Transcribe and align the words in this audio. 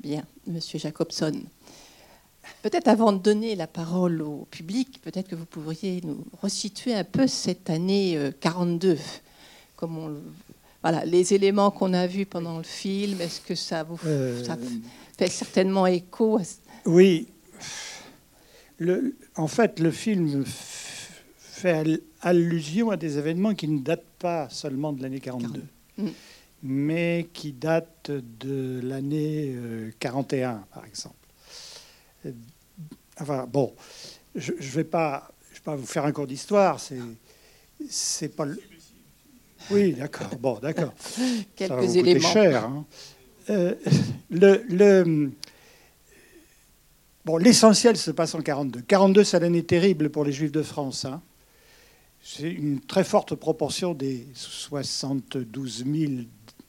Bien, 0.00 0.24
Monsieur 0.46 0.78
Jacobson. 0.78 1.32
Peut-être 2.62 2.88
avant 2.88 3.12
de 3.12 3.18
donner 3.18 3.56
la 3.56 3.66
parole 3.66 4.22
au 4.22 4.46
public, 4.50 5.00
peut-être 5.02 5.28
que 5.28 5.34
vous 5.34 5.46
pourriez 5.46 6.00
nous 6.04 6.24
resituer 6.42 6.94
un 6.94 7.04
peu 7.04 7.26
cette 7.26 7.70
année 7.70 8.18
42. 8.40 8.90
Euh, 8.92 8.96
Comme 9.74 9.98
on, 9.98 10.16
voilà, 10.82 11.04
les 11.04 11.34
éléments 11.34 11.70
qu'on 11.70 11.92
a 11.92 12.06
vus 12.06 12.26
pendant 12.26 12.58
le 12.58 12.64
film, 12.64 13.20
est-ce 13.20 13.40
que 13.40 13.54
ça 13.54 13.82
vous 13.82 13.98
Euh, 14.06 14.44
ça 14.44 14.56
fait 15.18 15.28
certainement 15.28 15.86
écho 15.86 16.38
à... 16.38 16.42
Oui. 16.84 17.26
Le- 18.78 19.16
en 19.36 19.48
fait, 19.48 19.80
le 19.80 19.90
film 19.90 20.44
fait 21.38 21.70
al- 21.72 22.00
allusion 22.20 22.90
à 22.90 22.96
des 22.96 23.18
événements 23.18 23.54
qui 23.54 23.66
ne 23.68 23.80
datent 23.80 24.04
pas 24.18 24.48
seulement 24.50 24.92
de 24.92 25.02
l'année 25.02 25.20
42, 25.20 25.62
Mm. 25.98 26.08
Mais 26.62 27.28
qui 27.32 27.52
datent 27.52 28.10
de 28.10 28.80
l'année 28.82 29.52
euh, 29.54 29.90
41, 30.00 30.64
par 30.72 30.84
exemple. 30.86 31.14
Euh, 32.26 32.32
Enfin, 33.18 33.46
bon, 33.50 33.74
je 34.34 34.52
ne 34.52 34.58
vais, 34.58 34.84
pas- 34.84 35.30
je 35.50 35.54
vais 35.56 35.62
pas 35.64 35.74
vous 35.74 35.86
faire 35.86 36.04
un 36.04 36.12
cours 36.12 36.26
d'histoire, 36.26 36.78
c'est, 36.78 36.98
c'est 37.88 38.28
pas 38.28 38.44
le... 38.44 38.60
Oui, 39.70 39.94
d'accord, 39.94 40.36
bon, 40.38 40.58
d'accord. 40.58 40.92
Ça 40.98 41.22
va 41.22 41.26
quelques 41.56 41.72
vous 41.80 41.96
éléments 41.96 42.28
cher. 42.28 42.64
hein. 42.66 42.84
Euh, 43.48 43.74
le, 44.28 44.62
le- 44.68 45.30
bon, 47.24 47.38
l'essentiel 47.38 47.96
se 47.96 48.10
passe 48.10 48.34
en 48.34 48.42
42. 48.42 48.82
42, 48.82 49.24
c'est 49.24 49.40
l'année 49.40 49.64
terrible 49.64 50.10
pour 50.10 50.24
les 50.24 50.32
Juifs 50.32 50.52
de 50.52 50.62
France. 50.62 51.06
hein. 51.06 51.22
C'est 52.22 52.50
une 52.50 52.80
très 52.80 53.04
forte 53.04 53.34
proportion 53.34 53.94
des 53.94 54.26
72 54.34 55.84
000 55.90 56.12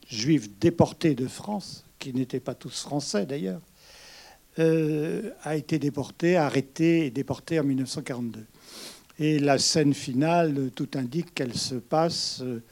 Juifs 0.08 0.50
déportés 0.58 1.14
de 1.14 1.26
France, 1.26 1.84
qui 1.98 2.12
n'étaient 2.14 2.40
pas 2.40 2.54
tous 2.54 2.82
français 2.82 3.26
d'ailleurs, 3.26 3.60
euh, 4.58 5.30
a 5.44 5.54
été 5.54 5.78
déporté, 5.78 6.36
arrêté 6.36 7.06
et 7.06 7.10
déporté 7.10 7.60
en 7.60 7.64
1942. 7.64 8.44
Et 9.20 9.38
la 9.38 9.58
scène 9.58 9.94
finale, 9.94 10.70
tout 10.74 10.88
indique 10.94 11.34
qu'elle 11.34 11.54
se 11.54 11.76
passe 11.76 12.40
euh, 12.42 12.62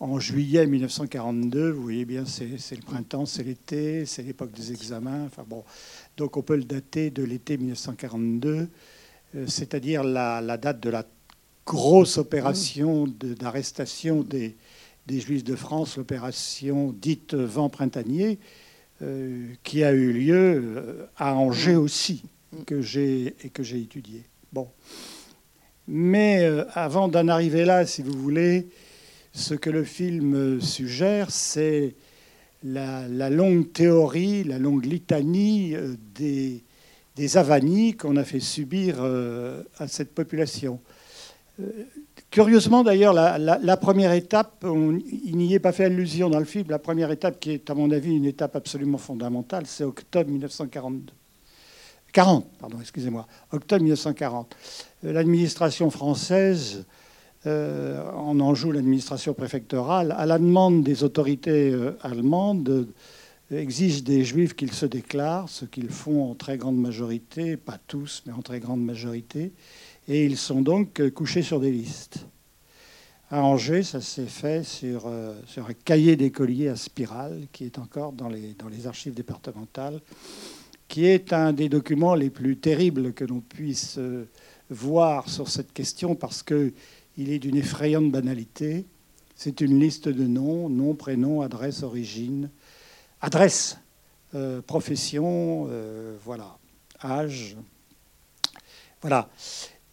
en 0.00 0.20
juillet 0.20 0.66
1942. 0.66 1.70
Vous 1.70 1.82
voyez 1.82 2.04
bien, 2.04 2.24
c'est 2.24 2.76
le 2.76 2.82
printemps, 2.82 3.26
c'est 3.26 3.42
l'été, 3.42 4.06
c'est 4.06 4.22
l'époque 4.22 4.52
des 4.52 4.72
examens. 4.72 5.24
Enfin 5.26 5.44
bon, 5.46 5.64
donc 6.16 6.36
on 6.36 6.42
peut 6.42 6.56
le 6.56 6.64
dater 6.64 7.10
de 7.10 7.22
l'été 7.22 7.58
1942, 7.58 8.68
euh, 9.34 9.46
c'est-à-dire 9.46 10.04
la, 10.04 10.56
date 10.56 10.80
de 10.80 10.90
la 10.90 11.04
grosse 11.66 12.16
opération 12.16 13.06
d'arrestation 13.06 14.22
des, 14.22 14.56
des 15.06 15.20
Juifs 15.20 15.44
de 15.44 15.54
France, 15.54 15.96
l'opération 15.96 16.92
dite 16.92 17.34
vent 17.34 17.68
printanier, 17.68 18.38
euh, 19.02 19.48
qui 19.62 19.84
a 19.84 19.92
eu 19.92 20.12
lieu 20.12 20.62
euh, 20.64 21.06
à 21.16 21.34
Angers 21.34 21.76
aussi, 21.76 22.22
que 22.64 22.80
j'ai 22.80 23.34
et 23.44 23.50
que 23.50 23.62
j'ai 23.62 23.78
étudié. 23.78 24.22
Mais 25.86 26.40
euh, 26.44 26.64
avant 26.72 27.08
d'en 27.08 27.28
arriver 27.28 27.66
là, 27.66 27.84
si 27.84 28.00
vous 28.00 28.18
voulez, 28.18 28.68
ce 29.32 29.52
que 29.52 29.68
le 29.68 29.84
film 29.84 30.62
suggère, 30.62 31.30
c'est 31.30 31.94
la, 32.64 33.06
longue 33.28 33.70
théorie, 33.70 34.44
la 34.44 34.58
longue 34.58 34.86
litanie 34.86 35.76
des, 36.14 37.36
avanies 37.36 37.94
qu'on 37.94 38.16
a 38.16 38.24
fait 38.24 38.40
subir 38.40 39.04
à 39.78 39.88
cette 39.88 40.14
population. 40.14 40.80
Curieusement, 42.30 42.82
d'ailleurs, 42.82 43.14
la, 43.14 43.76
première 43.76 44.12
étape, 44.12 44.64
il 44.64 45.36
n'y 45.36 45.54
est 45.54 45.58
pas 45.58 45.72
fait 45.72 45.84
allusion 45.84 46.28
dans 46.28 46.38
le 46.38 46.44
film, 46.44 46.66
la 46.68 46.78
première 46.78 47.10
étape 47.10 47.40
qui 47.40 47.52
est, 47.52 47.70
à 47.70 47.74
mon 47.74 47.90
avis, 47.90 48.14
une 48.14 48.24
étape 48.26 48.56
absolument 48.56 48.98
fondamentale, 48.98 49.64
c'est 49.66 49.84
octobre 49.84 50.30
1942. 50.30 51.12
40, 52.12 52.46
pardon, 52.58 52.78
excusez-moi, 52.80 53.26
octobre 53.52 53.82
1940. 53.82 54.56
Euh, 55.04 55.12
L'administration 55.12 55.90
française 55.90 56.84
euh, 57.46 58.02
en 58.12 58.40
Anjou, 58.40 58.72
l'administration 58.72 59.32
préfectorale, 59.32 60.12
à 60.18 60.26
la 60.26 60.38
demande 60.38 60.82
des 60.82 61.04
autorités 61.04 61.70
euh, 61.70 61.96
allemandes, 62.00 62.68
euh, 62.68 63.56
exige 63.56 64.02
des 64.02 64.24
juifs 64.24 64.56
qu'ils 64.56 64.72
se 64.72 64.84
déclarent, 64.84 65.48
ce 65.48 65.64
qu'ils 65.64 65.90
font 65.90 66.30
en 66.30 66.34
très 66.34 66.56
grande 66.56 66.76
majorité, 66.76 67.56
pas 67.56 67.78
tous, 67.86 68.24
mais 68.26 68.32
en 68.32 68.42
très 68.42 68.58
grande 68.58 68.82
majorité, 68.82 69.52
et 70.08 70.24
ils 70.24 70.36
sont 70.36 70.60
donc 70.60 71.00
euh, 71.00 71.10
couchés 71.10 71.42
sur 71.42 71.60
des 71.60 71.70
listes. 71.70 72.26
À 73.30 73.42
Angers, 73.42 73.82
ça 73.82 74.00
s'est 74.00 74.26
fait 74.26 74.62
sur, 74.62 75.06
euh, 75.06 75.34
un 75.56 75.72
cahier 75.84 76.14
d'écolier 76.14 76.68
à 76.68 76.76
spirale 76.76 77.48
qui 77.52 77.64
est 77.64 77.78
encore 77.78 78.12
dans 78.12 78.28
les, 78.28 78.54
archives 78.86 79.14
départementales, 79.14 80.00
qui 80.86 81.06
est 81.06 81.32
un 81.32 81.52
des 81.52 81.68
documents 81.68 82.14
les 82.14 82.30
plus 82.30 82.56
terribles 82.56 83.12
que 83.12 83.24
l'on 83.24 83.40
puisse 83.40 83.98
euh, 83.98 84.28
voir 84.70 85.28
sur 85.28 85.48
cette 85.48 85.72
question 85.72 86.14
parce 86.14 86.42
que 86.42 86.72
il 87.18 87.30
est 87.30 87.38
d'une 87.38 87.56
effrayante 87.56 88.12
banalité. 88.12 88.84
C'est 89.34 89.60
une 89.60 89.80
liste 89.80 90.08
de 90.08 90.26
noms, 90.26 90.68
nom, 90.68 90.94
prénom, 90.94 91.40
adresse, 91.40 91.82
origine, 91.82 92.50
adresse, 93.22 93.78
profession, 94.66 95.66
voilà, 96.24 96.58
âge, 97.02 97.56
voilà. 99.00 99.30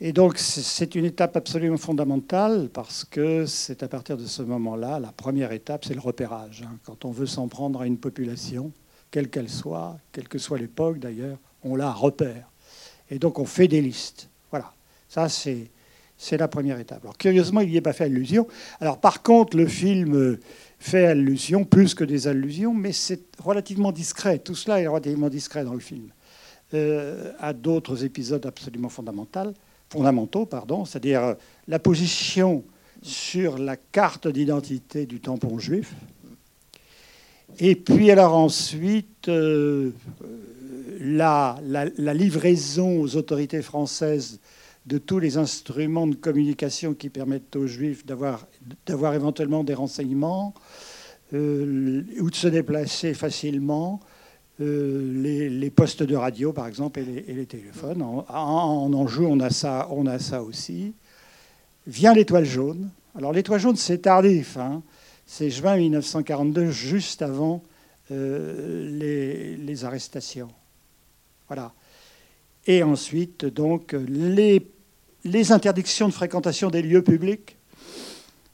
Et 0.06 0.12
donc 0.12 0.38
c'est- 0.38 0.96
une 0.96 1.06
étape 1.06 1.38
absolument 1.38 1.78
fondamentale 1.78 2.70
parce 2.74 3.06
que 3.06 3.46
c'est 3.46 3.84
à 3.84 3.88
partir 3.88 4.18
de 4.18 4.26
ce 4.26 4.42
moment-là, 4.42 5.00
la 5.00 5.14
première 5.14 5.54
étape, 5.54 5.86
c'est 5.86 5.94
le 5.94 6.02
repérage. 6.02 6.62
hein. 6.68 6.78
Quand 6.84 7.06
on 7.06 7.12
veut 7.12 7.26
s'en 7.26 7.48
prendre 7.48 7.80
à 7.80 7.88
une 7.88 7.98
population, 7.98 8.74
quelle 9.12 9.30
qu'elle 9.30 9.48
soit, 9.48 9.98
quelle 10.12 10.28
que 10.28 10.38
soit 10.40 10.58
l'époque 10.58 11.00
d'ailleurs, 11.00 11.38
on 11.64 11.78
la 11.78 11.90
repère. 11.90 12.50
Et 13.10 13.18
donc 13.18 13.40
on 13.40 13.46
fait 13.46 13.70
des 13.70 13.80
listes. 13.80 14.28
Voilà. 14.52 14.74
Ça, 15.08 15.30
c'est 15.30 15.70
la 16.38 16.50
première 16.50 16.80
étape. 16.80 17.02
Alors 17.04 17.18
curieusement, 17.18 17.62
il 17.62 17.70
n'y 17.70 17.78
est 17.78 17.82
pas 17.82 17.94
fait 17.94 18.04
allusion. 18.04 18.46
Alors 18.82 19.00
par 19.00 19.24
contre, 19.24 19.56
le 19.56 19.68
film 19.68 20.38
fait 20.80 21.06
allusion, 21.06 21.64
plus 21.64 21.96
que 21.96 22.04
des 22.04 22.28
allusions, 22.28 22.74
mais 22.74 22.92
c'est 22.92 23.22
relativement 23.42 23.94
discret. 23.94 24.40
Tout 24.40 24.56
cela 24.56 24.82
est 24.82 24.88
relativement 24.88 25.30
discret 25.30 25.64
dans 25.64 25.74
le 25.74 25.80
film. 25.80 26.10
Euh, 26.74 27.32
à 27.40 27.54
d'autres 27.54 28.04
épisodes 28.04 28.46
absolument 28.46 28.90
fondamentaux, 28.90 29.54
fondamentaux 29.94 30.48
pardon, 30.48 30.86
c'est-à-dire 30.86 31.24
euh, 31.24 31.34
la 31.68 31.78
position 31.78 32.64
sur 33.04 33.58
la 33.60 33.78
carte 33.78 34.28
d'identité 34.28 35.06
du 35.06 35.20
tampon 35.20 35.60
juif. 35.60 35.94
Et 37.60 37.76
puis 37.76 38.10
alors 38.10 38.36
ensuite, 38.36 39.28
euh, 39.28 39.92
la, 41.00 41.60
la- 41.68 42.14
livraison 42.14 43.02
aux 43.02 43.16
autorités 43.16 43.62
françaises 43.62 44.40
de 44.88 44.98
tous 44.98 45.20
les 45.20 45.38
instruments 45.38 46.08
de 46.08 46.16
communication 46.16 46.96
qui 46.96 47.10
permettent 47.10 47.56
aux 47.56 47.68
juifs 47.68 48.04
d'avoir 48.06 49.14
éventuellement 49.14 49.64
des 49.64 49.76
renseignements 49.76 50.54
euh, 51.34 52.04
ou 52.20 52.30
de 52.32 52.36
se 52.36 52.48
déplacer 52.48 53.14
facilement, 53.14 54.00
euh, 54.02 54.13
les, 54.60 55.50
les 55.50 55.70
postes 55.70 56.04
de 56.04 56.16
radio 56.16 56.54
par 56.54 56.68
exemple 56.68 57.00
et 57.00 57.34
les, 57.34 57.46
téléphones. 57.46 58.02
En, 58.02 58.92
Anjou, 58.94 59.26
on 59.26 59.40
a 59.40 59.50
ça, 59.50 60.44
aussi. 60.44 60.94
Vient 61.88 62.14
l'étoile 62.14 62.46
jaune. 62.46 62.90
Alors 63.16 63.34
l'étoile 63.34 63.60
jaune, 63.60 63.76
c'est 63.76 64.00
tardif. 64.00 64.58
hein. 64.58 64.82
C'est 65.26 65.50
juin 65.50 65.78
1942, 65.78 66.70
juste 66.72 67.22
avant 67.22 67.64
euh, 68.12 69.58
les, 69.58 69.86
arrestations. 69.86 70.50
Voilà. 71.48 71.74
Et 72.68 72.84
ensuite, 72.84 73.46
donc, 73.46 73.96
les, 74.08 74.66
les 75.24 75.52
interdictions 75.52 76.08
de 76.08 76.14
fréquentation 76.14 76.70
des 76.70 76.82
lieux 76.82 77.02
publics. 77.02 77.56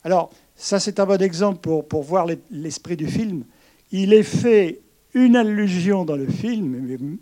Alors, 0.03 0.31
ça, 0.55 0.79
c'est 0.79 0.99
un 0.99 1.05
bon 1.05 1.21
exemple 1.21 1.59
pour, 1.81 2.03
voir 2.03 2.25
les- 2.25 2.39
l'esprit 2.51 2.97
du 2.97 3.07
film. 3.07 3.43
Il 3.91 4.13
est 4.13 4.23
fait 4.23 4.79
une 5.13 5.35
allusion 5.35 6.05
dans 6.05 6.15
le 6.15 6.27
film 6.27 7.17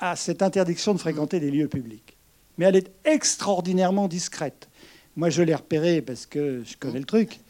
à 0.00 0.16
cette 0.16 0.42
interdiction 0.42 0.94
de 0.94 0.98
fréquenter 0.98 1.40
des 1.40 1.50
lieux 1.50 1.68
publics. 1.68 2.16
Mais 2.58 2.66
elle 2.66 2.76
est 2.76 2.90
extraordinairement 3.04 4.08
discrète. 4.08 4.68
Moi, 5.16 5.30
je 5.30 5.42
l'ai 5.42 5.54
repérée 5.54 6.02
parce 6.02 6.26
que 6.26 6.62
je 6.64 6.76
connais 6.76 6.98
le 6.98 7.04
truc. 7.04 7.40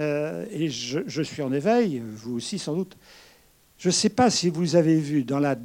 Euh, 0.00 0.46
et 0.50 0.68
je, 0.68 1.22
suis 1.22 1.42
en 1.42 1.52
éveil, 1.52 2.02
vous 2.04 2.36
aussi 2.36 2.58
sans 2.58 2.74
doute. 2.74 2.96
Je 3.78 3.88
ne 3.88 3.92
sais 3.92 4.08
pas 4.08 4.30
si 4.30 4.48
vous 4.48 4.76
avez 4.76 4.96
vu 4.96 5.24
dans 5.24 5.38
la, 5.38 5.56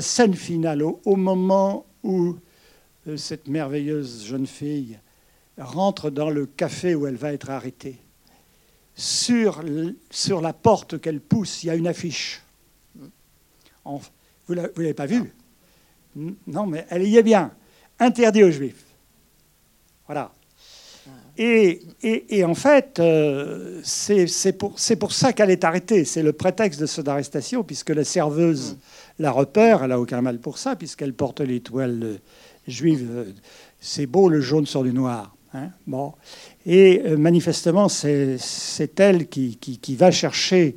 scène 0.00 0.34
finale, 0.34 0.82
au, 0.82 1.16
moment 1.16 1.86
où 2.02 2.36
euh, 3.06 3.16
cette 3.16 3.46
merveilleuse 3.48 4.26
jeune 4.26 4.46
fille 4.46 4.98
rentre 5.58 6.10
dans 6.10 6.30
le 6.30 6.46
café 6.46 6.94
où 6.94 7.06
elle 7.06 7.16
va 7.16 7.32
être 7.32 7.50
arrêtée, 7.50 7.98
sur 8.94 9.62
la 10.40 10.52
porte 10.52 11.00
qu'elle 11.00 11.20
pousse, 11.20 11.62
il 11.62 11.66
y 11.66 11.70
a 11.70 11.76
une 11.76 11.86
affiche. 11.86 12.42
Vous 14.46 14.54
ne 14.54 14.62
l'avez 14.62 14.94
pas 14.94 15.06
vue 15.06 15.32
N- 16.16 16.34
Non, 16.46 16.66
mais 16.66 16.86
elle 16.90 17.02
y 17.04 17.16
est 17.16 17.22
bien. 17.22 17.52
Interdit 17.98 18.44
aux 18.44 18.50
juifs. 18.50 18.84
Voilà. 20.06 20.32
Et, 21.38 21.82
et, 22.02 22.44
en 22.44 22.54
fait, 22.54 22.98
euh, 22.98 23.80
c'est 23.84 24.52
pour, 24.56 24.76
pour, 24.98 25.12
ça 25.12 25.34
qu'elle 25.34 25.50
est 25.50 25.64
arrêtée. 25.64 26.06
C'est 26.06 26.22
le 26.22 26.32
prétexte 26.32 26.80
de 26.80 26.86
son 26.86 27.06
arrestation, 27.06 27.62
puisque 27.62 27.90
la 27.90 28.04
serveuse 28.04 28.72
mm. 28.72 28.76
la 29.18 29.30
repère. 29.30 29.82
Elle 29.82 29.90
n'a 29.90 30.00
aucun 30.00 30.22
mal 30.22 30.38
pour 30.38 30.56
ça, 30.56 30.76
puisqu'elle 30.76 31.12
porte 31.12 31.40
l'étoile 31.40 32.20
juive. 32.66 33.34
C'est 33.80 34.06
beau 34.06 34.30
le 34.30 34.40
jaune 34.40 34.64
sur 34.64 34.82
du 34.82 34.92
noir. 34.94 35.36
Hein 35.52 35.70
bon. 35.86 36.14
Et 36.64 37.02
euh, 37.04 37.16
manifestement, 37.18 37.88
c'est 37.88 38.38
elle 38.98 39.28
qui, 39.28 39.56
qui, 39.56 39.96
va 39.96 40.10
chercher 40.10 40.76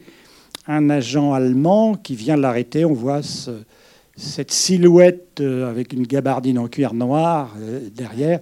un 0.70 0.90
agent 0.90 1.34
allemand 1.34 1.96
qui 1.96 2.16
vient 2.16 2.38
l'arrêter. 2.38 2.86
On 2.86 2.94
voit 2.94 3.22
cette 4.16 4.52
silhouette 4.52 5.40
euh, 5.42 5.70
avec 5.70 5.92
une 5.92 6.08
gabardine 6.08 6.60
en 6.60 6.68
cuir 6.68 6.94
noir 6.94 7.56
derrière 7.94 8.40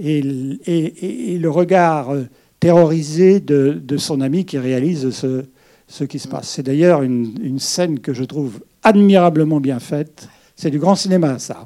et, 0.00 1.38
le 1.38 1.48
regard 1.48 2.10
euh, 2.10 2.24
terrorisé 2.60 3.40
de, 3.40 3.96
son 3.96 4.20
ami 4.20 4.44
qui 4.44 4.58
réalise 4.58 5.10
ce, 5.10 5.44
ce 5.86 6.04
qui 6.04 6.18
se 6.18 6.28
passe. 6.28 6.48
C'est 6.48 6.62
d'ailleurs 6.62 7.02
une, 7.02 7.58
scène 7.58 8.00
que 8.00 8.12
je 8.12 8.24
trouve 8.24 8.60
admirablement 8.82 9.60
bien 9.60 9.80
faite. 9.80 10.28
C'est 10.56 10.70
du 10.70 10.78
grand 10.78 10.94
cinéma, 10.94 11.38
ça. 11.38 11.64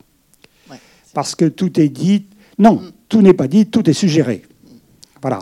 Parce 1.14 1.34
que 1.34 1.44
tout 1.44 1.78
est 1.78 1.88
dit. 1.88 2.26
Non, 2.58 2.74
mm. 2.74 2.92
tout 3.08 3.22
n'est 3.22 3.34
pas 3.34 3.48
dit, 3.48 3.66
tout 3.66 3.88
est 3.88 3.94
suggéré. 3.94 4.42
Voilà. 5.20 5.40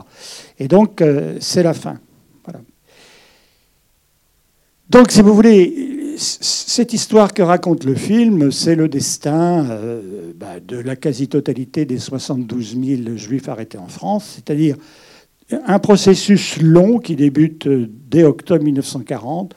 Et 0.58 0.68
donc, 0.68 1.00
euh, 1.00 1.36
c'est 1.40 1.62
la 1.62 1.74
fin. 1.74 1.98
Donc, 4.90 5.12
si 5.12 5.22
vous 5.22 5.34
voulez, 5.36 6.16
cette 6.16 6.92
histoire 6.92 7.32
que 7.32 7.42
raconte 7.42 7.84
le 7.84 7.94
film, 7.94 8.50
c'est 8.50 8.74
le 8.74 8.88
destin 8.88 9.64
euh, 9.70 10.32
bah, 10.34 10.58
de 10.58 10.78
la 10.78 10.96
quasi-totalité 10.96 11.84
des 11.84 12.00
72 12.00 12.76
000 12.76 13.16
juifs 13.16 13.48
arrêtés 13.48 13.78
en 13.78 13.86
France, 13.86 14.32
c'est-à-dire 14.34 14.74
un 15.64 15.78
processus 15.78 16.60
long 16.60 16.98
qui 16.98 17.14
débute 17.14 17.68
euh, 17.68 17.88
dès 18.08 18.24
octobre 18.24 18.64
1940, 18.64 19.54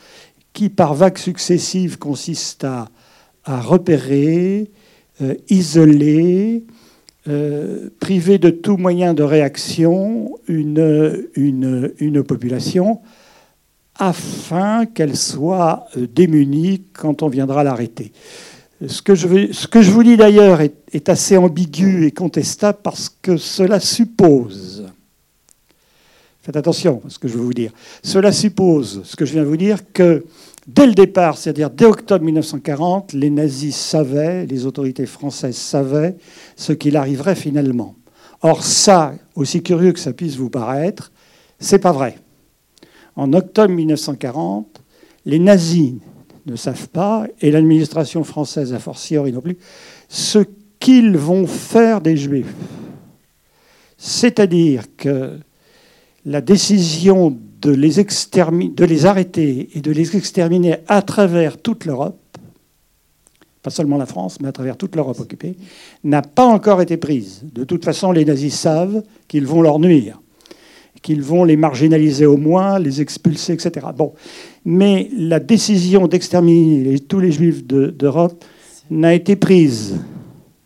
qui 0.53 0.69
par 0.69 0.93
vagues 0.93 1.17
successives 1.17 1.97
consiste 1.97 2.63
à, 2.63 2.91
repérer, 3.43 4.69
euh, 5.23 5.33
isoler, 5.49 6.63
priver 7.99 8.37
de 8.37 8.51
tout 8.51 8.77
moyen 8.77 9.15
de 9.15 9.23
réaction 9.23 10.37
une 10.47 12.23
population 12.27 12.99
afin 13.99 14.85
qu'elle 14.85 15.15
soit 15.15 15.85
euh, 15.97 16.07
démunie 16.07 16.83
quand 16.93 17.23
on 17.23 17.27
viendra 17.27 17.63
l'arrêter. 17.63 18.11
Ce 18.85 19.01
que, 19.01 19.15
je 19.15 19.91
vous 19.91 20.03
dis 20.03 20.17
d'ailleurs 20.17 20.59
est, 20.61 21.07
assez 21.07 21.37
ambigu 21.37 22.05
et 22.05 22.11
contestable 22.11 22.79
parce 22.83 23.09
que 23.09 23.37
cela 23.37 23.79
suppose, 23.79 24.85
faites 26.41 26.57
attention 26.57 27.01
à 27.05 27.09
ce 27.09 27.17
que 27.17 27.27
je 27.27 27.35
veux 27.35 27.43
vous 27.43 27.53
dire, 27.53 27.71
cela 28.03 28.31
suppose, 28.31 29.01
ce 29.05 29.15
que 29.15 29.25
je 29.25 29.33
viens 29.33 29.43
de 29.43 29.47
vous 29.47 29.57
dire, 29.57 29.79
que 29.93 30.25
dès 30.67 30.85
le 30.85 30.93
départ, 30.93 31.37
c'est-à-dire 31.37 31.69
dès 31.69 31.85
octobre 31.85 32.25
1940, 32.25 33.13
les 33.13 33.29
nazis 33.29 33.75
savaient, 33.75 34.45
les 34.47 34.65
autorités 34.65 35.05
françaises 35.05 35.55
savaient 35.55 36.17
ce 36.57 36.73
qu'il 36.73 36.97
arriverait 36.97 37.35
finalement. 37.35 37.95
Or 38.41 38.63
ça, 38.63 39.13
aussi 39.35 39.63
curieux 39.63 39.93
que 39.93 39.99
ça 39.99 40.11
puisse 40.11 40.35
vous 40.35 40.49
paraître, 40.49 41.13
c'est 41.59 41.79
pas 41.79 41.93
vrai 41.93 42.17
en 43.15 43.33
octobre 43.33 43.73
1940, 43.73 44.81
les 45.25 45.39
nazis 45.39 45.95
ne 46.45 46.55
savent 46.55 46.89
pas, 46.89 47.25
et 47.41 47.51
l'administration 47.51 48.23
française 48.23 48.73
a 48.73 48.79
fortiori 48.79 49.31
non 49.31 49.41
plus, 49.41 49.57
ce 50.09 50.39
qu'ils 50.79 51.17
vont 51.17 51.47
faire 51.47 52.01
des 52.01 52.17
juifs. 52.17 52.53
C'est-à-dire 53.97 54.83
que 54.97 55.39
la 56.25 56.41
décision 56.41 57.37
de 57.61 57.71
les, 57.71 57.95
de 57.95 58.85
les 58.85 59.05
arrêter 59.05 59.69
et 59.73 59.81
de 59.81 59.91
les 59.91 60.17
exterminer 60.17 60.77
à 60.87 61.01
travers 61.01 61.57
toute 61.57 61.85
l'Europe, 61.85 62.19
pas 63.61 63.69
seulement 63.69 63.97
la 63.97 64.05
France, 64.05 64.41
mais 64.41 64.49
à 64.49 64.51
travers 64.51 64.75
toute 64.75 64.97
l'Europe 64.97 65.21
occupée, 65.21 65.55
n'a 66.03 66.21
pas 66.21 66.45
encore 66.45 66.81
été 66.81 66.97
prise. 66.97 67.43
De 67.53 67.63
toute 67.63 67.85
façon, 67.85 68.11
les 68.11 68.25
nazis 68.25 68.53
savent 68.53 69.03
qu'ils 69.29 69.47
vont 69.47 69.61
leur 69.61 69.79
nuire 69.79 70.19
qu'ils 71.03 71.21
vont 71.21 71.43
les 71.43 71.57
marginaliser 71.57 72.25
au 72.25 72.37
moins, 72.37 72.79
les 72.79 73.01
expulser, 73.01 73.53
etc. 73.53 73.85
Bon. 73.95 74.13
Mais 74.65 75.09
la 75.15 75.39
décision 75.39 76.07
d'exterminer 76.07 76.97
tous 76.99 77.19
les 77.19 77.31
juifs 77.31 77.63
d'Europe 77.63 78.43
n'a 78.89 79.13
été 79.13 79.35
prise. 79.35 79.99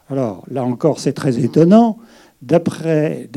Alors 0.10 0.46
là 0.50 0.64
encore, 0.64 1.02
c'est 1.02 1.14
très 1.14 1.44
étonnant. 1.44 1.98
D'après 2.42 3.30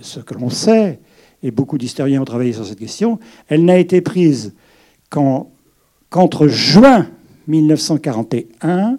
ce 0.00 0.20
que 0.20 0.34
l'on 0.34 0.50
sait, 0.50 1.00
et 1.42 1.50
beaucoup 1.50 1.78
d'historiens 1.78 2.22
ont 2.22 2.24
travaillé 2.24 2.52
sur 2.52 2.64
cette 2.64 2.78
question, 2.78 3.18
elle 3.48 3.64
n'a 3.64 3.78
été 3.78 4.00
prise 4.00 4.54
qu'entre 5.10 6.46
juin 6.46 7.08
1941 7.48 8.98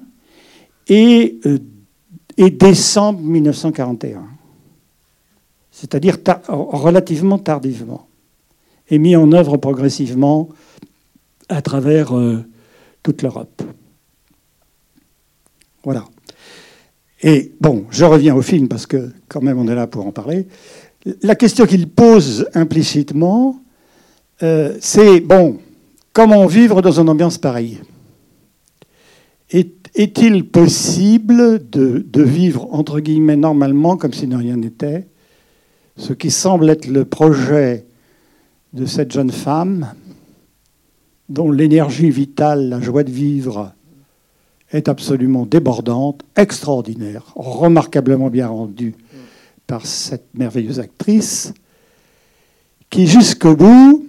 et, 0.90 1.40
euh, 1.46 1.60
et 2.36 2.50
décembre 2.50 3.22
1941 3.22 4.24
c'est-à-dire 5.82 6.18
relativement 6.48 7.40
tardivement, 7.40 8.08
et 8.92 9.00
mis 9.00 9.16
en 9.16 9.32
œuvre 9.32 9.58
progressivement 9.58 10.50
à 11.50 11.64
travers 11.64 12.16
euh, 12.16 12.46
toute 13.02 13.24
l'Europe. 13.24 13.64
Voilà. 15.84 16.06
Et 17.24 17.52
bon, 17.60 17.86
je 17.90 18.06
reviens 18.06 18.36
au 18.36 18.44
film 18.44 18.68
parce 18.68 18.86
que 18.86 19.10
quand 19.28 19.42
même 19.42 19.58
on 19.58 19.68
est 19.68 19.74
là 19.74 19.88
pour 19.88 20.06
en 20.06 20.12
parler. 20.12 20.48
La 21.24 21.34
question 21.34 21.66
qu'il 21.66 21.90
pose 21.90 22.48
implicitement, 22.54 23.60
euh, 24.44 24.78
c'est, 24.80 25.20
bon, 25.20 25.58
comment 26.14 26.46
vivre 26.46 26.84
dans 26.84 27.00
une 27.00 27.10
ambiance 27.10 27.40
pareille? 27.40 27.80
Est-il 29.50 30.48
possible 30.48 31.68
de, 31.72 32.06
de, 32.08 32.22
vivre, 32.22 32.68
entre 32.72 33.00
guillemets, 33.00 33.36
normalement, 33.36 33.98
comme 33.98 34.14
si 34.14 34.28
de 34.28 34.36
rien 34.36 34.58
n'était, 34.58 35.08
ce 35.98 36.14
qui 36.14 36.32
semble 36.32 36.70
être 36.70 36.88
le 36.88 37.06
projet 37.06 37.86
de 38.74 38.86
cette 38.86 39.12
jeune 39.12 39.32
femme, 39.32 39.94
dont 41.30 41.52
l'énergie 41.52 42.10
vitale, 42.10 42.70
la 42.70 42.82
joie 42.82 43.04
de 43.04 43.12
vivre 43.12 43.74
est 44.72 44.88
absolument 44.88 45.46
débordante, 45.46 46.24
extraordinaire, 46.36 47.34
remarquablement 47.36 48.30
bien 48.30 48.48
rendue 48.48 48.96
par 49.68 49.86
cette 49.86 50.26
merveilleuse 50.34 50.80
actrice, 50.80 51.54
qui 52.90 53.08
jusqu'au 53.08 53.56
bout 53.56 54.08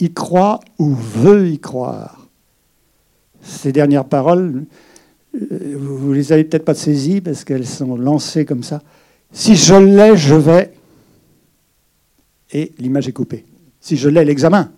y 0.00 0.12
croit 0.12 0.60
ou 0.78 0.94
veut 0.94 1.48
y 1.48 1.58
croire. 1.58 2.28
Ces 3.42 3.72
dernières 3.72 4.06
paroles, 4.06 4.64
euh, 5.34 5.76
vous 5.78 6.12
les 6.12 6.32
avez 6.32 6.44
peut-être 6.44 6.64
pas 6.64 6.74
saisies 6.74 7.20
parce 7.20 7.44
qu'elles 7.44 7.66
sont 7.66 7.96
lancées 7.96 8.44
comme 8.44 8.62
ça. 8.62 8.82
Si 9.32 9.56
je 9.56 9.74
l'ai, 9.74 10.16
je 10.16 10.34
vais. 10.34 10.72
Et 12.52 12.72
l'image 12.78 13.08
est 13.08 13.12
coupée. 13.12 13.44
Si 13.80 13.96
je 13.96 14.08
l'ai, 14.08 14.24
l'examen. 14.24 14.72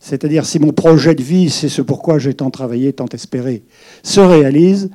C'est-à-dire 0.00 0.44
si 0.44 0.58
mon 0.58 0.72
projet 0.72 1.14
de 1.14 1.22
vie, 1.22 1.48
c'est 1.48 1.70
ce 1.70 1.80
pourquoi 1.80 2.18
j'ai 2.18 2.34
tant 2.34 2.50
travaillé, 2.50 2.92
tant 2.92 3.06
espéré, 3.06 3.62
se 4.02 4.20
réalise, 4.20 4.90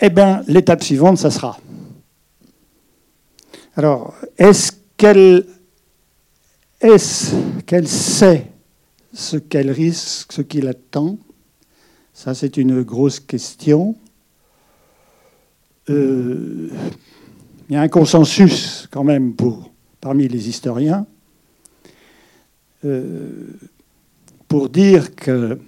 eh 0.00 0.08
bien, 0.08 0.42
l'étape 0.48 0.82
suivante, 0.82 1.18
ça 1.18 1.30
sera. 1.30 1.58
Alors, 3.76 4.14
est-ce 4.38 4.72
qu'elle 4.96 5.46
est 6.80 7.64
qu'elle 7.66 7.88
sait 7.88 8.46
ce 9.12 9.36
qu'elle 9.36 9.70
risque, 9.70 10.32
ce 10.32 10.42
qui 10.42 10.60
l'attend 10.60 11.18
Ça, 12.14 12.34
c'est 12.34 12.56
une 12.56 12.82
grosse 12.82 13.20
question. 13.20 13.96
Euh, 15.90 16.70
il 17.68 17.74
y 17.74 17.76
a 17.76 17.82
un 17.82 17.88
consensus 17.88 18.88
quand 18.90 19.04
même 19.04 19.34
parmi 20.00 20.26
les 20.26 20.48
historiens 20.48 21.06
euh, 22.84 23.30
pour 24.46 24.68
dire 24.68 25.14
que 25.14 25.58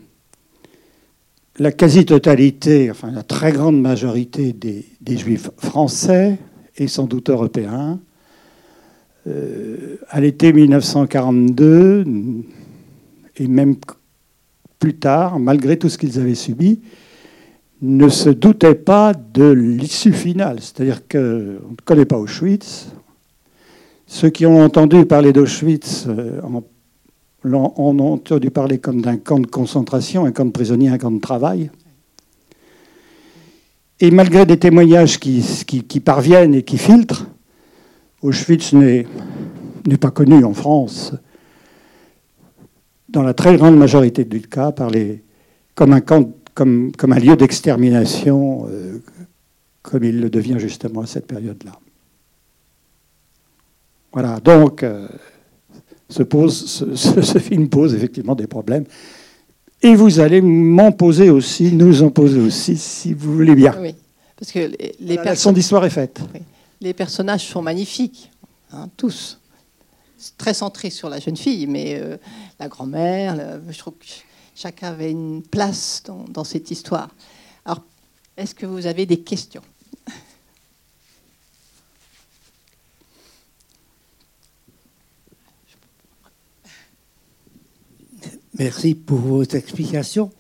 la 1.59 1.73
quasi-totalité, 1.73 2.91
enfin 2.91 3.11
la 3.11 3.23
très 3.23 3.53
grande 3.53 3.81
majorité 3.81 4.55
des, 4.55 5.17
juifs 5.19 5.51
français 5.59 6.39
et 6.77 6.89
sans 6.89 7.05
doute 7.05 7.29
européens, 7.29 8.01
euh, 9.27 9.97
à 10.09 10.21
l'été 10.21 10.55
1942 10.55 12.07
et 13.37 13.47
même 13.47 13.77
plus 14.79 14.95
tard, 14.95 15.39
malgré 15.39 15.77
tout 15.79 15.91
ce 15.91 15.99
qu'ils 15.99 16.19
avaient 16.19 16.35
subi, 16.35 16.81
ne 17.83 18.09
se 18.09 18.29
doutait 18.29 18.75
pas 18.75 19.15
de 19.15 19.51
l'issue 19.51 20.13
finale. 20.13 20.59
C'est-à-dire 20.61 21.07
qu'on 21.09 21.19
ne 21.19 21.77
connaît 21.85 22.05
pas 22.05 22.19
Auschwitz. 22.19 22.89
Ceux 24.07 24.31
qui 24.31 24.45
ont 24.45 24.63
entendu 24.63 25.07
parler 25.07 25.33
d'Auschwitz 25.33 26.07
euh, 26.09 26.41
en, 26.43 26.63
ont 27.45 28.13
entendu 28.13 28.51
parler 28.51 28.79
comme 28.79 29.01
d'un 29.01 29.17
camp 29.17 29.39
de 29.39 29.47
concentration, 29.47 30.25
un 30.25 30.33
camp 30.33 30.45
de 30.47 30.51
prisonniers, 30.51 30.89
un 30.89 30.99
camp 30.99 31.13
de 31.13 31.21
travail. 31.21 31.71
Et 34.01 34.11
malgré 34.11 34.47
des 34.47 34.59
témoignages 34.59 35.19
qui, 35.19 36.01
parviennent 36.05 36.55
et 36.55 36.63
qui 36.63 36.79
filtrent, 36.79 37.27
Auschwitz 38.23 38.73
n'est 38.73 39.07
pas 40.01 40.11
connu 40.11 40.45
en 40.45 40.55
France, 40.55 41.13
dans 43.09 43.23
la 43.23 43.35
très 43.35 43.57
grande 43.57 43.77
majorité 43.77 44.25
des 44.25 44.41
cas, 44.41 44.73
comme, 45.75 45.93
un 45.93 46.01
camp, 46.01 46.31
comme, 46.55 46.93
comme 46.93 47.13
un 47.13 47.19
lieu 47.19 47.37
d'extermination, 47.37 48.67
euh, 48.69 48.99
comme 49.83 50.05
il 50.05 50.21
le 50.21 50.31
devient 50.31 50.57
justement 50.59 51.03
à 51.03 51.07
cette 51.07 51.27
période-là. 51.27 51.79
Voilà, 54.13 54.41
donc 54.41 54.83
euh, 54.83 55.09
ce, 56.09 56.23
pose, 56.23 56.85
ce, 56.95 57.39
film 57.39 57.69
pose 57.69 57.95
effectivement 57.95 58.35
des 58.35 58.47
problèmes. 58.47 58.85
Et 59.83 59.95
vous 59.95 60.21
allez 60.21 60.41
m'en 60.41 60.93
poser 60.93 61.31
aussi, 61.31 61.73
nous 61.73 62.03
en 62.03 62.11
poser 62.11 62.41
aussi, 62.41 62.77
si 62.77 63.15
vous 63.15 63.35
voulez 63.35 63.55
bien. 63.55 63.75
Oui, 63.81 63.95
parce 64.37 64.53
que 64.53 64.59
les, 64.59 64.95
les 65.01 65.17
personnes 65.17 65.55
d'histoire 65.55 65.85
est 65.87 65.91
faite. 65.91 66.21
Les 66.81 66.93
personnages 66.93 67.47
sont 67.47 67.63
magnifiques, 67.63 68.31
hein, 68.73 68.89
tous. 68.97 69.39
Très 70.37 70.53
centrés 70.53 70.91
sur 70.91 71.09
la 71.09 71.19
jeune 71.19 71.37
fille, 71.37 71.67
mais 71.67 71.99
euh, 71.99 72.19
la 72.59 72.69
grand-mère, 72.69 73.61
je 73.71 73.79
trouve 73.79 73.95
que 73.95 74.05
chacun 74.55 74.89
avait 74.89 75.11
une 75.11 75.43
place 75.43 76.03
dans, 76.05 76.45
cette 76.45 76.71
histoire. 76.71 77.09
Alors, 77.65 77.83
est-ce 78.37 78.55
que 78.55 78.67
vous 78.67 78.87
avez 78.87 79.07
des 79.07 79.21
questions? 79.21 79.63
Merci 88.59 88.95
pour 88.95 89.19
vos 89.19 89.43
explications. 89.43 90.31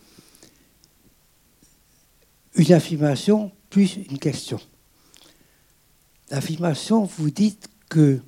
Une 2.55 2.73
affirmation 2.73 3.52
plus 3.71 3.97
une 3.97 4.19
question. 4.19 4.61
L'affirmation, 6.31 7.05
vous 7.05 7.31
dites 7.31 7.69
que 7.88 8.21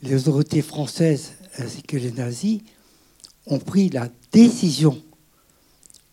les 0.00 0.28
autorités 0.28 0.62
françaises 0.62 1.32
ainsi 1.58 1.82
que 1.82 1.96
les 1.96 2.12
nazis 2.12 2.62
ont 3.48 3.58
pris 3.58 3.88
la 3.88 4.08
décision 4.32 5.00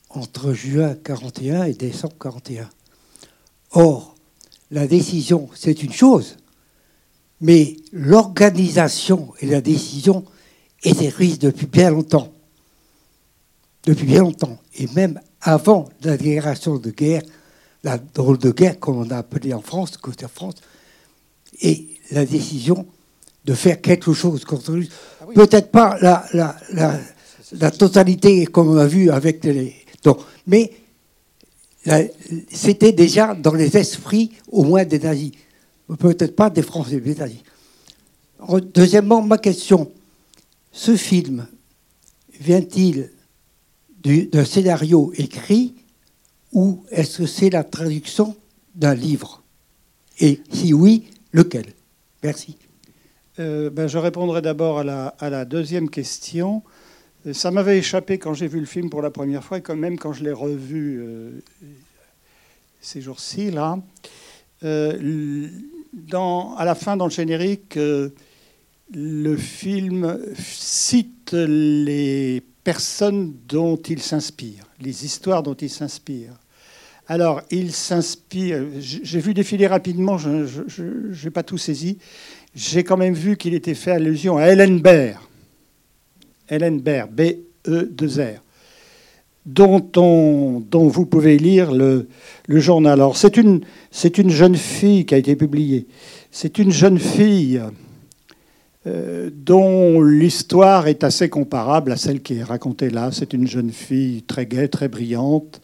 entre 0.09 0.53
juin 0.53 0.95
41 0.95 1.65
et 1.65 1.73
décembre 1.73 2.15
41. 2.19 2.69
Or, 3.71 4.15
la 4.71 4.87
décision, 4.87 5.49
c'est 5.53 5.83
une 5.83 5.91
chose, 5.91 6.37
mais 7.41 7.77
l'organisation 7.91 9.33
et 9.41 9.45
la 9.45 9.61
décision 9.61 10.25
étaient 10.83 11.11
prises 11.11 11.39
depuis 11.39 11.65
bien 11.65 11.91
longtemps. 11.91 12.31
Depuis 13.83 14.05
bien 14.05 14.21
longtemps. 14.21 14.57
Et 14.75 14.87
même 14.95 15.19
avant 15.41 15.89
la 16.01 16.17
déclaration 16.17 16.77
de 16.77 16.89
guerre, 16.89 17.21
la 17.83 17.97
drôle 17.97 18.37
de 18.39 18.51
guerre, 18.51 18.79
comme 18.79 18.97
on 18.97 19.09
a 19.11 19.17
appelé 19.17 19.53
en 19.53 19.61
France, 19.61 19.97
côté 19.97 20.25
France, 20.27 20.55
et 21.61 21.99
la 22.11 22.25
décision 22.25 22.87
de 23.45 23.53
faire 23.53 23.79
quelque 23.79 24.11
chose 24.13 24.43
contre 24.43 24.71
lui. 24.71 24.89
Ah 25.21 25.25
Peut-être 25.33 25.71
pas 25.71 25.97
la, 26.01 26.25
la, 26.33 26.55
la, 26.73 26.99
la, 27.53 27.71
totalité 27.71 28.45
comme 28.45 28.69
on 28.69 28.77
a 28.77 28.87
vu 28.87 29.09
avec 29.09 29.43
les. 29.43 29.75
Donc, 30.03 30.19
mais 30.47 30.71
c'était 32.49 32.91
déjà 32.91 33.35
dans 33.35 33.53
les 33.53 33.77
esprits 33.77 34.31
au 34.51 34.63
moins 34.63 34.85
des 34.85 34.99
nazis. 34.99 35.31
Peut-être 35.99 36.35
pas 36.35 36.49
des 36.49 36.63
Français, 36.63 36.99
des 36.99 37.15
nazis. 37.15 37.41
Deuxièmement, 38.73 39.21
ma 39.21 39.37
question. 39.37 39.91
Ce 40.71 40.95
film 40.97 41.47
vient-il 42.39 43.11
d'un 44.03 44.45
scénario 44.45 45.11
écrit 45.15 45.75
ou 46.51 46.83
est-ce 46.89 47.19
que 47.19 47.25
c'est 47.25 47.49
la 47.49 47.63
traduction 47.63 48.35
d'un 48.75 48.93
livre? 48.93 49.43
Et 50.19 50.41
si 50.51 50.73
oui, 50.73 51.07
lequel? 51.31 51.65
Merci. 52.23 52.57
Euh, 53.39 53.69
ben, 53.69 53.87
je 53.87 53.97
répondrai 53.97 54.41
d'abord 54.41 54.79
à 54.79 55.29
la, 55.29 55.45
deuxième 55.45 55.89
question. 55.89 56.63
Euh, 57.25 57.33
ça 57.33 57.51
m'avait 57.51 57.77
échappé 57.77 58.17
quand 58.17 58.33
j'ai 58.33 58.47
vu 58.47 58.59
le 58.59 58.65
film 58.65 58.89
pour 58.89 59.01
la 59.01 59.11
première 59.11 59.43
fois, 59.43 59.57
et 59.57 59.61
quand 59.61 59.75
même 59.75 59.97
quand 59.97 60.13
je 60.13 60.23
l'ai 60.23 60.31
revu 60.31 60.99
euh, 60.99 61.31
ces 62.81 63.01
jours-ci, 63.01 63.51
là. 63.51 63.77
dans, 64.61 66.55
à 66.55 66.65
la 66.65 66.75
fin, 66.75 66.97
dans 66.97 67.05
le 67.05 67.11
générique, 67.11 67.77
le 68.93 69.37
film 69.37 70.19
cite 70.35 71.33
les 71.33 72.43
personnes 72.63 73.33
dont 73.47 73.77
il 73.77 74.01
s'inspire, 74.01 74.65
les 74.81 75.05
histoires 75.05 75.43
dont 75.43 75.53
il 75.53 75.69
s'inspire. 75.69 76.33
Alors, 77.07 77.41
il 77.51 77.71
s'inspire. 77.71 78.65
J'ai 78.79 79.19
vu 79.19 79.33
défiler 79.33 79.67
rapidement, 79.67 80.17
je 80.17 81.23
n'ai 81.23 81.31
pas 81.31 81.43
tout 81.43 81.57
saisi. 81.57 81.99
J'ai 82.55 82.83
quand 82.83 82.97
même 82.97 83.13
vu 83.13 83.37
qu'il 83.37 83.53
était 83.53 83.75
fait 83.75 83.91
allusion 83.91 84.37
à 84.37 84.47
Hélène 84.47 84.79
Baird. 84.79 85.21
Hélène 86.49 86.79
Baird, 86.79 87.11
B-E-2-R, 87.11 88.41
dont, 89.45 89.85
on, 89.97 90.63
dont 90.69 90.87
vous 90.87 91.05
pouvez 91.05 91.37
lire 91.37 91.71
le, 91.71 92.07
journal. 92.47 92.93
Alors, 92.93 93.17
c'est 93.17 93.37
une, 93.37 93.61
une 94.17 94.29
jeune 94.29 94.55
fille 94.55 95.05
qui 95.05 95.13
a 95.15 95.17
été 95.17 95.35
publiée. 95.35 95.87
C'est 96.31 96.57
une 96.57 96.71
jeune 96.71 96.99
fille 96.99 97.61
euh, 98.87 99.29
dont 99.33 100.01
l'histoire 100.01 100.87
est 100.87 101.03
assez 101.03 101.29
comparable 101.29 101.91
à 101.91 101.97
celle 101.97 102.21
qui 102.21 102.37
est 102.37 102.43
racontée 102.43 102.89
là. 102.89 103.09
C'est 103.11 103.33
une 103.33 103.47
jeune 103.47 103.71
fille 103.71 104.23
très 104.23 104.45
gaie, 104.45 104.67
très 104.67 104.87
brillante. 104.87 105.61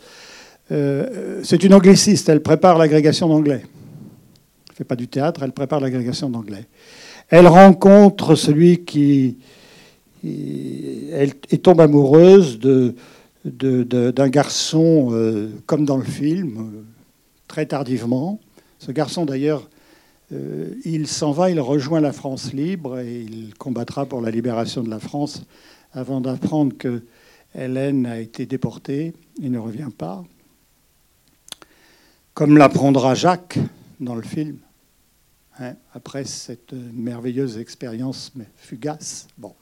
Euh, 0.72 1.42
c'est 1.44 1.64
une 1.64 1.74
angliciste, 1.74 2.30
elle 2.30 2.42
prépare 2.42 2.78
l'agrégation 2.78 3.28
d'anglais. 3.28 3.62
Elle 3.64 4.72
ne 4.72 4.76
fait 4.76 4.84
pas 4.86 4.96
du 4.96 5.08
théâtre, 5.08 5.44
elle 5.44 5.52
prépare 5.52 5.82
l'agrégation 5.82 6.30
d'anglais. 6.30 6.66
Elle 7.30 7.48
rencontre 7.48 8.36
celui 8.36 8.86
qui... 8.86 9.38
Elle, 10.24 11.34
tombe 11.62 11.82
amoureuse 11.82 12.60
d'un 13.44 14.30
garçon, 14.30 15.10
euh, 15.12 15.50
comme 15.66 15.86
dans 15.86 15.98
le 15.98 16.04
film, 16.04 16.86
très 17.48 17.66
tardivement. 17.66 18.40
Ce 18.80 18.92
garçon, 18.92 19.26
d'ailleurs, 19.26 19.68
euh, 20.32 20.76
il 20.86 21.08
s'en 21.08 21.32
va, 21.32 21.50
il 21.50 21.60
rejoint 21.60 22.00
la 22.00 22.14
France 22.14 22.54
libre 22.54 23.00
et 23.00 23.22
il 23.22 23.54
combattra 23.56 24.06
pour 24.06 24.22
la 24.22 24.32
libération 24.32 24.84
de 24.84 24.90
la 24.90 25.00
France 25.00 25.44
avant 25.94 26.22
d'apprendre 26.22 26.78
que 26.78 27.04
Hélène 27.54 28.06
a 28.06 28.20
été 28.20 28.46
déportée 28.46 29.14
et 29.42 29.50
ne 29.50 29.60
revient 29.60 29.90
pas. 29.96 30.24
Comme 32.34 32.58
l'apprendra 32.58 33.14
Jacques 33.14 33.60
dans 34.00 34.16
le 34.16 34.22
film, 34.22 34.58
hein, 35.60 35.74
après 35.94 36.24
cette 36.24 36.74
merveilleuse 36.74 37.58
expérience 37.58 38.32
fugace. 38.56 39.28
Bon. 39.38 39.54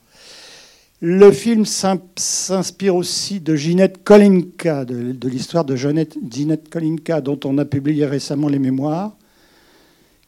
Le 1.02 1.32
film 1.32 1.64
s'inspire 1.66 2.94
aussi 2.94 3.40
de 3.40 3.56
Ginette 3.56 4.04
Kolinka, 4.04 4.84
de, 4.84 5.30
l'histoire 5.30 5.64
de 5.64 5.78
Ginette 5.78 6.70
Kolinka, 6.70 7.22
dont 7.22 7.40
on 7.46 7.58
a 7.58 7.64
publié 7.64 8.06
récemment 8.06 8.50
les 8.50 8.60
mémoires 8.60 9.16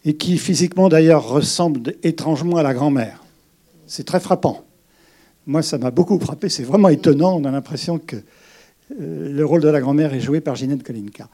et 0.05 0.15
qui 0.15 0.37
physiquement 0.37 0.87
d'ailleurs 0.87 1.27
ressemble 1.27 1.93
étrangement 2.03 2.55
à 2.55 2.63
la 2.63 2.73
grand-mère. 2.73 3.21
C'est 3.85 4.05
très 4.05 4.21
frappant. 4.21 4.63
Moi, 5.45 5.61
ça 5.61 5.77
m'a 5.77 5.91
beaucoup 5.91 6.17
frappé. 6.17 6.47
C'est 6.47 6.63
vraiment 6.63 6.87
étonnant. 6.87 7.37
On 7.37 7.43
a 7.43 7.51
l'impression 7.51 7.99
que 7.99 8.15
euh, 8.15 9.29
le 9.29 9.45
rôle 9.45 9.61
de 9.61 9.67
la 9.67 9.81
grand-mère 9.81 10.13
est 10.13 10.21
joué 10.21 10.39
par 10.39 10.55
Ginette 10.55 10.83
Kolinka. 10.83 11.27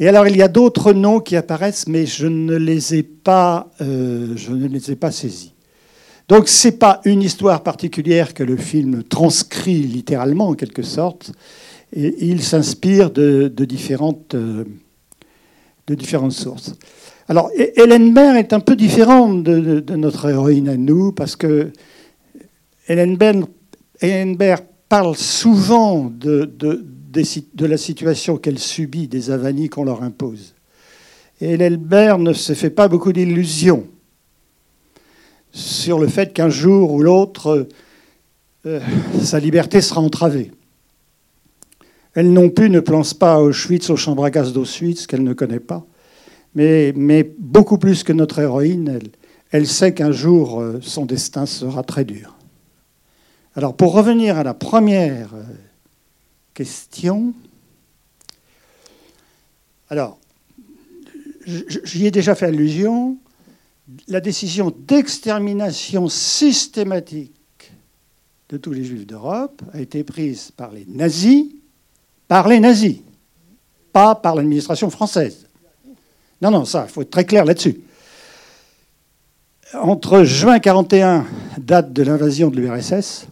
Et 0.00 0.08
alors, 0.08 0.26
il 0.26 0.36
y 0.36 0.42
a 0.42 0.48
d'autres 0.48 0.92
noms 0.92 1.20
qui 1.20 1.36
apparaissent, 1.36 1.86
mais 1.86 2.06
je 2.06 2.26
ne 2.26 2.56
les 2.56 2.96
ai 2.96 3.04
pas, 3.04 3.70
euh, 3.80 4.32
je 4.36 4.50
ne 4.50 4.66
les 4.66 4.90
ai 4.90 4.96
pas 4.96 5.12
saisis. 5.12 5.53
Donc, 6.28 6.48
c'est 6.48 6.78
pas 6.78 7.00
une 7.04 7.22
histoire 7.22 7.62
particulière 7.62 8.32
que 8.32 8.42
le 8.42 8.56
film 8.56 9.02
transcrit 9.04 9.82
littéralement, 9.82 10.48
en 10.48 10.54
quelque 10.54 10.82
sorte. 10.82 11.32
Et 11.94 12.26
il 12.26 12.42
s'inspire 12.42 13.10
de, 13.10 13.48
différentes, 13.48 14.34
euh, 14.34 14.64
différentes 15.88 16.32
sources. 16.32 16.74
Alors, 17.28 17.50
Hélène 17.54 18.14
Baird 18.14 18.36
est 18.36 18.52
un 18.52 18.60
peu 18.60 18.74
différente 18.74 19.42
de, 19.42 19.96
notre 19.96 20.30
héroïne 20.30 20.68
à 20.68 20.76
nous, 20.76 21.12
parce 21.12 21.36
que 21.36 21.70
Hélène 22.88 23.16
Baird, 23.16 23.46
parle 24.88 25.16
souvent 25.16 26.04
de, 26.04 26.44
de 26.44 27.66
la 27.66 27.76
situation 27.76 28.36
qu'elle 28.36 28.58
subit, 28.58 29.08
des 29.08 29.30
avanies 29.30 29.68
qu'on 29.68 29.84
leur 29.84 30.02
impose. 30.02 30.54
Et 31.40 31.52
Hélène 31.52 31.76
Baird 31.76 32.20
ne 32.20 32.32
se 32.32 32.54
fait 32.54 32.70
pas 32.70 32.88
beaucoup 32.88 33.12
d'illusions 33.12 33.86
sur 35.54 35.98
le 35.98 36.08
fait 36.08 36.34
qu'un 36.34 36.50
jour 36.50 36.92
ou 36.92 37.00
l'autre, 37.00 37.68
euh, 38.66 38.80
sa 39.22 39.40
liberté 39.40 39.80
sera 39.80 40.00
entravée. 40.00 40.50
Elle 42.14 42.32
non 42.32 42.50
plus 42.50 42.68
ne 42.68 42.80
pense 42.80 43.14
pas 43.14 43.34
à 43.34 43.38
Auschwitz, 43.38 43.88
aux 43.88 43.96
chambres 43.96 44.24
à 44.24 44.30
gaz 44.30 44.52
d'Auschwitz 44.52 45.06
qu'elle 45.06 45.24
ne 45.24 45.32
connaît 45.32 45.60
pas 45.60 45.86
mais, 46.54 47.32
beaucoup 47.38 47.78
plus 47.78 48.02
que 48.04 48.12
notre 48.12 48.38
héroïne, 48.38 49.00
elle, 49.50 49.66
sait 49.66 49.94
qu'un 49.94 50.12
jour, 50.12 50.60
euh, 50.60 50.78
son 50.82 51.04
destin 51.04 51.46
sera 51.46 51.82
très 51.82 52.04
dur. 52.04 52.36
Alors, 53.56 53.76
pour 53.76 53.92
revenir 53.92 54.38
à 54.38 54.42
la 54.42 54.54
première 54.54 55.34
euh, 55.34 55.42
question, 56.54 57.34
alors, 59.90 60.18
j'y 61.46 62.06
ai 62.06 62.10
déjà 62.10 62.34
fait 62.34 62.46
allusion. 62.46 63.18
La 64.08 64.20
décision 64.20 64.72
d'extermination 64.86 66.08
systématique 66.08 67.32
de 68.48 68.56
tous 68.56 68.72
les 68.72 68.84
juifs 68.84 69.06
d'Europe 69.06 69.62
a 69.72 69.80
été 69.80 70.04
prise 70.04 70.50
par 70.50 70.70
les 70.72 70.84
nazis, 70.86 71.46
par 72.28 72.48
les 72.48 72.60
nazis, 72.60 72.98
pas 73.92 74.14
par 74.14 74.34
l'administration 74.34 74.90
française. 74.90 75.46
Non, 76.40 76.50
non, 76.50 76.64
ça, 76.64 76.86
il 76.88 76.92
faut 76.92 77.02
être 77.02 77.10
très 77.10 77.24
clair 77.24 77.44
là-dessus. 77.44 77.80
Entre 79.74 80.24
juin 80.24 80.58
41, 80.58 81.26
date 81.58 81.92
de 81.92 82.02
l'invasion 82.02 82.48
de 82.48 82.60
l'URSS, 82.60 83.26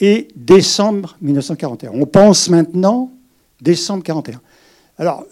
et 0.00 0.28
décembre 0.34 1.16
1941. 1.20 1.92
On 1.94 2.06
pense 2.06 2.48
maintenant 2.48 3.12
décembre 3.60 4.02
41. 4.02 4.40
Alors, 4.98 5.24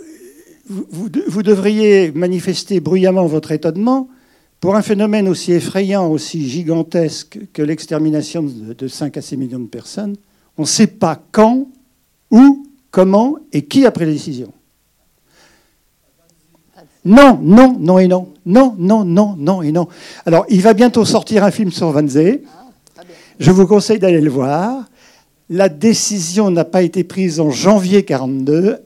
vous, 0.90 1.42
devriez 1.42 2.12
manifester 2.12 2.80
bruyamment 2.80 3.26
votre 3.26 3.52
étonnement 3.52 4.08
pour 4.60 4.76
un 4.76 4.82
phénomène 4.82 5.28
aussi 5.28 5.52
effrayant, 5.52 6.08
aussi 6.08 6.48
gigantesque 6.48 7.38
que 7.52 7.62
l'extermination 7.62 8.42
de 8.42 8.88
5 8.88 9.16
à 9.16 9.22
6 9.22 9.36
millions 9.36 9.58
de 9.58 9.66
personnes. 9.66 10.16
On 10.56 10.62
ne 10.62 10.66
sait 10.66 10.86
pas 10.86 11.20
quand, 11.32 11.66
où, 12.30 12.66
comment 12.90 13.36
et 13.52 13.62
qui 13.62 13.84
a 13.86 13.90
pris 13.90 14.06
la 14.06 14.12
décision. 14.12 14.52
Non, 17.04 17.38
non, 17.42 17.76
non 17.78 17.98
et 17.98 18.06
non. 18.06 18.28
Non, 18.46 18.74
non, 18.78 19.04
non, 19.04 19.34
non 19.36 19.62
et 19.62 19.72
non. 19.72 19.88
Alors, 20.24 20.46
il 20.48 20.62
va 20.62 20.72
bientôt 20.74 21.04
sortir 21.04 21.44
un 21.44 21.50
film 21.50 21.72
sur 21.72 21.90
Van 21.90 22.06
Zee. 22.06 22.42
Je 23.38 23.50
vous 23.50 23.66
conseille 23.66 23.98
d'aller 23.98 24.20
le 24.20 24.30
voir. 24.30 24.84
La 25.50 25.68
décision 25.68 26.50
n'a 26.50 26.64
pas 26.64 26.82
été 26.82 27.02
prise 27.02 27.40
en 27.40 27.50
janvier 27.50 28.04
42, 28.04 28.78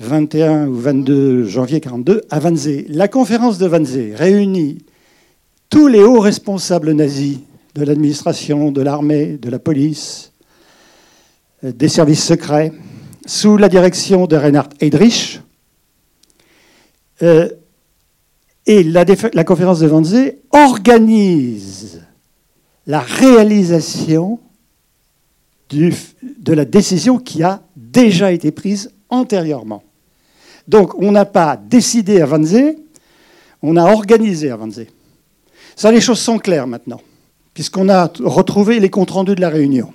21 0.00 0.68
ou 0.68 0.74
22 0.74 1.44
janvier 1.44 1.80
42, 1.80 2.22
à 2.30 2.38
Wannsee. 2.38 2.86
La 2.88 3.08
conférence 3.08 3.58
de 3.58 3.68
Wannsee 3.68 4.14
réunit 4.14 4.78
tous 5.70 5.88
les 5.88 6.02
hauts 6.02 6.20
responsables 6.20 6.92
nazis 6.92 7.38
de 7.74 7.84
l'administration, 7.84 8.70
de 8.70 8.82
l'armée, 8.82 9.38
de 9.38 9.50
la 9.50 9.58
police, 9.58 10.32
euh, 11.64 11.72
des 11.72 11.88
services 11.88 12.24
secrets, 12.24 12.72
sous 13.26 13.56
la 13.56 13.68
direction 13.68 14.26
de 14.26 14.36
Reinhard 14.36 14.68
Heydrich. 14.80 15.40
Euh, 17.22 17.48
et 18.66 18.84
la, 18.84 19.04
conférence 19.44 19.80
de 19.80 19.88
Wannsee 19.88 20.36
organise 20.52 22.02
la 22.86 23.00
réalisation 23.00 24.38
de 25.70 26.52
la 26.52 26.64
décision 26.64 27.18
qui 27.18 27.42
a 27.42 27.62
déjà 27.76 28.30
été 28.30 28.50
prise 28.52 28.92
antérieurement. 29.08 29.82
Donc 30.68 30.94
on 30.98 31.10
n'a 31.10 31.24
pas 31.24 31.56
décidé 31.56 32.20
à 32.20 32.26
Wannsee, 32.26 32.76
on 33.62 33.76
a 33.76 33.90
organisé 33.90 34.50
à 34.50 34.56
Wannsee. 34.56 34.88
Ça, 35.74 35.90
les 35.90 36.00
choses 36.00 36.20
sont 36.20 36.38
claires 36.38 36.66
maintenant, 36.66 37.00
puisqu'on 37.54 37.88
a 37.88 38.10
retrouvé 38.20 38.78
les 38.78 38.90
comptes 38.90 39.10
rendus 39.10 39.34
de 39.34 39.40
la 39.40 39.48
réunion. 39.48 39.92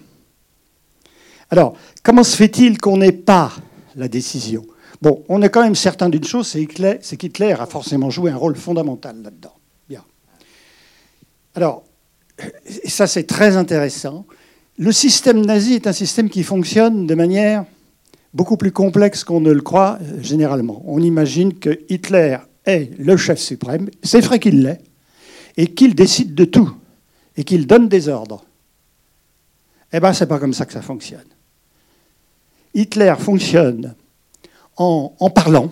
Alors, 1.50 1.76
comment 2.02 2.24
se 2.24 2.36
fait-il 2.36 2.80
qu'on 2.80 2.98
n'ait 2.98 3.12
pas 3.12 3.52
la 3.96 4.08
décision? 4.08 4.66
Bon, 5.02 5.24
on 5.30 5.42
est 5.42 5.50
quand 5.50 5.62
même 5.62 5.76
certain 5.76 6.10
d'une 6.10 6.24
chose, 6.24 6.48
c'est 6.48 6.66
qu'Hitler 7.18 7.52
a 7.52 7.66
forcément 7.66 8.10
joué 8.10 8.32
un 8.32 8.38
rôle 8.38 8.56
fondamental 8.56 9.22
là-dedans. 9.22 9.54
Bien. 9.88 10.04
Alors, 11.54 11.84
ça 12.88 13.06
c'est 13.06 13.26
très 13.26 13.58
intéressant. 13.58 14.26
Le 14.78 14.92
système 14.92 15.46
nazi 15.46 15.76
est 15.76 15.86
un 15.86 15.94
système 15.94 16.30
qui 16.30 16.42
fonctionne 16.42 17.06
de 17.06 17.14
manière 17.14 17.66
beaucoup 18.34 18.58
plus 18.58 18.72
complexe 18.72 19.24
qu'on 19.24 19.42
ne 19.42 19.52
le 19.52 19.62
croit 19.62 20.00
euh, 20.02 20.22
généralement. 20.22 20.84
On 20.86 21.02
imagine 21.02 21.54
que 21.54 21.80
Hitler 21.90 22.38
est 22.66 22.98
le 22.98 23.18
chef 23.18 23.40
suprême, 23.40 23.90
c'est 24.02 24.22
vrai 24.22 24.40
qu'il 24.40 24.64
l'est, 24.64 24.82
et 25.58 25.68
qu'il 25.68 25.96
décide 25.96 26.34
de 26.34 26.46
tout, 26.46 26.74
et 27.38 27.44
qu'il 27.44 27.68
donne 27.68 27.88
des 27.88 28.10
ordres. 28.10 28.44
Eh 29.92 30.00
bien, 30.00 30.14
c'est 30.14 30.28
pas 30.28 30.40
comme 30.40 30.54
ça 30.54 30.66
que 30.66 30.74
ça 30.74 30.82
fonctionne. 30.82 31.22
Hitler 32.74 33.14
fonctionne 33.20 33.94
en, 34.78 35.14
en 35.20 35.30
parlant, 35.30 35.70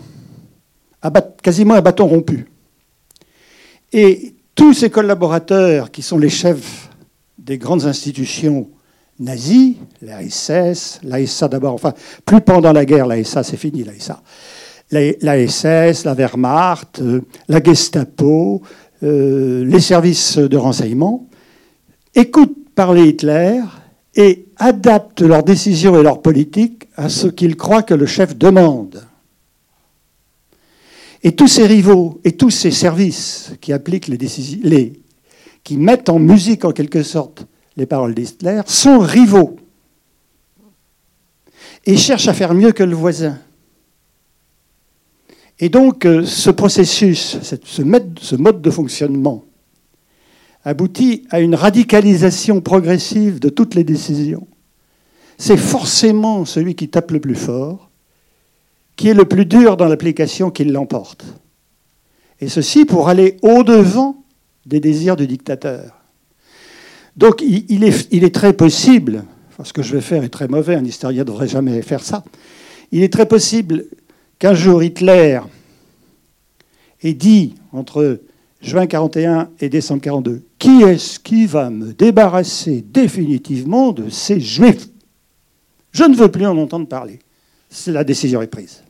quasiment 1.42 1.74
à 1.74 1.82
bâton 1.82 2.06
rompu. 2.08 2.48
Et 3.92 4.36
tous 4.54 4.74
ses 4.74 4.92
collaborateurs, 4.92 5.90
qui 5.90 6.04
sont 6.04 6.20
les 6.20 6.30
chefs 6.30 6.90
des 7.40 7.58
grandes 7.58 7.86
institutions 7.86 8.70
nazies, 9.22 9.78
la 10.02 10.28
SS, 10.28 11.00
la 11.04 11.26
SA 11.26 11.48
d'abord, 11.48 11.74
enfin, 11.74 11.94
plus 12.26 12.42
pendant 12.42 12.74
la 12.74 12.86
guerre, 12.86 13.06
la 13.08 13.24
SA, 13.24 13.44
c'est 13.44 13.58
fini, 13.58 13.84
la 13.84 13.94
SA. 13.98 14.22
La, 14.92 15.48
SS, 15.48 16.04
la 16.04 16.14
Wehrmacht, 16.14 17.00
euh, 17.00 17.22
la 17.48 17.64
Gestapo, 17.64 18.62
euh, 19.04 19.64
les 19.64 19.80
services 19.80 20.38
de 20.38 20.58
renseignement, 20.58 21.30
écoutent 22.14 22.58
parler 22.76 23.08
Hitler 23.08 23.62
et 24.16 24.48
adaptent 24.58 25.22
leurs 25.22 25.44
décisions 25.44 25.98
et 25.98 26.04
leurs 26.04 26.22
politiques 26.22 26.90
à 26.98 27.08
ce 27.08 27.28
qu'ils 27.28 27.56
croient 27.56 27.84
que 27.84 27.94
le 27.94 28.06
chef 28.06 28.36
demande. 28.38 29.08
Et 31.24 31.34
tous 31.34 31.48
ces 31.48 31.68
rivaux 31.68 32.20
et 32.26 32.34
tous 32.34 32.50
ces 32.50 32.72
services 32.72 33.54
qui 33.62 33.72
appliquent 33.72 34.08
les 34.08 34.18
décisions, 34.18 34.60
les, 34.64 35.02
qui 35.64 35.78
mettent 35.78 36.10
en 36.10 36.20
musique 36.20 36.66
en 36.66 36.72
quelque 36.72 37.04
sorte 37.04 37.46
les 37.78 37.86
paroles 37.86 38.14
d'Hitler, 38.14 38.62
sont 38.66 39.00
rivaux 39.00 39.56
et 41.86 41.98
cherchent 41.98 42.28
à 42.28 42.34
faire 42.34 42.54
mieux 42.54 42.72
que 42.72 42.84
le 42.84 42.96
voisin. 42.96 43.40
Et 45.60 45.70
donc, 45.70 46.06
euh, 46.06 46.26
ce 46.26 46.50
processus, 46.50 47.38
ce 47.64 47.82
mode 48.36 48.62
de 48.62 48.72
fonctionnement, 48.72 49.46
aboutit 50.64 51.26
à 51.30 51.40
une 51.40 51.56
radicalisation 51.56 52.62
progressive 52.62 53.40
de 53.40 53.50
toutes 53.50 53.76
les 53.76 53.84
décisions. 53.84 54.48
C'est 55.38 55.58
forcément 55.58 56.46
celui 56.46 56.76
qui 56.76 56.90
tape 56.90 57.12
le 57.12 57.20
plus 57.20 57.36
fort, 57.36 57.90
qui 58.96 59.08
est 59.08 59.14
le 59.14 59.26
plus 59.26 59.46
dur 59.46 59.78
dans 59.78 59.88
l'application 59.88 60.52
qui 60.52 60.66
l'emporte. 60.66 61.26
Et 62.40 62.50
ceci 62.50 62.86
pour 62.86 63.10
aller 63.10 63.38
au-devant 63.42 64.24
des 64.66 64.80
désirs 64.80 65.16
du 65.16 65.28
dictateur. 65.28 66.01
Donc 67.16 67.42
il 67.42 67.84
est, 67.84 68.34
très 68.34 68.54
possible, 68.54 69.26
ce 69.64 69.74
que 69.74 69.82
je 69.82 69.94
vais 69.94 70.02
faire 70.02 70.24
est 70.24 70.30
très 70.30 70.48
mauvais, 70.48 70.76
un 70.76 70.86
historien 70.86 71.22
ne 71.22 71.28
devrait 71.28 71.48
jamais 71.48 71.82
faire 71.82 72.04
ça, 72.04 72.24
il 72.92 73.04
est 73.04 73.12
très 73.12 73.28
possible 73.28 73.86
qu'un 74.40 74.54
jour 74.54 74.82
Hitler 74.82 75.40
ait 77.02 77.14
dit 77.14 77.56
entre 77.72 78.22
juin 78.62 78.88
41 78.88 79.50
et 79.60 79.70
décembre 79.70 80.02
42, 80.02 80.44
qui 80.58 80.84
est-ce 80.84 81.20
qui 81.20 81.46
va 81.46 81.70
me 81.70 81.94
débarrasser 81.94 82.84
définitivement 82.88 83.92
de 83.92 84.10
ces 84.10 84.40
juifs? 84.40 84.88
Je 85.92 86.04
ne 86.04 86.16
veux 86.16 86.32
plus 86.32 86.46
en 86.46 86.58
entendre 86.58 86.88
parler. 86.88 87.20
La 87.88 88.04
décision 88.04 88.42
est 88.42 88.48
prise. 88.48 88.84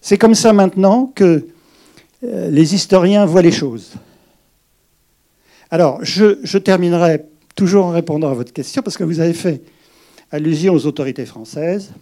C'est 0.00 0.18
comme 0.18 0.34
ça 0.34 0.52
maintenant 0.52 1.06
que 1.14 1.46
les 2.22 2.74
historiens 2.74 3.24
voient 3.24 3.42
les 3.42 3.52
choses. 3.52 3.92
Alors, 5.70 6.04
je, 6.04 6.58
terminerai 6.58 7.22
toujours 7.54 7.86
en 7.86 7.90
répondant 7.90 8.30
à 8.30 8.34
votre 8.34 8.52
question, 8.52 8.82
parce 8.82 8.96
que 8.96 9.04
vous 9.04 9.20
avez 9.20 9.34
fait 9.34 9.62
allusion 10.32 10.74
aux 10.74 10.86
autorités 10.86 11.26
françaises. 11.26 11.92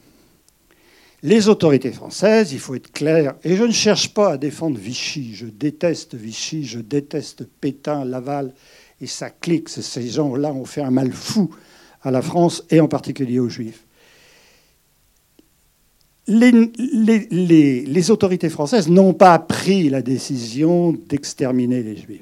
Les 1.22 1.48
autorités 1.48 1.92
françaises, 1.92 2.52
il 2.52 2.60
faut 2.60 2.74
être 2.76 2.92
clair, 2.92 3.34
et 3.44 3.56
je 3.56 3.64
ne 3.64 3.72
cherche 3.72 4.14
pas 4.14 4.32
à 4.32 4.36
défendre 4.36 4.78
Vichy, 4.78 5.34
je 5.34 5.46
déteste 5.46 6.14
Vichy, 6.14 6.64
je 6.64 6.78
déteste 6.78 7.44
Pétain, 7.60 8.04
Laval 8.04 8.52
et 9.00 9.06
sa 9.06 9.28
clique. 9.28 9.68
Ces 9.68 10.08
gens-là 10.08 10.52
ont 10.52 10.64
fait 10.64 10.82
un 10.82 10.90
mal 10.90 11.12
fou 11.12 11.50
à 12.02 12.10
la 12.10 12.22
France 12.22 12.64
et 12.70 12.80
en 12.80 12.88
particulier 12.88 13.40
aux 13.40 13.48
Juifs 13.48 13.84
les, 16.28 18.10
autorités 18.10 18.50
françaises 18.50 18.88
n'ont 18.88 19.14
pas 19.14 19.38
pris 19.38 19.88
la 19.88 20.02
décision 20.02 20.92
d'exterminer 20.92 21.82
les 21.82 21.96
juifs. 21.96 22.20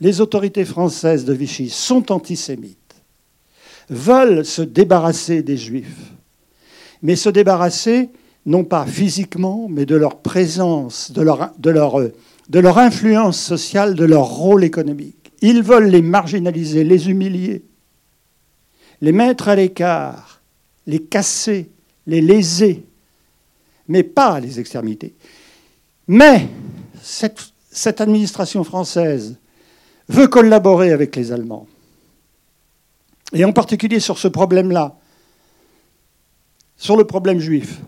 Les 0.00 0.20
autorités 0.20 0.64
françaises 0.64 1.24
de 1.24 1.32
Vichy 1.32 1.68
sont 1.70 2.12
antisémites, 2.12 2.76
veulent 3.88 4.44
se 4.44 4.62
débarrasser 4.62 5.42
des 5.42 5.56
juifs, 5.56 6.12
mais 7.02 7.16
se 7.16 7.28
débarrasser 7.30 8.10
non 8.46 8.64
pas 8.64 8.86
physiquement, 8.86 9.68
mais 9.68 9.86
de 9.86 9.96
leur 9.96 10.20
présence, 10.20 11.12
de 11.12 11.22
leur, 11.22 12.78
influence 12.78 13.38
sociale, 13.38 13.94
de 13.94 14.04
leur 14.04 14.26
rôle 14.26 14.64
économique. 14.64 15.32
Ils 15.42 15.62
veulent 15.62 15.88
les 15.88 16.02
marginaliser, 16.02 16.84
les 16.84 17.10
humilier, 17.10 17.62
les 19.00 19.12
mettre 19.12 19.48
à 19.48 19.56
l'écart, 19.56 20.42
les 20.86 20.98
casser, 21.00 21.70
les 22.06 22.20
léser 22.20 22.84
mais 23.90 24.04
pas 24.04 24.38
les 24.38 24.60
extrémités. 24.60 25.14
Mais 26.06 26.46
cette, 27.02 27.40
cette 27.72 28.00
administration 28.00 28.62
française 28.62 29.36
veut 30.08 30.28
collaborer 30.28 30.92
avec 30.92 31.16
les 31.16 31.32
Allemands. 31.32 31.66
Et 33.32 33.44
en 33.44 33.52
particulier 33.52 33.98
sur 33.98 34.16
ce 34.16 34.28
problème-là, 34.28 34.96
sur 36.76 36.96
le 36.96 37.04
problème 37.04 37.40
juif. 37.40 37.80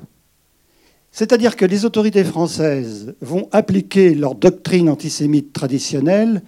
C'est-à-dire 1.13 1.55
que 1.55 1.65
les 1.65 1.85
autorités 1.85 2.25
françaises 2.25 3.15
vont 3.21 3.49
appliquer 3.53 4.15
leur 4.15 4.35
doctrine 4.35 4.89
antisémite 4.89 5.53
traditionnelle 5.53 6.43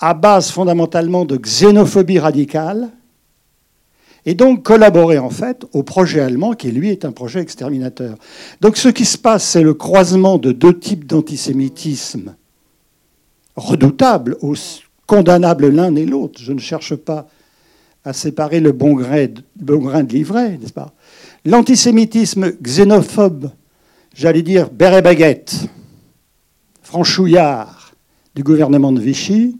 à 0.00 0.14
base 0.14 0.50
fondamentalement 0.50 1.26
de 1.26 1.36
xénophobie 1.36 2.20
radicale, 2.20 2.88
et 4.28 4.34
donc 4.34 4.62
collaborer 4.62 5.16
en 5.16 5.30
fait 5.30 5.64
au 5.72 5.82
projet 5.82 6.20
allemand 6.20 6.52
qui 6.52 6.70
lui 6.70 6.90
est 6.90 7.06
un 7.06 7.12
projet 7.12 7.40
exterminateur. 7.40 8.18
Donc 8.60 8.76
ce 8.76 8.90
qui 8.90 9.06
se 9.06 9.16
passe, 9.16 9.42
c'est 9.42 9.62
le 9.62 9.72
croisement 9.72 10.36
de 10.36 10.52
deux 10.52 10.78
types 10.78 11.06
d'antisémitisme 11.06 12.34
redoutables, 13.56 14.36
condamnables 15.06 15.68
l'un 15.68 15.96
et 15.96 16.04
l'autre. 16.04 16.38
Je 16.42 16.52
ne 16.52 16.58
cherche 16.58 16.94
pas 16.94 17.26
à 18.04 18.12
séparer 18.12 18.60
le 18.60 18.72
bon 18.72 18.92
grain, 18.92 19.28
de 19.56 20.12
l'ivraie, 20.12 20.58
n'est-ce 20.58 20.74
pas? 20.74 20.92
L'antisémitisme 21.46 22.52
xénophobe, 22.62 23.50
j'allais 24.14 24.42
dire 24.42 24.68
béret 24.68 25.00
baguette, 25.00 25.56
franchouillard 26.82 27.94
du 28.34 28.42
gouvernement 28.42 28.92
de 28.92 29.00
Vichy, 29.00 29.56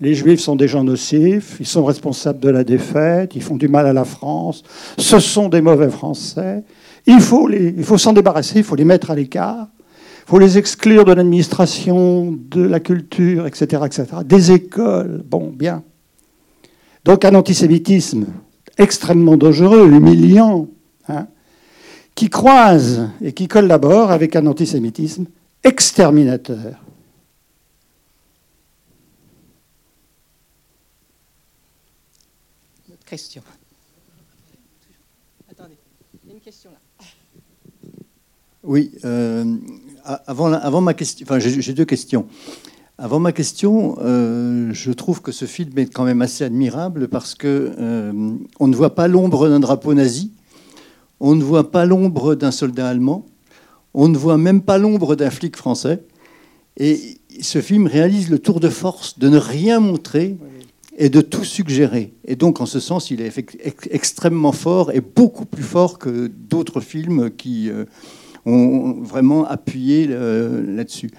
les 0.00 0.14
Juifs 0.14 0.40
sont 0.40 0.56
des 0.56 0.68
gens 0.68 0.82
nocifs, 0.82 1.56
ils 1.60 1.66
sont 1.66 1.84
responsables 1.84 2.40
de 2.40 2.48
la 2.48 2.64
défaite, 2.64 3.34
ils 3.34 3.42
font 3.42 3.56
du 3.56 3.68
mal 3.68 3.86
à 3.86 3.92
la 3.92 4.04
France, 4.04 4.62
ce 4.98 5.18
sont 5.18 5.48
des 5.48 5.60
mauvais 5.60 5.90
Français. 5.90 6.64
Il 7.06 7.20
faut, 7.20 7.98
s'en 7.98 8.12
débarrasser, 8.12 8.58
il 8.58 8.64
faut 8.64 8.76
les 8.76 8.84
mettre 8.84 9.10
à 9.10 9.14
l'écart, 9.14 9.68
il 9.80 10.30
faut 10.30 10.38
les 10.38 10.58
exclure 10.58 11.04
de 11.04 11.12
l'administration, 11.12 12.38
de 12.50 12.62
la 12.62 12.80
culture, 12.80 13.46
etc., 13.46 13.82
etc., 13.84 14.06
des 14.24 14.52
écoles. 14.52 15.22
Bon, 15.26 15.52
bien. 15.54 15.82
Donc 17.04 17.24
un 17.24 17.34
antisémitisme 17.34 18.26
extrêmement 18.78 19.36
dangereux, 19.36 19.90
humiliant, 19.90 20.68
hein, 21.08 21.26
qui 22.14 22.30
croise 22.30 23.08
et 23.22 23.32
qui 23.32 23.48
collabore 23.48 24.10
avec 24.10 24.36
un 24.36 24.46
antisémitisme 24.46 25.26
exterminateur. 25.64 26.80
Question. 33.10 33.42
Attendez, 35.50 35.74
il 36.22 36.28
y 36.28 36.32
a 36.32 36.34
une 36.36 36.40
question 36.40 36.70
là. 36.70 37.04
Oui, 38.62 38.92
euh, 39.04 39.56
avant, 40.04 40.52
avant, 40.52 40.80
ma 40.80 40.94
question, 40.94 41.26
enfin 41.28 41.40
j'ai 41.40 41.72
deux 41.72 41.84
questions. 41.84 42.26
Avant 42.98 43.18
ma 43.18 43.32
question, 43.32 43.96
euh, 44.00 44.70
je 44.72 44.92
trouve 44.92 45.22
que 45.22 45.32
ce 45.32 45.46
film 45.46 45.76
est 45.76 45.86
quand 45.86 46.04
même 46.04 46.22
assez 46.22 46.44
admirable 46.44 47.08
parce 47.08 47.34
que 47.34 47.72
euh, 47.78 48.12
on 48.60 48.68
ne 48.68 48.76
voit 48.76 48.94
pas 48.94 49.08
l'ombre 49.08 49.48
d'un 49.48 49.58
drapeau 49.58 49.92
nazi, 49.92 50.30
on 51.18 51.34
ne 51.34 51.42
voit 51.42 51.72
pas 51.72 51.86
l'ombre 51.86 52.36
d'un 52.36 52.52
soldat 52.52 52.88
allemand, 52.88 53.26
on 53.92 54.06
ne 54.06 54.16
voit 54.16 54.38
même 54.38 54.62
pas 54.62 54.78
l'ombre 54.78 55.16
d'un 55.16 55.30
flic 55.30 55.56
français. 55.56 56.04
Et 56.76 57.18
ce 57.40 57.60
film 57.60 57.88
réalise 57.88 58.30
le 58.30 58.38
tour 58.38 58.60
de 58.60 58.68
force 58.68 59.18
de 59.18 59.28
ne 59.28 59.38
rien 59.38 59.80
montrer 59.80 60.36
et 61.00 61.08
de 61.08 61.22
tout 61.22 61.44
suggérer. 61.44 62.12
Et 62.26 62.36
donc, 62.36 62.60
en 62.60 62.66
ce 62.66 62.78
sens, 62.78 63.10
il 63.10 63.22
est 63.22 63.32
extrêmement 63.90 64.52
fort 64.52 64.92
et 64.92 65.00
beaucoup 65.00 65.46
plus 65.46 65.62
fort 65.62 65.98
que 65.98 66.26
d'autres 66.28 66.82
films 66.82 67.30
qui 67.30 67.70
euh, 67.70 67.86
ont 68.44 69.00
vraiment 69.00 69.46
appuyé 69.46 70.08
euh, 70.10 70.62
là-dessus. 70.76 71.10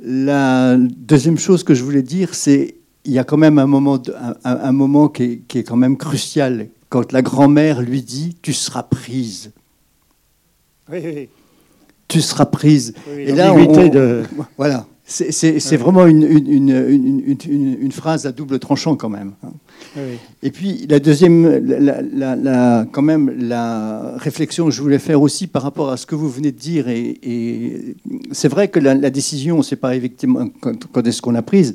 La 0.00 0.76
deuxième 0.76 1.38
chose 1.38 1.62
que 1.62 1.74
je 1.74 1.84
voulais 1.84 2.02
dire, 2.02 2.34
c'est 2.34 2.74
il 3.04 3.12
y 3.12 3.20
a 3.20 3.24
quand 3.24 3.36
même 3.36 3.60
un 3.60 3.66
moment, 3.66 4.02
un, 4.42 4.72
moment 4.72 5.08
qui 5.08 5.22
est, 5.22 5.42
qui 5.46 5.58
est, 5.58 5.62
quand 5.62 5.76
même 5.76 5.96
crucial 5.96 6.68
quand 6.88 7.12
la 7.12 7.22
grand-mère 7.22 7.82
lui 7.82 8.02
dit 8.02 8.36
tu 8.42 8.52
seras 8.52 8.82
prise. 8.82 9.52
Oui, 10.90 10.98
oui. 11.04 11.28
Tu 12.08 12.20
seras 12.20 12.46
prise. 12.46 12.94
et 13.16 13.32
là, 13.32 13.54
on, 13.54 13.88
de... 13.88 14.24
voilà. 14.56 14.86
C'est 15.06 15.76
vraiment 15.76 16.06
une, 16.06 16.22
une, 16.24 17.92
phrase 17.92 18.24
à 18.24 18.32
double 18.32 18.58
tranchant 18.58 18.96
quand 18.96 19.10
même. 19.10 19.34
Hein. 19.42 20.00
Et 20.42 20.50
puis 20.50 20.86
la 20.88 20.98
deuxième, 20.98 21.46
la, 21.66 22.86
quand 22.90 23.02
même, 23.02 23.30
la 23.38 24.14
réflexion 24.16 24.64
que 24.64 24.70
je 24.70 24.80
voulais 24.80 24.98
faire 24.98 25.20
aussi 25.20 25.46
par 25.46 25.62
rapport 25.62 25.90
à 25.90 25.98
ce 25.98 26.06
que 26.06 26.14
vous 26.14 26.30
venez 26.30 26.52
de 26.52 26.58
dire, 26.58 26.88
et, 26.88 27.96
c'est 28.32 28.48
vrai 28.48 28.68
que 28.68 28.80
la, 28.80 29.10
décision, 29.10 29.60
c'est 29.60 29.76
pas 29.76 29.94
effectivement 29.94 30.48
quand, 30.60 31.06
est-ce 31.06 31.20
qu'on 31.20 31.32
l'a 31.32 31.42
prise, 31.42 31.74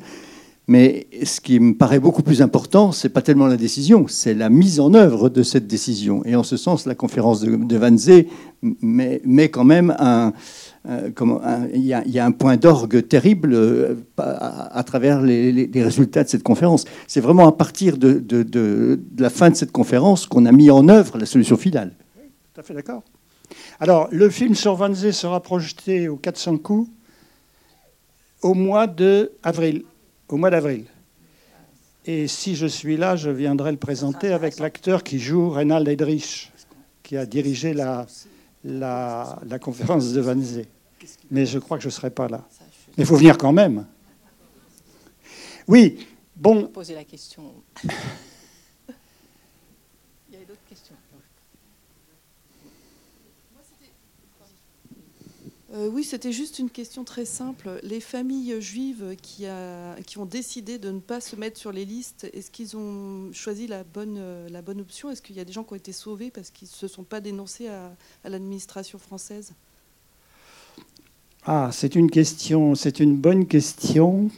mais 0.68 1.06
ce 1.24 1.40
qui 1.40 1.60
me 1.60 1.76
paraît 1.76 2.00
beaucoup 2.00 2.24
plus 2.24 2.42
important, 2.42 2.92
c'est 2.92 3.10
pas 3.10 3.22
tellement 3.22 3.48
la 3.48 3.58
décision, 3.58 4.08
c'est 4.08 4.34
la 4.34 4.50
mise 4.50 4.80
en 4.80 4.96
œuvre 4.96 5.30
de 5.30 5.44
cette 5.44 5.68
décision. 5.68 6.26
Et 6.26 6.36
en 6.36 6.44
ce 6.44 6.58
sens, 6.58 6.88
la 6.88 6.96
conférence 6.96 7.42
de, 7.42 7.56
de 7.56 7.78
Wannsee 7.78 8.28
met, 8.82 9.22
met 9.24 9.50
quand 9.50 9.66
même 9.66 9.96
un 10.00 10.34
euh, 10.88 11.10
il 11.74 11.82
y, 11.84 12.20
a 12.20 12.26
un 12.26 12.32
point 12.32 12.56
d'orgue 12.56 13.06
terrible 13.08 13.54
euh, 13.54 13.96
à, 14.18 14.82
travers 14.86 15.22
les, 15.22 15.70
résultats 15.76 16.24
de 16.24 16.30
cette 16.30 16.44
conférence. 16.44 16.86
C'est 17.08 17.20
vraiment 17.20 17.48
à 17.48 17.52
partir 17.52 17.98
de, 17.98 19.00
la 19.18 19.30
fin 19.30 19.50
de 19.50 19.56
cette 19.56 19.72
conférence 19.72 20.26
qu'on 20.26 20.46
a 20.46 20.52
mis 20.52 20.72
en 20.72 20.88
œuvre 20.88 21.18
la 21.18 21.26
solution 21.26 21.58
finale. 21.58 21.94
tout 22.54 22.62
à 22.62 22.64
fait 22.64 22.74
d'accord. 22.74 23.04
Alors, 23.80 24.08
le 24.12 24.30
film 24.30 24.56
sur 24.56 24.80
Wannsee 24.80 25.12
sera 25.12 25.42
projeté 25.42 26.08
au 26.08 26.16
400 26.16 26.58
coups 26.58 26.90
au 28.42 28.54
mois 28.54 28.88
d'avril. 28.88 29.84
Au 30.30 30.38
mois 30.38 30.50
d'avril. 30.50 30.86
Et 32.06 32.28
si 32.28 32.56
je 32.56 32.68
suis 32.68 32.96
là, 32.96 33.16
je 33.16 33.30
viendrai 33.30 33.72
le 33.72 33.78
présenter 33.78 34.32
avec 34.32 34.60
l'acteur 34.60 35.04
qui 35.04 35.20
joue 35.20 35.50
Reynald 35.50 35.88
Edrich, 35.88 36.52
qui 37.04 37.18
a 37.18 37.26
dirigé 37.26 37.74
la, 37.74 38.08
la, 38.64 39.40
conférence 39.62 40.12
de 40.12 40.22
Wannsee. 40.22 40.68
Mais 41.32 41.46
je 41.46 41.60
crois 41.60 41.78
que 41.78 41.84
je 41.84 41.88
ne 41.88 41.94
serai 41.94 42.10
pas 42.10 42.28
là. 42.28 42.48
Mais 42.98 43.04
il 43.04 43.06
faut 43.06 43.16
venir 43.16 43.38
quand 43.38 43.54
même. 43.54 43.86
Oui, 45.68 46.08
bon. 46.36 46.68
Poser 46.68 46.96
la 46.96 47.04
question. 47.04 47.54
il 47.84 47.92
y 50.34 50.36
a 50.36 50.46
d'autres 50.46 50.66
questions. 50.68 50.96
Euh, 55.76 55.88
oui, 55.88 56.04
c'était 56.04 56.32
juste 56.32 56.58
une 56.58 56.70
question 56.70 57.04
très 57.04 57.26
simple. 57.26 57.80
Les 57.84 58.00
familles 58.00 58.60
juives 58.60 59.16
qui, 59.22 59.46
ont 60.18 60.26
décidé 60.26 60.80
de 60.80 60.90
ne 60.90 61.00
pas 61.00 61.22
se 61.22 61.36
mettre 61.36 61.60
sur 61.60 61.72
les 61.72 61.86
listes, 61.86 62.28
est-ce 62.34 62.50
qu'ils 62.50 62.76
ont 62.76 63.32
choisi 63.34 63.68
la 63.68 63.84
bonne, 63.84 64.18
euh, 64.18 64.62
option? 64.80 65.12
Est-ce 65.12 65.22
qu'il 65.22 65.36
y 65.36 65.40
a 65.40 65.46
des 65.46 65.54
gens 65.54 65.64
qui 65.64 65.74
ont 65.74 65.78
été 65.78 65.92
sauvés 65.92 66.32
parce 66.32 66.50
qu'ils 66.50 66.68
ne 66.68 66.74
se 66.74 66.88
sont 66.88 67.04
pas 67.04 67.22
dénoncés 67.22 67.68
à, 67.68 67.92
l'administration 68.28 68.98
française? 68.98 69.54
Ah, 71.46 71.70
c'est 71.72 71.96
une 71.96 72.10
question, 72.10 72.74
c'est 72.74 73.00
une 73.00 73.16
bonne 73.16 73.46
question. 73.46 74.30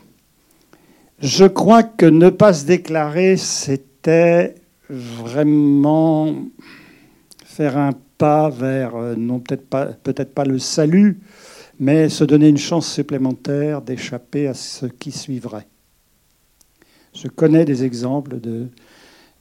Je 1.19 1.45
crois 1.45 1.83
que 1.83 2.05
ne 2.05 2.29
pas 2.29 2.53
se 2.53 2.65
déclarer, 2.65 3.37
c'était 3.37 4.55
vraiment 4.89 6.35
faire 7.45 7.77
un 7.77 7.93
pas 8.21 8.51
vers, 8.51 8.95
euh, 8.95 9.15
non 9.17 9.39
peut-être 9.39 9.67
pas, 9.67 9.87
peut-être 9.87 10.35
pas 10.35 10.45
le 10.45 10.59
salut, 10.59 11.19
mais 11.79 12.07
se 12.07 12.23
donner 12.23 12.49
une 12.49 12.59
chance 12.59 12.87
supplémentaire 12.87 13.81
d'échapper 13.81 14.45
à 14.45 14.53
ce 14.53 14.85
qui 14.85 15.11
suivrait. 15.11 15.65
Je 17.15 17.27
connais 17.29 17.65
des 17.65 17.83
exemples 17.83 18.39
de, 18.39 18.67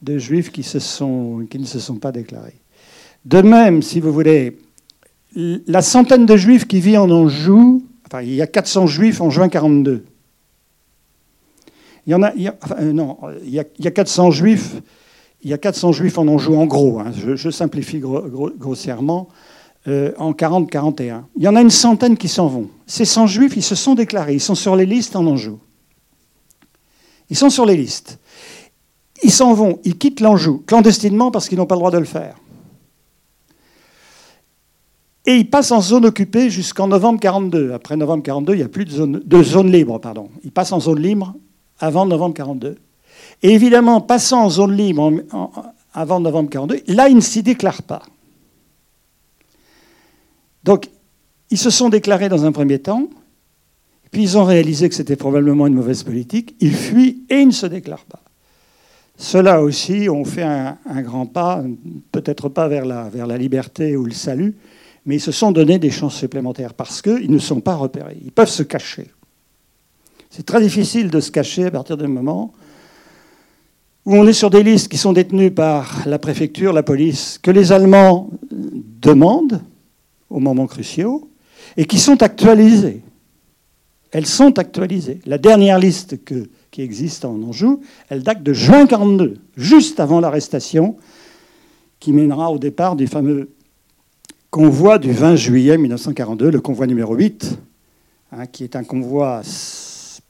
de 0.01 0.17
juifs 0.17 0.51
qui, 0.51 0.63
se 0.63 0.79
sont, 0.79 1.47
qui 1.51 1.59
ne 1.59 1.67
se 1.67 1.79
sont 1.79 1.97
pas 1.97 2.11
déclarés. 2.11 2.59
De 3.27 3.43
même, 3.43 3.83
si 3.83 4.01
vous 4.01 4.15
voulez, 4.15 4.57
la 5.37 5.83
centaine 5.83 6.25
de 6.25 6.37
juifs 6.39 6.67
qui 6.67 6.81
vit 6.81 6.97
en 6.97 7.11
Anjou, 7.11 7.87
enfin, 8.07 8.23
il 8.23 8.33
y 8.33 8.41
a 8.41 8.47
400 8.47 8.87
juifs 8.87 9.21
en 9.21 9.29
juin 9.29 9.51
42. 9.51 10.07
Il 12.07 12.13
y 12.13 12.15
en 12.15 12.23
a, 12.23 12.33
euh, 12.33 12.93
non, 12.95 13.19
il 13.45 13.51
y, 13.51 13.61
a, 13.61 13.65
il 13.79 13.85
y 13.85 13.89
a 13.89 13.91
400 13.91 14.31
juifs 14.31 14.77
il 15.43 15.51
y 15.51 15.55
a 15.55 15.59
400 15.59 15.93
juifs 15.93 16.19
en 16.19 16.29
Anjou, 16.29 16.55
en 16.57 16.67
gros, 16.67 17.01
hein, 17.01 17.13
je, 17.13 17.51
simplifie 17.51 18.01
grossièrement, 18.01 19.29
euh, 19.89 20.13
en 20.19 20.33
40-41. 20.33 21.23
Il 21.37 21.43
y 21.43 21.49
en 21.49 21.57
a 21.57 21.63
une 21.63 21.71
centaine 21.71 22.17
qui 22.17 22.29
s'en 22.29 22.47
vont. 22.47 22.69
Ces 22.87 23.05
100 23.05 23.27
juifs, 23.27 23.57
ils 23.57 23.63
se 23.63 23.75
sont 23.75 23.95
déclarés, 23.95 24.35
ils 24.35 24.41
sont 24.41 24.55
sur 24.55 24.77
les 24.77 24.87
listes 24.87 25.17
en 25.17 25.27
Anjou. 25.27 25.59
Ils 27.31 27.37
sont 27.37 27.49
sur 27.49 27.65
les 27.65 27.77
listes. 27.77 28.19
Ils 29.23 29.33
s'en 29.33 29.55
vont, 29.55 29.79
ils 29.85 29.97
quittent 29.97 30.21
l'Anjou, 30.21 30.63
clandestinement 30.67 31.31
parce 31.31 31.49
qu'ils 31.49 31.59
n'ont 31.59 31.67
pas 31.67 31.75
le 31.75 31.81
droit 31.81 31.91
de 31.91 31.99
le 31.99 32.05
faire. 32.05 32.37
Et 35.27 35.37
ils 35.37 35.49
passent 35.49 35.71
en 35.71 35.81
zone 35.81 36.07
occupée 36.07 36.51
jusqu'en 36.51 36.89
novembre 36.89 37.21
42. 37.21 37.73
Après 37.73 37.97
novembre 37.97 38.23
42, 38.23 38.55
il 38.55 38.57
n'y 38.57 38.63
a 38.63 38.69
plus 38.69 38.85
de 38.85 38.91
zone, 38.91 39.23
de 39.25 39.43
zone 39.43 39.71
libre. 39.71 39.99
Pardon. 39.99 40.31
Ils 40.43 40.51
passent 40.51 40.73
en 40.73 40.81
zone 40.81 41.01
libre 41.01 41.35
avant 41.79 42.07
novembre 42.07 42.35
42. 42.35 42.79
Et 43.43 43.53
évidemment, 43.53 44.01
passant 44.01 44.45
en 44.45 44.51
zone 44.51 44.77
libre 44.77 45.13
avant 45.93 46.21
novembre 46.21 46.51
42, 46.51 46.83
là, 46.89 47.09
ils 47.09 47.17
ne 47.17 47.21
s'y 47.21 47.43
déclarent 47.43 47.83
pas. 47.83 48.03
Donc, 50.63 50.89
ils 51.51 51.59
se 51.59 51.71
sont 51.71 51.89
déclarés 51.89 52.29
dans 52.29 52.45
un 52.45 52.53
premier 52.53 52.79
temps, 52.79 53.09
puis 54.11 54.23
ils 54.23 54.39
ont 54.39 54.45
réalisé 54.45 54.89
que 54.89 54.95
c'était 54.95 55.17
probablement 55.17 55.67
une 55.67 55.75
mauvaise 55.75 56.03
politique, 56.03 56.55
ils 56.61 56.75
fuient 56.75 57.25
et 57.29 57.41
ils 57.41 57.49
ne 57.49 57.53
se 57.53 57.67
déclarent 57.67 58.05
pas. 58.05 58.21
Ceux-là 59.17 59.61
aussi 59.61 60.09
ont 60.09 60.25
fait 60.25 60.43
un, 60.43 61.03
grand 61.03 61.27
pas, 61.27 61.63
peut-être 62.11 62.49
pas 62.49 62.69
vers 62.69 62.87
la, 62.87 63.39
liberté 63.39 63.97
ou 63.97 64.05
le 64.05 64.13
salut, 64.13 64.57
mais 65.05 65.17
ils 65.17 65.21
se 65.21 65.33
sont 65.33 65.53
donné 65.53 65.79
des 65.79 65.91
chances 65.91 66.17
supplémentaires 66.17 66.73
parce 66.73 67.03
qu'ils 67.03 67.31
ne 67.31 67.39
sont 67.39 67.61
pas 67.61 67.75
repérés. 67.75 68.17
Ils 68.25 68.33
peuvent 68.33 68.49
se 68.49 68.63
cacher. 68.63 69.11
C'est 70.31 70.47
très 70.47 70.63
difficile 70.63 71.11
de 71.11 71.21
se 71.21 71.31
cacher 71.31 71.67
à 71.67 71.71
partir 71.71 71.97
du 71.97 72.07
moment 72.07 72.53
où 74.07 74.17
on 74.17 74.27
est 74.27 74.33
sur 74.33 74.51
des 74.51 74.63
listes 74.63 74.89
qui 74.89 74.99
sont 74.99 75.13
détenues 75.13 75.51
par 75.51 76.03
la 76.07 76.19
préfecture, 76.19 76.73
la 76.73 76.83
police, 76.83 77.39
que 77.43 77.51
les 77.51 77.73
Allemands 77.73 78.31
demandent 78.51 79.61
au 80.31 80.41
moment 80.41 80.67
cruciaux 80.67 81.29
et 81.77 81.85
qui 81.85 81.99
sont 81.99 82.23
actualisées. 82.23 83.03
Elles 84.13 84.27
sont 84.27 84.59
actualisées. 84.59 85.21
La 85.27 85.39
dernière 85.39 85.79
liste 85.79 86.19
qui 86.71 86.83
existe 86.83 87.25
en 87.25 87.41
Anjou, 87.43 87.81
elle 88.09 88.23
date 88.23 88.43
de 88.43 88.53
juin 88.53 88.87
42, 88.87 89.37
juste 89.57 90.01
avant 90.01 90.21
l'arrestation 90.21 90.97
qui 92.01 92.13
mènera 92.13 92.51
au 92.51 92.59
départ 92.59 92.97
du 92.97 93.07
fameux 93.07 93.51
convoi 94.51 94.99
du 94.99 95.13
20 95.13 95.37
juillet 95.37 95.79
1942, 95.79 96.51
le 96.51 96.61
convoi 96.61 96.87
numéro 96.87 97.15
8, 97.15 97.59
hein, 98.33 98.47
qui 98.47 98.65
est 98.65 98.75
un 98.75 98.83
convoi 98.83 99.43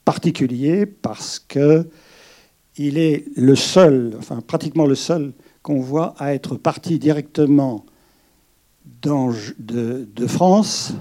particulier 0.04 0.84
parce 0.84 1.38
que 1.38 1.88
il 2.86 2.96
est 2.96 3.26
le 3.36 3.56
seul, 3.56 4.14
enfin 4.18 4.40
pratiquement 4.40 4.86
le 4.86 4.94
seul 4.94 5.34
convoi 5.62 6.14
à 6.18 6.32
être 6.32 6.56
parti 6.56 6.98
directement 6.98 7.84
de, 9.02 10.26
France 10.26 10.94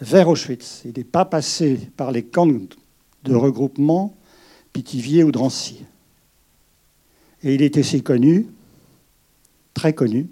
vers 0.00 0.28
Auschwitz. 0.28 0.82
Il 0.86 0.94
n'est 0.96 1.04
pas 1.04 1.26
passé 1.26 1.78
par 1.98 2.10
les 2.10 2.22
camps 2.22 2.46
de 2.46 3.34
regroupement 3.34 4.16
Pithiviers 4.72 5.24
ou 5.24 5.32
Drancy. 5.32 5.84
Et 7.42 7.54
il 7.54 7.60
est 7.60 7.76
aussi 7.76 8.02
connu, 8.02 8.46
très 9.74 9.92
connu, 9.92 10.28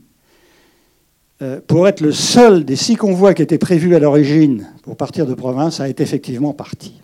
euh, 1.43 1.61
pour 1.67 1.87
être 1.87 2.01
le 2.01 2.13
seul 2.13 2.65
des 2.65 2.77
six 2.77 2.97
convois 2.97 3.35
qui 3.35 3.43
étaient 3.43 3.59
prévus 3.59 3.95
à 3.95 3.99
l'origine 3.99 4.73
pour 4.83 4.97
partir 4.97 5.27
de 5.27 5.35
province, 5.35 5.81
a 5.81 5.89
été 5.89 6.03
effectivement 6.03 6.55
parti. 6.55 6.95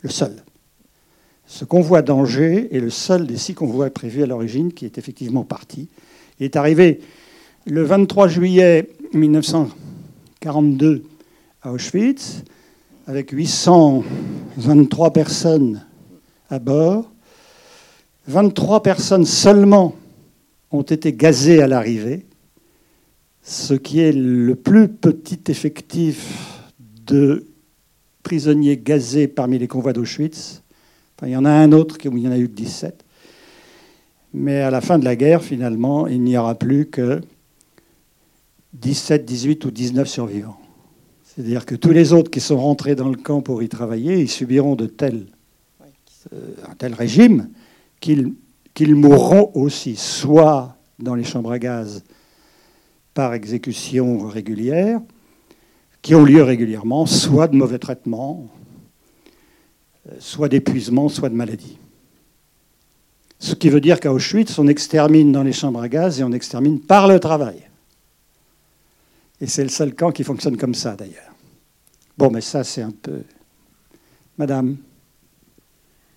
Le 0.00 0.08
seul. 0.08 0.45
Ce 1.46 1.64
convoi 1.64 2.02
d'Angers 2.02 2.68
est 2.74 2.80
le 2.80 2.90
seul 2.90 3.26
des 3.26 3.36
six 3.36 3.54
convois 3.54 3.88
prévus 3.90 4.24
à 4.24 4.26
l'origine 4.26 4.72
qui 4.72 4.84
est 4.84 4.98
effectivement 4.98 5.44
parti. 5.44 5.88
Il 6.40 6.44
est 6.44 6.56
arrivé 6.56 7.00
le 7.66 7.84
23 7.84 8.26
juillet 8.26 8.90
1942 9.12 11.04
à 11.62 11.72
Auschwitz, 11.72 12.42
avec 13.06 13.30
823 13.30 15.12
personnes 15.12 15.84
à 16.50 16.58
bord. 16.58 17.10
23 18.26 18.82
personnes 18.82 19.24
seulement 19.24 19.94
ont 20.72 20.82
été 20.82 21.12
gazées 21.12 21.62
à 21.62 21.68
l'arrivée, 21.68 22.26
ce 23.42 23.74
qui 23.74 24.00
est 24.00 24.10
le 24.12 24.56
plus 24.56 24.88
petit 24.88 25.40
effectif 25.46 26.72
de 27.06 27.46
prisonniers 28.24 28.76
gazés 28.76 29.28
parmi 29.28 29.60
les 29.60 29.68
convois 29.68 29.92
d'Auschwitz. 29.92 30.64
Il 31.22 31.30
y 31.30 31.36
en 31.36 31.44
a 31.44 31.50
un 31.50 31.72
autre 31.72 31.96
où 32.06 32.16
il 32.16 32.24
y 32.24 32.28
en 32.28 32.32
a 32.32 32.38
eu 32.38 32.48
que 32.48 32.54
17. 32.54 33.04
Mais 34.34 34.60
à 34.60 34.70
la 34.70 34.80
fin 34.80 34.98
de 34.98 35.04
la 35.04 35.16
guerre, 35.16 35.42
finalement, 35.42 36.06
il 36.06 36.22
n'y 36.22 36.36
aura 36.36 36.54
plus 36.54 36.86
que 36.86 37.22
17, 38.74 39.24
18 39.24 39.64
ou 39.64 39.70
19 39.70 40.06
survivants. 40.06 40.58
C'est-à-dire 41.24 41.64
que 41.64 41.74
tous 41.74 41.90
les 41.90 42.12
autres 42.12 42.30
qui 42.30 42.40
sont 42.40 42.58
rentrés 42.58 42.94
dans 42.94 43.08
le 43.08 43.16
camp 43.16 43.40
pour 43.40 43.62
y 43.62 43.68
travailler, 43.68 44.20
ils 44.20 44.28
subiront 44.28 44.74
de 44.74 44.90
euh, 45.02 46.54
un 46.68 46.74
tel 46.74 46.94
régime 46.94 47.48
qu'ils 48.00 48.94
mourront 48.94 49.50
aussi, 49.54 49.96
soit 49.96 50.76
dans 50.98 51.14
les 51.14 51.24
chambres 51.24 51.52
à 51.52 51.58
gaz 51.58 52.04
par 53.14 53.32
exécution 53.32 54.26
régulière, 54.26 55.00
qui 56.02 56.14
ont 56.14 56.24
lieu 56.24 56.42
régulièrement, 56.42 57.06
soit 57.06 57.48
de 57.48 57.56
mauvais 57.56 57.78
traitements, 57.78 58.48
soit 60.18 60.48
d'épuisement, 60.48 61.08
soit 61.08 61.28
de 61.28 61.34
maladie. 61.34 61.78
Ce 63.38 63.54
qui 63.54 63.68
veut 63.68 63.80
dire 63.80 64.00
qu'à 64.00 64.12
Auschwitz, 64.12 64.58
on 64.58 64.66
extermine 64.66 65.32
dans 65.32 65.42
les 65.42 65.52
chambres 65.52 65.82
à 65.82 65.88
gaz 65.88 66.20
et 66.20 66.24
on 66.24 66.32
extermine 66.32 66.80
par 66.80 67.06
le 67.06 67.20
travail. 67.20 67.68
Et 69.40 69.46
c'est 69.46 69.62
le 69.62 69.68
seul 69.68 69.94
camp 69.94 70.12
qui 70.12 70.24
fonctionne 70.24 70.56
comme 70.56 70.74
ça, 70.74 70.96
d'ailleurs. 70.96 71.34
Bon, 72.16 72.30
mais 72.30 72.40
ça, 72.40 72.64
c'est 72.64 72.82
un 72.82 72.90
peu... 72.92 73.22
Madame 74.38 74.76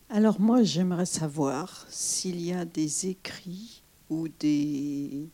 Alors 0.10 0.40
moi, 0.40 0.64
j'aimerais 0.64 1.06
savoir 1.06 1.86
s'il 1.90 2.42
y 2.42 2.54
a 2.54 2.66
des 2.66 3.08
écrits 3.08 3.82
ou 4.10 4.28
des, 4.40 5.30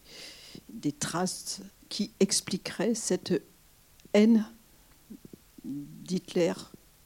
des 0.70 0.92
traces 0.92 1.62
qui 1.90 2.12
expliqueraient 2.20 2.96
cette 2.96 3.42
haine 4.14 4.46
d'Hitler 5.64 6.54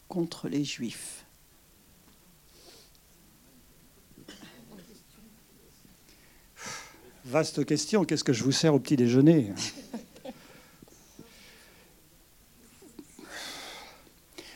contre 0.08 0.50
les 0.50 0.64
Juifs. 0.64 1.26
Vaste 7.30 7.64
question, 7.64 8.06
qu'est-ce 8.06 8.24
que 8.24 8.34
je 8.34 8.44
vous 8.44 8.52
sers 8.52 8.74
au 8.74 8.80
petit 8.80 8.96
déjeuner? 8.96 9.52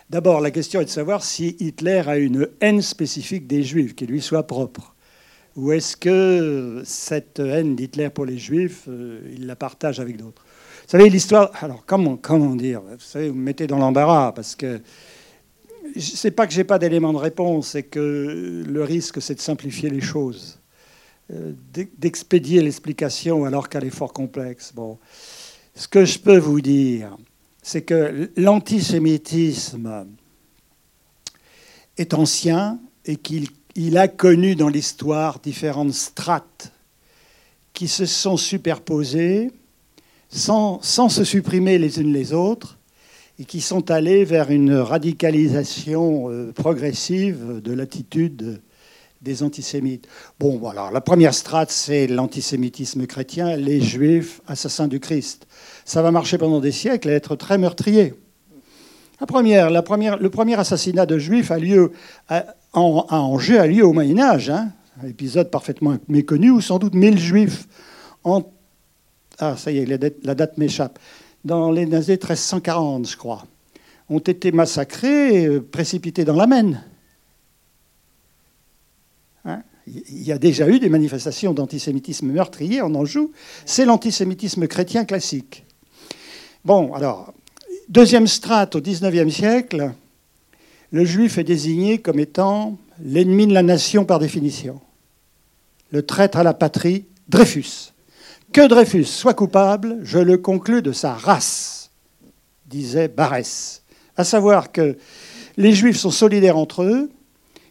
D'abord, 0.10 0.42
la 0.42 0.50
question 0.50 0.82
est 0.82 0.86
de 0.86 0.90
savoir 0.90 1.24
si 1.24 1.56
Hitler 1.60 2.02
a 2.08 2.18
une 2.18 2.50
haine 2.62 2.82
spécifique 2.82 3.46
des 3.46 3.62
Juifs, 3.62 3.94
qui 3.94 4.08
lui 4.08 4.22
soit 4.22 4.48
propre. 4.48 4.96
Ou 5.56 5.72
est-ce 5.72 5.96
que 5.96 6.82
cette 6.84 7.38
haine 7.38 7.76
d'Hitler 7.76 8.10
pour 8.10 8.26
les 8.26 8.40
Juifs, 8.40 8.86
euh, 8.88 9.22
il 9.32 9.46
la 9.46 9.56
partage 9.56 10.00
avec 10.00 10.18
d'autres? 10.18 10.44
Vous 10.86 10.90
savez, 10.90 11.12
l'histoire. 11.12 11.52
Alors, 11.62 11.84
comment, 11.86 12.18
comment 12.18 12.56
dire? 12.56 12.82
Vous 12.82 13.00
savez, 13.00 13.30
vous 13.30 13.36
me 13.36 13.44
mettez 13.44 13.68
dans 13.68 13.78
l'embarras 13.78 14.32
parce 14.32 14.56
que. 14.56 14.82
C'est 15.96 16.32
pas 16.32 16.48
que 16.48 16.54
j'ai 16.54 16.64
pas 16.64 16.80
d'éléments 16.80 17.14
de 17.14 17.20
réponse, 17.20 17.68
c'est 17.68 17.84
que 17.84 18.64
le 18.68 18.84
risque, 18.84 19.22
c'est 19.22 19.36
de 19.36 19.42
simplifier 19.42 19.92
les 19.92 20.02
choses, 20.02 20.60
d'expédier 21.98 22.62
l'explication 22.62 23.46
alors 23.46 23.70
qu'elle 23.70 23.86
est 23.86 23.90
fort 23.90 24.14
complexe. 24.14 24.72
Bon, 24.76 24.98
ce 25.76 25.88
que 25.88 26.06
je 26.06 26.20
peux 26.20 26.38
vous 26.38 26.62
dire, 26.62 27.18
c'est 27.62 27.82
que 27.82 28.30
l'antisémitisme 28.36 30.08
est 31.98 32.14
ancien 32.14 32.80
et 33.06 33.16
qu'il 33.16 33.98
a 33.98 34.08
connu 34.08 34.56
dans 34.56 34.70
l'histoire 34.70 35.40
différentes 35.40 35.94
strates 35.94 36.72
qui 37.74 37.88
se 37.88 38.06
sont 38.06 38.38
superposées 38.38 39.52
sans, 40.30 40.82
se 40.82 41.24
supprimer 41.24 41.78
les 41.78 42.00
unes 42.00 42.12
les 42.12 42.34
autres, 42.34 42.78
et 43.40 43.46
qui 43.46 43.62
sont 43.62 43.90
allés 43.92 44.26
vers 44.26 44.52
une 44.52 44.74
radicalisation 44.74 46.30
euh, 46.30 46.52
progressive 46.52 47.62
de 47.64 47.74
l'attitude 47.74 48.62
des 49.24 49.42
antisémites. 49.42 50.08
Bon, 50.40 50.58
voilà, 50.58 50.90
la 50.92 51.02
première 51.02 51.34
strate, 51.34 51.72
c'est 51.72 52.08
l'antisémitisme 52.08 53.08
chrétien, 53.08 53.56
les 53.56 53.82
juifs, 53.82 54.42
assassins 54.48 54.88
du 54.88 55.00
Christ. 55.00 55.48
Ça 55.86 56.02
va 56.02 56.12
marcher 56.12 56.38
pendant 56.38 56.60
des 56.60 56.72
siècles 56.72 57.10
et 57.10 57.14
être 57.14 57.36
très 57.36 57.58
meurtrier. 57.58 58.14
La 59.20 59.26
première, 59.26 59.70
la 59.70 59.84
le 60.20 60.30
premier 60.30 60.60
assassinat 60.60 61.06
de 61.06 61.18
juifs 61.18 61.52
a 61.52 61.58
lieu 61.58 61.92
à, 62.28 62.56
Angers 62.74 63.60
a 63.60 63.68
lieu 63.68 63.86
au 63.86 63.94
Moyen 63.94 64.20
Âge, 64.20 64.50
hein, 64.50 64.72
un 65.02 65.08
épisode 65.08 65.50
parfaitement 65.50 65.96
méconnu 66.08 66.50
où 66.52 66.60
sans 66.60 66.80
doute 66.80 66.94
1000 66.94 67.18
juifs 67.18 67.68
ah, 69.40 69.58
ça 69.58 69.72
y 69.72 69.80
est, 69.80 69.86
la 70.24 70.36
date, 70.36 70.58
m'échappe, 70.58 71.00
dans 71.44 71.72
les 71.72 71.84
années 71.84 72.06
1340, 72.08 73.10
je 73.10 73.18
crois, 73.18 73.44
ont 74.10 74.20
été 74.20 74.52
massacrés, 74.52 75.46
euh, 75.46 75.62
précipités 75.62 76.24
dans 76.24 76.36
la 76.36 76.48
Maine. 76.48 76.82
Il 79.88 80.24
y 80.24 80.32
a 80.32 80.38
déjà 80.38 80.70
eu 80.70 80.80
des 80.80 80.90
manifestations 80.90 81.54
d'antisémitisme 81.54 82.28
meurtrier 82.28 82.82
en 82.82 82.96
Anjou. 82.96 83.32
C'est 83.66 83.86
l'antisémitisme 83.86 84.68
chrétien 84.68 85.04
classique. 85.04 85.66
Bon, 86.64 86.94
alors, 86.94 87.34
deuxième 87.90 88.28
strate 88.28 88.76
au 88.76 88.82
XIXe 88.82 89.34
siècle, 89.34 89.92
le 90.92 91.04
juif 91.06 91.38
est 91.38 91.44
désigné 91.44 91.98
comme 91.98 92.20
étant 92.20 92.78
l'ennemi 93.04 93.48
de 93.48 93.54
la 93.54 93.64
nation 93.64 94.06
par 94.06 94.20
définition, 94.20 94.80
le 95.92 96.06
traître 96.06 96.38
à 96.38 96.44
la 96.44 96.54
patrie, 96.54 97.06
Dreyfus. 97.28 97.92
Que 98.54 98.68
Dreyfus 98.68 99.06
soit 99.06 99.34
coupable, 99.34 99.98
je 100.04 100.20
le 100.20 100.38
conclus 100.38 100.82
de 100.82 100.92
sa 100.92 101.14
race, 101.14 101.90
disait 102.68 103.08
Barès. 103.08 103.82
À 104.16 104.24
savoir 104.24 104.72
que 104.72 104.96
les 105.58 105.74
Juifs 105.74 105.98
sont 105.98 106.12
solidaires 106.12 106.58
entre 106.58 106.84
eux, 106.84 107.10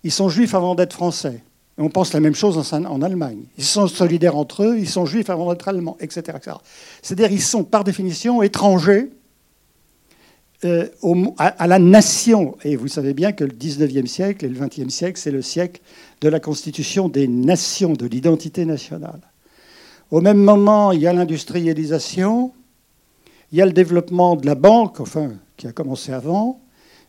ils 0.05 0.13
sont 0.13 0.29
juifs 0.29 0.55
avant 0.55 0.75
d'être 0.75 0.93
français. 0.93 1.43
On 1.83 1.91
pense 1.91 2.13
la 2.13 2.21
même 2.21 2.35
chose 2.35 2.73
en, 2.73 3.03
Allemagne. 3.03 3.45
Ils 3.59 3.65
sont 3.65 3.87
solidaires 3.89 4.37
entre 4.37 4.65
eux, 4.65 4.79
ils 4.79 4.89
sont 4.89 5.05
juifs 5.05 5.31
avant 5.31 5.51
d'être 5.51 5.69
allemands, 5.69 5.97
etc. 6.01 6.39
C'est-à-dire 7.03 7.29
qu'ils 7.29 7.43
sont 7.43 7.65
par 7.65 7.85
définition 7.85 8.43
étrangers 8.43 9.11
euh, 10.65 10.87
à, 11.39 11.67
la 11.67 11.79
nation. 11.79 12.57
Et 12.65 12.77
vous 12.77 12.89
savez 12.89 13.15
bien 13.15 13.33
que 13.33 13.43
le 13.43 13.53
19e 13.53 14.07
siècle 14.07 14.45
et 14.45 14.49
le 14.49 14.59
20e 14.59 14.91
siècle, 14.91 15.19
c'est 15.19 15.33
le 15.33 15.43
siècle 15.43 15.81
de 16.21 16.29
la 16.29 16.39
constitution 16.39 17.09
des 17.09 17.27
nations, 17.27 17.95
de 17.95 18.07
l'identité 18.07 18.65
nationale. 18.65 19.21
Au 20.13 20.21
même 20.21 20.39
moment, 20.39 20.93
il 20.93 21.01
y 21.01 21.07
a 21.07 21.13
l'industrialisation, 21.13 22.53
Il 23.51 23.59
y 23.59 23.61
a 23.63 23.67
le 23.67 23.73
développement 23.73 24.37
de 24.37 24.47
la 24.47 24.55
banque, 24.55 25.01
enfin, 25.01 25.33
qui 25.59 25.67
a 25.67 25.73
commencé 25.73 26.13
avant, 26.13 26.62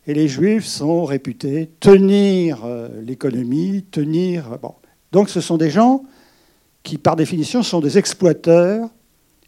et 0.06 0.14
les 0.14 0.28
Juifs 0.28 0.66
sont 0.66 1.04
réputés 1.04 1.70
tenir 1.80 2.64
euh, 2.64 2.88
l'économie, 3.02 3.84
tenir. 3.90 4.58
Donc 5.12 5.30
ce 5.30 5.40
sont 5.40 5.56
des 5.56 5.70
gens 5.70 6.04
qui, 6.82 6.98
par 6.98 7.16
définition, 7.16 7.62
sont 7.62 7.80
des 7.80 7.98
exploiteurs 7.98 8.88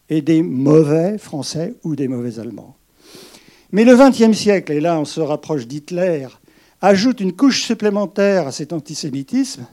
et 0.08 0.22
des 0.22 0.42
mauvais 0.42 1.18
Français 1.18 1.74
ou 1.84 1.96
des 1.96 2.08
mauvais 2.08 2.38
Allemands. 2.38 2.76
Mais 3.72 3.84
le 3.84 3.96
XXe 3.96 4.36
siècle, 4.36 4.72
et 4.72 4.80
là 4.80 4.98
on 4.98 5.04
se 5.04 5.20
rapproche 5.20 5.66
d'Hitler, 5.66 6.28
ajoute 6.80 7.20
une 7.20 7.32
couche 7.32 7.62
supplémentaire 7.62 8.46
à 8.46 8.52
cet 8.52 8.72
antisémitisme, 8.72 9.66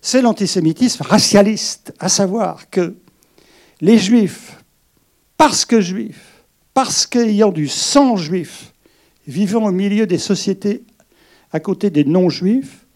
c'est 0.00 0.22
l'antisémitisme 0.22 1.02
racialiste, 1.02 1.92
à 1.98 2.08
savoir 2.08 2.70
que 2.70 2.94
les 3.80 3.98
juifs, 3.98 4.56
parce 5.36 5.64
que 5.64 5.80
juifs, 5.80 6.44
parce 6.72 7.06
qu'ayant 7.06 7.50
du 7.50 7.68
sang 7.68 8.16
juif, 8.16 8.69
vivant 9.30 9.66
au 9.66 9.72
milieu 9.72 10.06
des 10.06 10.18
sociétés 10.18 10.82
à 11.52 11.60
côté 11.60 11.90
des 11.90 12.04
non-juifs, 12.04 12.86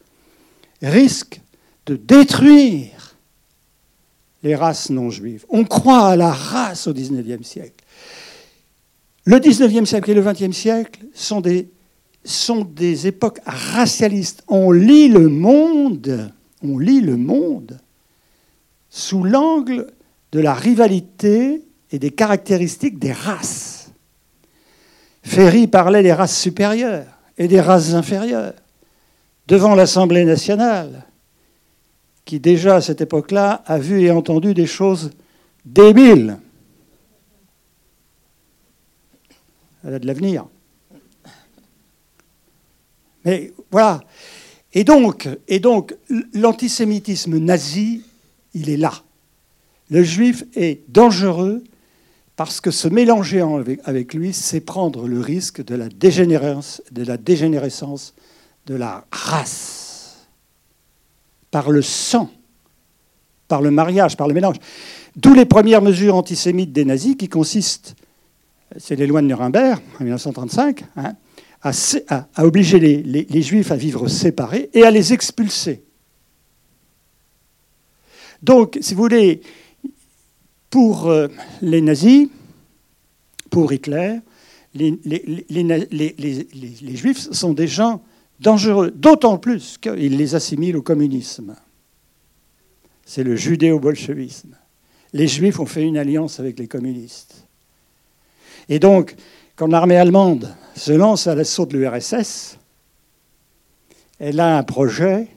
risquent 0.83 1.41
de 1.87 1.97
détruire 1.97 3.17
les 4.43 4.55
races 4.55 4.91
non 4.91 5.11
juives. 5.11 5.47
On 5.49 5.65
croit 5.65 6.09
à 6.09 6.17
la 6.17 6.31
race 6.31 6.87
au 6.87 6.93
XIXe 6.93 7.47
siècle. 7.47 7.85
Le 9.25 9.39
XIXe 9.39 9.89
siècle 9.89 10.11
et 10.11 10.15
le 10.15 10.23
XXe 10.23 10.55
siècle 10.55 11.01
sont 11.15 11.41
des, 11.41 11.71
sont 12.25 12.65
des 12.65 13.07
époques 13.07 13.41
racialistes. 13.47 14.45
On 14.49 14.71
lit 14.71 15.09
le 15.09 15.29
monde, 15.29 16.31
on 16.63 16.79
lit 16.79 17.01
le 17.01 17.17
monde 17.17 17.79
sous 18.91 19.25
l'angle 19.25 19.89
de 20.33 20.41
la 20.41 20.55
rivalité 20.55 21.63
et 21.91 21.99
des 21.99 22.11
caractéristiques 22.11 22.99
des 22.99 23.13
races. 23.13 23.74
Ferry 25.25 25.67
parlait 25.67 26.03
des 26.03 26.13
races 26.13 26.39
supérieures 26.39 27.07
et 27.39 27.49
des 27.49 27.61
races 27.61 27.95
inférieures 27.95 28.53
devant 29.49 29.75
l'Assemblée 29.75 30.25
nationale, 30.25 31.05
qui 32.25 32.39
déjà 32.39 32.77
à 32.77 32.81
cette 32.81 33.01
époque-là 33.01 33.63
a 33.67 33.79
vu 33.79 34.03
et 34.03 34.11
entendu 34.11 34.55
des 34.55 34.67
choses 34.67 35.11
débiles. 35.65 36.39
Elle 39.83 39.95
a 39.95 39.99
de 39.99 40.07
l'avenir. 40.07 40.47
Mais 43.25 43.53
voilà. 43.71 44.03
Et 44.75 44.85
donc, 44.85 45.29
et 45.49 45.59
donc 45.59 45.95
l'antisémitisme 46.35 47.39
nazi, 47.39 48.03
il 48.53 48.69
est 48.69 48.77
là. 48.77 48.93
Le 49.91 50.03
juif 50.03 50.45
est 50.55 50.83
dangereux 50.89 51.65
parce 52.37 52.61
que 52.61 52.71
se 52.71 52.89
mélanger 52.89 53.45
avec 53.85 54.15
lui, 54.15 54.33
c'est 54.33 54.61
prendre 54.61 55.07
le 55.07 55.21
risque 55.21 55.65
de 55.65 55.75
la, 55.75 55.89
dégénérescence, 55.89 58.15
de 58.67 58.75
la 58.75 59.05
race, 59.13 60.27
par 61.51 61.71
le 61.71 61.83
sang, 61.83 62.31
par 63.47 63.63
le 63.63 63.71
mariage, 63.71 64.17
par 64.17 64.27
le 64.27 64.35
mélange. 64.35 64.57
D'où 65.17 65.33
les 65.33 65.45
premières 65.45 65.83
mesures 65.83 66.17
antisémites 66.17 66.73
des 66.73 66.85
nazis 66.85 67.17
qui 67.17 67.29
consistent 67.29 67.95
c'est 68.77 68.97
les 68.97 69.07
lois 69.07 69.23
de 69.23 69.27
Nuremberg, 69.27 69.81
en 70.01 70.05
1935, 70.05 70.85
hein, 70.97 71.15
à, 71.63 72.45
obliger 72.45 72.79
les, 72.79 73.43
juifs 73.43 73.71
à 73.71 73.77
vivre 73.77 74.09
séparés 74.09 74.71
et 74.75 74.85
à 74.85 74.91
les 74.91 75.13
expulser. 75.13 75.83
Donc, 78.43 78.79
si 78.81 78.95
vous 78.95 79.03
voulez, 79.03 79.41
pour 80.75 81.07
euh, 81.07 81.29
les 81.63 81.81
nazis, 81.81 82.29
pour 83.49 83.73
Hitler, 83.73 84.19
les, 84.75 84.99
les, 85.09 86.97
juifs 86.97 87.31
sont 87.31 87.53
des 87.53 87.69
gens 87.69 88.03
dangereux, 88.41 88.91
d'autant 88.91 89.39
plus 89.39 89.79
qu'ils 89.79 90.17
les 90.17 90.35
assimilent 90.35 90.77
au 90.77 90.83
communisme. 90.83 91.55
C'est 93.07 93.23
le 93.23 93.37
judéo-bolchevisme. 93.37 94.57
Les 95.13 95.29
juifs 95.29 95.61
ont 95.61 95.67
fait 95.67 95.85
une 95.85 95.97
alliance 95.97 96.41
avec 96.41 96.59
les 96.59 96.67
communistes. 96.67 97.47
Et 98.69 98.81
donc, 98.81 99.15
quand 99.55 99.69
l'armée 99.69 99.97
allemande 99.97 100.57
se 100.75 100.91
lance 100.91 101.29
à 101.29 101.37
l'assaut 101.37 101.67
de 101.67 101.79
l'URSS, 101.79 102.59
elle 104.19 104.41
a 104.41 104.59
un 104.59 104.65
projet 104.65 105.29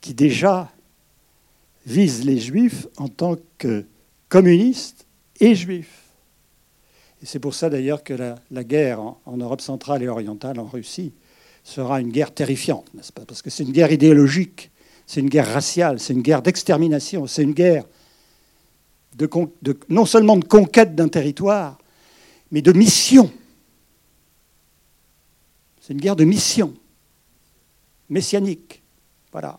qui 0.00 0.12
déjà 0.12 0.72
vise 1.86 2.24
les 2.24 2.38
juifs 2.38 2.88
en 2.96 3.06
tant 3.06 3.36
que 3.56 3.84
communistes 4.30 5.06
et 5.40 5.54
juifs. 5.54 6.04
Et 7.22 7.26
c'est 7.26 7.38
pour 7.38 7.54
ça 7.54 7.68
d'ailleurs 7.68 8.02
que 8.02 8.14
la, 8.14 8.64
guerre 8.64 9.00
en, 9.00 9.36
Europe 9.36 9.60
centrale 9.60 10.02
et 10.02 10.08
orientale, 10.08 10.58
en 10.58 10.64
Russie, 10.64 11.12
sera 11.62 12.00
une 12.00 12.10
guerre 12.10 12.32
terrifiante, 12.32 12.86
n'est-ce 12.94 13.12
pas? 13.12 13.26
Parce 13.26 13.42
que 13.42 13.50
c'est 13.50 13.64
une 13.64 13.72
guerre 13.72 13.92
idéologique, 13.92 14.70
c'est 15.06 15.20
une 15.20 15.28
guerre 15.28 15.52
raciale, 15.52 16.00
c'est 16.00 16.14
une 16.14 16.22
guerre 16.22 16.40
d'extermination, 16.40 17.26
c'est 17.26 17.42
une 17.42 17.52
guerre 17.52 17.84
non 19.88 20.06
seulement 20.06 20.36
de 20.36 20.44
conquête 20.44 20.94
d'un 20.94 21.08
territoire, 21.08 21.76
mais 22.50 22.62
de 22.62 22.72
mission. 22.72 23.30
C'est 25.80 25.92
une 25.92 26.00
guerre 26.00 26.16
de 26.16 26.24
mission, 26.24 26.72
messianique. 28.08 28.82
Voilà. 29.32 29.58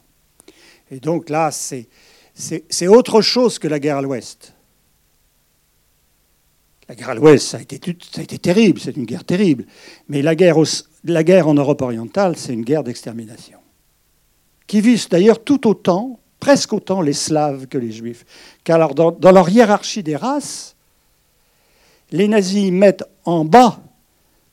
Et 0.90 1.00
donc 1.00 1.30
là, 1.30 1.52
c'est, 1.52 1.88
autre 2.88 3.22
chose 3.22 3.60
que 3.60 3.68
la 3.68 3.80
guerre 3.80 3.98
à 3.98 4.02
l'Ouest. 4.02 4.54
La 6.92 6.96
guerre 6.96 7.10
à 7.12 7.16
l'Ouest, 7.16 7.48
ça, 7.48 7.58
a 7.58 7.62
été, 7.62 7.80
terrible, 8.38 8.78
c'est 8.78 8.98
une 8.98 9.06
guerre 9.06 9.24
terrible. 9.24 9.64
Mais 10.10 10.22
la 10.22 10.36
guerre, 10.36 10.58
la 11.06 11.24
guerre 11.24 11.48
en 11.48 11.54
Europe 11.54 11.82
orientale, 11.82 12.36
c'est 12.36 12.52
une 12.52 12.66
guerre 12.66 12.84
d'extermination. 12.84 13.60
Qui 14.68 14.82
vise 14.82 15.08
d'ailleurs 15.08 15.42
tout 15.42 15.70
autant, 15.70 16.20
presque 16.42 16.74
autant, 16.74 17.00
les 17.00 17.14
Slaves 17.14 17.68
que 17.68 17.78
les 17.78 17.94
Juifs. 17.94 18.26
Car 18.66 18.94
dans, 18.94 19.12
dans 19.12 19.32
leur 19.32 19.48
hiérarchie 19.48 20.04
des 20.04 20.18
races, 20.18 20.76
les 22.12 22.28
nazis 22.28 22.74
mettent 22.74 23.06
en 23.24 23.46
bas, 23.46 23.80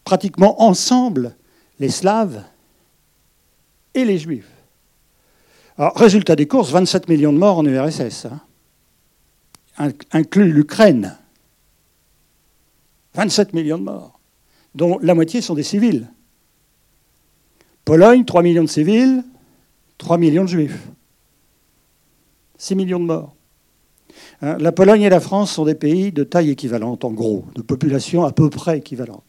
pratiquement 0.05 0.63
ensemble, 0.63 1.35
les 1.81 1.91
Slaves 1.91 2.45
et 3.95 4.05
les 4.05 4.19
Juifs. 4.21 4.53
Alors, 5.77 5.97
résultat 5.97 6.37
des 6.37 6.47
courses, 6.47 6.71
27 6.71 7.09
millions 7.09 7.33
de 7.33 7.39
morts 7.39 7.59
en 7.59 7.65
URSS, 7.65 8.29
hein, 9.77 9.91
inclus 10.13 10.53
l'Ukraine. 10.53 11.19
27 13.15 13.55
millions 13.55 13.79
de 13.79 13.85
morts, 13.85 14.21
dont 14.75 14.99
la 15.01 15.15
moitié 15.15 15.41
sont 15.41 15.55
des 15.55 15.63
civils. 15.63 16.09
Pologne, 17.85 18.25
3 18.25 18.43
millions 18.43 18.65
de 18.65 18.69
civils, 18.69 19.25
3 19.97 20.19
millions 20.19 20.45
de 20.45 20.49
juifs. 20.49 20.89
6 22.59 22.75
millions 22.75 23.01
de 23.01 23.07
morts. 23.07 23.35
Hein, 24.43 24.57
la 24.59 24.73
Pologne 24.73 25.03
et 25.03 25.09
la 25.09 25.21
France 25.21 25.53
sont 25.53 25.65
des 25.65 25.75
pays 25.75 26.13
de 26.13 26.25
taille 26.25 26.51
équivalente, 26.51 27.05
en 27.05 27.13
gros, 27.13 27.45
de 27.55 27.63
population 27.63 28.25
à 28.25 28.33
peu 28.33 28.51
près 28.51 28.79
équivalente. 28.79 29.25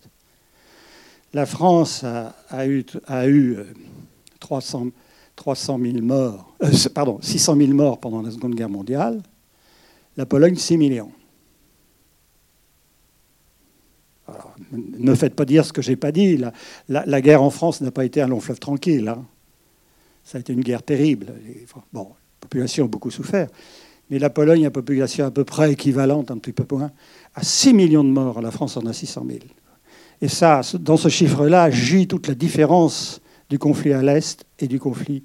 La 1.34 1.46
France 1.46 2.04
a, 2.04 2.68
eu, 2.68 2.86
300, 4.40 4.88
300 5.36 5.80
000 5.80 5.98
morts, 6.02 6.54
euh, 6.64 6.72
600 6.72 7.56
000 7.56 7.74
morts 7.74 8.00
pendant 8.00 8.22
la 8.22 8.32
Seconde 8.32 8.56
Guerre 8.56 8.70
mondiale. 8.70 9.22
La 10.18 10.26
Pologne, 10.26 10.56
6 10.56 10.78
millions. 10.78 11.12
Ne 14.72 15.16
faites 15.16 15.36
pas 15.36 15.46
dire 15.46 15.66
ce 15.66 15.74
que 15.74 15.82
je 15.82 15.92
n'ai 15.92 15.96
pas 15.96 16.12
dit. 16.12 16.42
La, 16.88 17.22
guerre 17.22 17.44
en 17.44 17.50
France 17.50 17.82
n'a 17.82 17.92
pas 17.92 18.06
été 18.06 18.22
un 18.22 18.28
long 18.28 18.40
fleuve 18.40 18.60
tranquille. 18.60 19.08
Hein. 19.08 19.26
Ça 20.24 20.38
a 20.38 20.42
été 20.42 20.54
une 20.54 20.62
guerre 20.62 20.84
terrible. 20.84 21.34
Bon, 21.92 22.04
la 22.04 22.48
population 22.48 22.86
a 22.86 22.88
beaucoup 22.88 23.12
souffert 23.12 23.48
mais 24.10 24.20
la 24.20 24.30
Pologne 24.30 24.64
a 24.64 24.68
une 24.68 24.72
population 24.72 25.26
à 25.26 25.32
peu 25.32 25.44
près 25.44 25.74
équivalente, 25.74 26.32
un 26.32 26.38
petit 26.38 26.54
peu 26.54 26.66
moins, 26.76 26.92
à 27.36 27.44
6 27.44 27.74
millions 27.74 28.04
de 28.04 28.10
morts. 28.10 28.42
La 28.42 28.52
France 28.52 28.76
en 28.78 28.86
a 28.86 28.94
600 28.94 29.26
000. 29.28 29.40
Et 30.22 30.28
ça, 30.28 30.62
dans 30.80 30.98
ce 30.98 31.10
chiffre-là, 31.10 31.70
gît 31.70 32.08
toute 32.08 32.28
la 32.28 32.36
différence 32.36 33.22
du 33.50 33.60
conflit 33.60 33.94
à 33.94 34.02
l'Est 34.02 34.46
et 34.60 34.68
du 34.68 34.80
conflit 34.80 35.24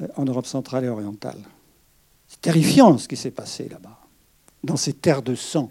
euh, 0.00 0.06
en 0.16 0.24
Europe 0.24 0.46
centrale 0.46 0.84
et 0.84 0.88
orientale. 0.88 1.38
C'est 2.28 2.40
terrifiant 2.40 2.98
ce 2.98 3.08
qui 3.08 3.16
s'est 3.16 3.30
passé 3.30 3.68
là-bas, 3.70 3.98
dans 4.62 4.76
ces 4.76 4.92
terres 4.92 5.22
de 5.22 5.34
sang, 5.34 5.70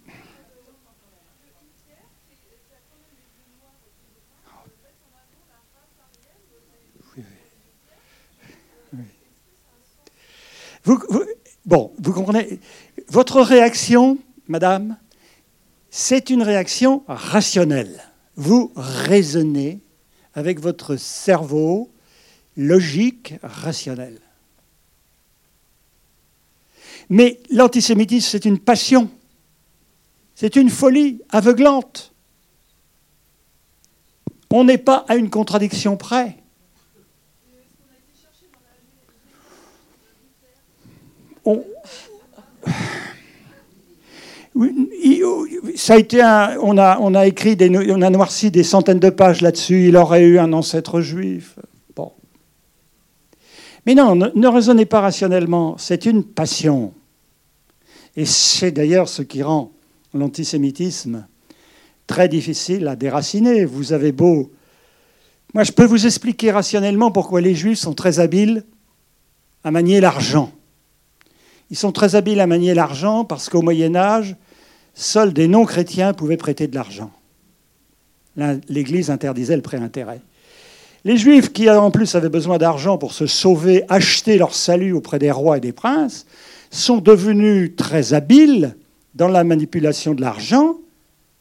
bon, 11.65 11.93
vous 11.99 12.13
comprenez 12.13 12.59
Votre 13.09 13.41
réaction, 13.41 14.17
madame, 14.47 14.97
c'est 15.89 16.29
une 16.29 16.41
réaction 16.41 17.03
rationnelle. 17.07 18.01
Vous 18.35 18.71
raisonnez 18.75 19.79
avec 20.33 20.59
votre 20.59 20.95
cerveau 20.95 21.91
logique, 22.55 23.35
rationnel. 23.43 24.19
Mais 27.09 27.39
l'antisémitisme, 27.49 28.29
c'est 28.29 28.45
une 28.45 28.59
passion. 28.59 29.09
C'est 30.33 30.55
une 30.55 30.69
folie 30.69 31.21
aveuglante. 31.29 32.13
On 34.49 34.63
n'est 34.63 34.77
pas 34.77 35.05
à 35.07 35.15
une 35.15 35.29
contradiction 35.29 35.97
près. 35.97 36.40
On... 41.45 41.63
A 47.15 47.27
écrit, 47.27 47.57
on 47.89 48.01
a 48.01 48.09
noirci 48.09 48.51
des 48.51 48.63
centaines 48.63 48.99
de 48.99 49.09
pages 49.09 49.41
là-dessus. 49.41 49.87
Il 49.87 49.97
aurait 49.97 50.23
eu 50.23 50.39
un 50.39 50.53
ancêtre 50.53 51.01
juif. 51.01 51.55
Mais 53.85 53.95
non, 53.95 54.15
ne, 54.15 54.27
ne 54.35 54.47
raisonnez 54.47 54.85
pas 54.85 55.01
rationnellement. 55.01 55.75
C'est 55.77 56.05
une 56.05 56.23
passion. 56.23 56.93
Et 58.15 58.25
c'est 58.25 58.71
d'ailleurs 58.71 59.09
ce 59.09 59.23
qui 59.23 59.41
rend 59.41 59.71
l'antisémitisme 60.13 61.25
très 62.05 62.27
difficile 62.27 62.87
à 62.87 62.95
déraciner. 62.95 63.65
Vous 63.65 63.93
avez 63.93 64.11
beau... 64.11 64.51
Moi, 65.53 65.63
je 65.63 65.71
peux 65.71 65.85
vous 65.85 66.05
expliquer 66.05 66.51
rationnellement 66.51 67.11
pourquoi 67.11 67.41
les 67.41 67.55
juifs 67.55 67.79
sont 67.79 67.93
très 67.93 68.19
habiles 68.19 68.65
à 69.63 69.71
manier 69.71 69.99
l'argent. 69.99 70.51
Ils 71.71 71.77
sont 71.77 71.93
très 71.93 72.15
habiles 72.15 72.41
à 72.41 72.47
manier 72.47 72.73
l'argent 72.73 73.23
parce 73.23 73.49
qu'au 73.49 73.61
Moyen 73.61 73.95
Âge, 73.95 74.35
seuls 74.93 75.31
des 75.31 75.47
non-chrétiens 75.47 76.13
pouvaient 76.13 76.37
prêter 76.37 76.67
de 76.67 76.75
l'argent. 76.75 77.11
L'Église 78.67 79.09
interdisait 79.09 79.55
le 79.55 79.61
prêt-intérêt. 79.61 80.19
Les 81.05 81.17
Juifs, 81.17 81.51
qui 81.51 81.69
en 81.69 81.89
plus 81.89 82.13
avaient 82.13 82.29
besoin 82.29 82.57
d'argent 82.57 82.97
pour 82.97 83.13
se 83.13 83.25
sauver, 83.25 83.83
acheter 83.87 84.37
leur 84.37 84.53
salut 84.53 84.91
auprès 84.91 85.17
des 85.17 85.31
rois 85.31 85.57
et 85.57 85.61
des 85.61 85.71
princes, 85.71 86.25
sont 86.69 86.97
devenus 86.97 87.75
très 87.75 88.13
habiles 88.13 88.75
dans 89.15 89.29
la 89.29 89.43
manipulation 89.43 90.13
de 90.13 90.21
l'argent 90.21 90.75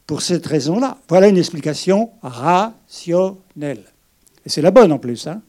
pour 0.06 0.22
cette 0.22 0.46
raison-là. 0.46 0.96
Voilà 1.08 1.28
une 1.28 1.38
explication 1.38 2.10
rationnelle. 2.22 3.82
Et 4.46 4.48
c'est 4.48 4.62
la 4.62 4.70
bonne 4.70 4.92
en 4.92 4.98
plus. 4.98 5.26
Hein 5.26 5.42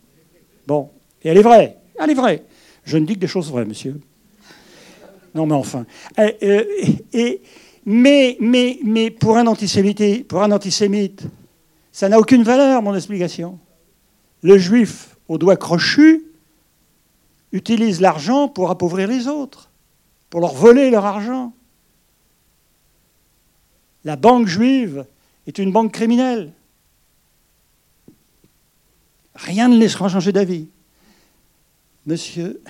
bon. 0.67 0.89
Et 1.23 1.29
elle 1.29 1.37
est 1.37 1.43
vraie. 1.43 1.77
Elle 1.99 2.09
est 2.09 2.15
vraie. 2.15 2.43
Je 2.83 2.97
ne 2.97 3.05
dis 3.05 3.13
que 3.13 3.19
des 3.19 3.27
choses 3.27 3.49
vraies, 3.49 3.65
monsieur. 3.65 4.01
Non, 5.33 5.45
mais 5.45 5.55
enfin. 5.55 5.85
Et, 6.17 7.41
mais, 7.85 8.37
mais, 8.39 8.79
mais 8.83 9.09
pour 9.09 9.37
un 9.37 9.47
antisémite, 9.47 10.27
pour 10.27 10.43
un 10.43 10.51
antisémite, 10.51 11.23
ça 11.91 12.09
n'a 12.09 12.19
aucune 12.19 12.43
valeur, 12.43 12.81
mon 12.81 12.95
explication. 12.95 13.59
Le 14.43 14.57
juif 14.57 15.17
au 15.27 15.37
doigt 15.37 15.57
crochu 15.57 16.23
utilise 17.51 18.01
l'argent 18.01 18.47
pour 18.47 18.69
appauvrir 18.69 19.07
les 19.07 19.27
autres, 19.27 19.69
pour 20.29 20.41
leur 20.41 20.53
voler 20.53 20.89
leur 20.89 21.05
argent. 21.05 21.53
La 24.03 24.15
banque 24.15 24.47
juive 24.47 25.05
est 25.47 25.57
une 25.57 25.71
banque 25.71 25.91
criminelle. 25.91 26.51
Rien 29.35 29.67
ne 29.67 29.77
laissera 29.77 30.09
changer 30.09 30.31
d'avis. 30.31 30.67
Monsieur. 32.05 32.61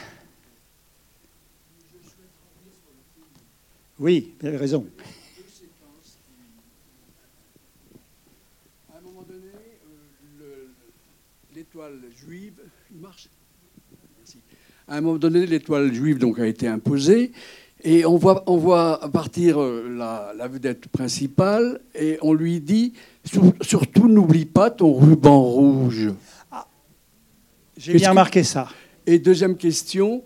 Oui, 4.01 4.33
vous 4.41 4.47
avez 4.47 4.57
raison. 4.57 4.87
À 8.91 8.97
un 8.97 9.01
moment 9.01 9.21
donné, 9.21 9.51
euh, 10.41 10.65
l'étoile 11.55 11.99
juive, 12.17 12.53
il 12.91 12.99
marche. 12.99 13.29
Merci. 14.17 14.39
À 14.87 14.97
un 14.97 15.01
moment 15.01 15.19
donné, 15.19 15.45
l'étoile 15.45 15.93
juive 15.93 16.17
donc 16.17 16.39
a 16.39 16.47
été 16.47 16.67
imposée 16.67 17.31
et 17.83 18.03
on 18.03 18.17
voit, 18.17 18.43
on 18.47 18.57
voit 18.57 18.99
partir 19.13 19.61
euh, 19.61 19.87
la, 20.35 20.47
vedette 20.47 20.87
principale 20.87 21.79
et 21.93 22.17
on 22.23 22.33
lui 22.33 22.59
dit 22.59 22.93
surtout 23.61 24.07
n'oublie 24.07 24.45
pas 24.45 24.71
ton 24.71 24.95
ruban 24.95 25.43
rouge. 25.43 26.09
Ah, 26.49 26.67
J'ai 27.77 27.93
bien 27.93 28.09
remarqué 28.09 28.43
ça. 28.43 28.67
Et 29.05 29.19
deuxième 29.19 29.57
question, 29.57 30.23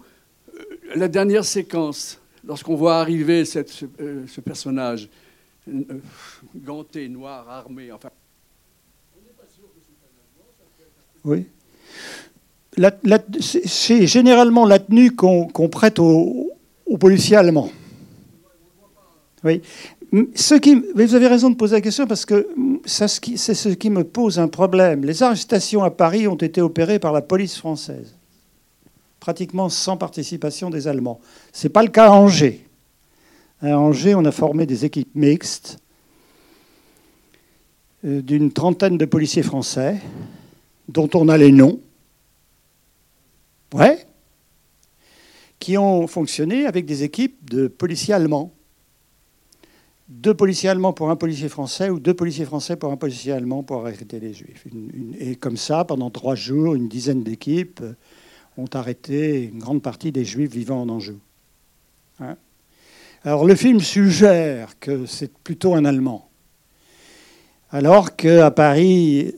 euh, 0.53 0.61
la 0.95 1.09
dernière 1.09 1.43
séquence, 1.43 2.21
lorsqu'on 2.47 2.75
voit 2.75 2.99
arriver 2.99 3.45
cette, 3.45 3.69
ce, 3.69 3.85
euh, 3.99 4.25
personnage 4.43 5.09
ganté, 6.55 7.09
noir, 7.09 7.49
armé, 7.49 7.91
enfin. 7.91 8.09
Oui. 11.23 11.45
C'est 13.39 14.05
généralement 14.05 14.65
la 14.65 14.79
tenue 14.79 15.11
qu'on 15.11 15.69
prête 15.69 15.97
aux, 15.97 16.51
aux 16.85 16.97
policiers 16.97 17.37
allemands. 17.37 17.71
Oui. 19.43 19.61
Ce 20.35 20.55
qui, 20.55 20.81
vous 20.93 21.15
avez 21.15 21.27
raison 21.27 21.49
de 21.49 21.55
poser 21.55 21.75
la 21.75 21.81
question 21.81 22.05
parce 22.05 22.25
que 22.25 22.47
c'est 22.85 23.07
ce 23.07 23.69
qui 23.69 23.89
me 23.89 24.03
pose 24.03 24.39
un 24.39 24.47
problème. 24.47 25.03
Les 25.03 25.23
arrestations 25.23 25.83
à 25.83 25.89
Paris 25.89 26.27
ont 26.27 26.35
été 26.35 26.61
opérées 26.61 26.99
par 26.99 27.11
la 27.11 27.21
police 27.21 27.57
française, 27.57 28.14
pratiquement 29.25 29.69
sans 29.69 29.97
participation 29.97 30.69
des 30.69 30.87
Allemands. 30.87 31.19
Ce 31.51 31.65
n'est 31.65 31.71
pas 31.71 31.81
le 31.81 31.89
cas 31.89 32.09
à 32.09 32.11
Angers. 32.11 32.63
À 33.59 33.75
Angers, 33.75 34.13
on 34.13 34.23
a 34.23 34.31
formé 34.31 34.67
des 34.67 34.85
équipes 34.85 35.15
mixtes 35.15 35.79
euh, 38.05 38.21
d'une 38.21 38.51
trentaine 38.51 38.99
de 38.99 39.05
policiers 39.05 39.41
français, 39.41 39.99
dont 40.89 41.09
on 41.15 41.27
a 41.27 41.39
les 41.39 41.51
noms. 41.51 41.79
Ouais, 43.73 44.05
qui 45.57 45.75
ont 45.75 46.05
fonctionné 46.05 46.67
avec 46.67 46.85
des 46.85 47.01
équipes 47.01 47.49
de 47.49 47.67
policiers 47.67 48.13
allemands. 48.13 48.53
Deux 50.07 50.35
policiers 50.35 50.69
allemands 50.69 50.93
pour 50.93 51.09
un 51.09 51.15
policier 51.15 51.49
français 51.49 51.89
ou 51.89 51.99
deux 51.99 52.13
policiers 52.13 52.45
français 52.45 52.75
pour 52.75 52.91
un 52.91 52.97
policier 52.97 53.31
allemand 53.31 53.63
pour 53.63 53.87
arrêter 53.87 54.19
les 54.19 54.35
juifs. 54.35 54.67
et 55.17 55.35
comme 55.35 55.57
ça, 55.57 55.83
pendant 55.83 56.11
trois 56.11 56.35
jours, 56.35 56.75
une 56.75 56.87
dizaine 56.87 57.23
d'équipes 57.23 57.81
ont 58.57 58.69
arrêté 58.73 59.43
une 59.43 59.59
grande 59.59 59.81
partie 59.81 60.11
des 60.11 60.25
juifs 60.25 60.51
vivant 60.51 60.81
en 60.81 60.89
Anjou. 60.89 61.19
Hein 62.19 62.37
alors 63.23 63.45
le 63.45 63.55
film 63.55 63.79
suggère 63.79 64.77
que 64.79 65.07
c'est 65.07 65.35
plutôt 65.35 65.73
un 65.73 65.83
Allemand. 65.83 66.29
Alors 67.71 68.15
qu'à 68.15 68.51
Paris, 68.51 69.33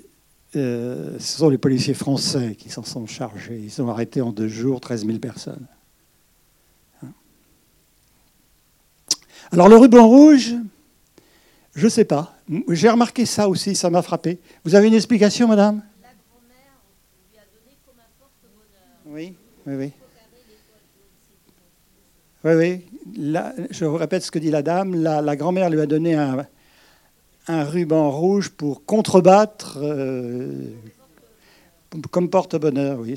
euh, 0.57 1.17
ce 1.19 1.37
sont 1.37 1.49
les 1.49 1.57
policiers 1.57 1.93
français 1.93 2.55
qui 2.55 2.69
s'en 2.69 2.83
sont 2.83 3.07
chargés. 3.07 3.57
Ils 3.63 3.81
ont 3.81 3.89
arrêté 3.89 4.21
en 4.21 4.31
deux 4.31 4.49
jours 4.49 4.81
13 4.81 5.05
000 5.05 5.19
personnes. 5.19 5.67
Alors 9.51 9.69
le 9.69 9.77
ruban 9.77 10.05
rouge, 10.05 10.55
je 11.73 11.85
ne 11.85 11.89
sais 11.89 12.03
pas. 12.03 12.35
J'ai 12.69 12.89
remarqué 12.89 13.25
ça 13.25 13.47
aussi, 13.47 13.75
ça 13.75 13.89
m'a 13.89 14.01
frappé. 14.01 14.39
Vous 14.65 14.75
avez 14.75 14.87
une 14.87 14.93
explication, 14.93 15.47
madame 15.47 15.81
La 16.01 16.09
grand-mère 16.09 16.81
lui 17.31 17.37
a 17.37 17.45
donné 17.45 17.77
comme 17.85 17.95
un 17.99 18.96
Oui, 19.09 19.35
oui, 19.65 19.73
oui. 19.75 19.91
Oui, 22.43 22.53
oui. 22.53 22.81
je 23.71 23.85
vous 23.85 23.95
répète 23.95 24.23
ce 24.23 24.31
que 24.31 24.39
dit 24.39 24.51
la 24.51 24.61
dame. 24.61 24.95
La, 24.95 25.35
grand-mère 25.35 25.69
lui 25.69 25.79
a 25.79 25.85
donné 25.85 26.15
un, 26.15 26.45
ruban 27.47 28.11
rouge 28.11 28.49
pour 28.49 28.85
contrebattre 28.85 29.79
euh, 29.81 30.73
comme 32.11 32.29
porte-bonheur, 32.29 32.99
oui. 32.99 33.15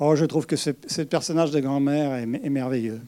Oh, 0.00 0.16
je 0.16 0.24
trouve 0.24 0.46
que 0.46 0.56
ce, 0.56 0.70
personnage 1.02 1.52
de 1.52 1.60
grand-mère 1.60 2.14
est 2.14 2.50
merveilleux. 2.50 3.00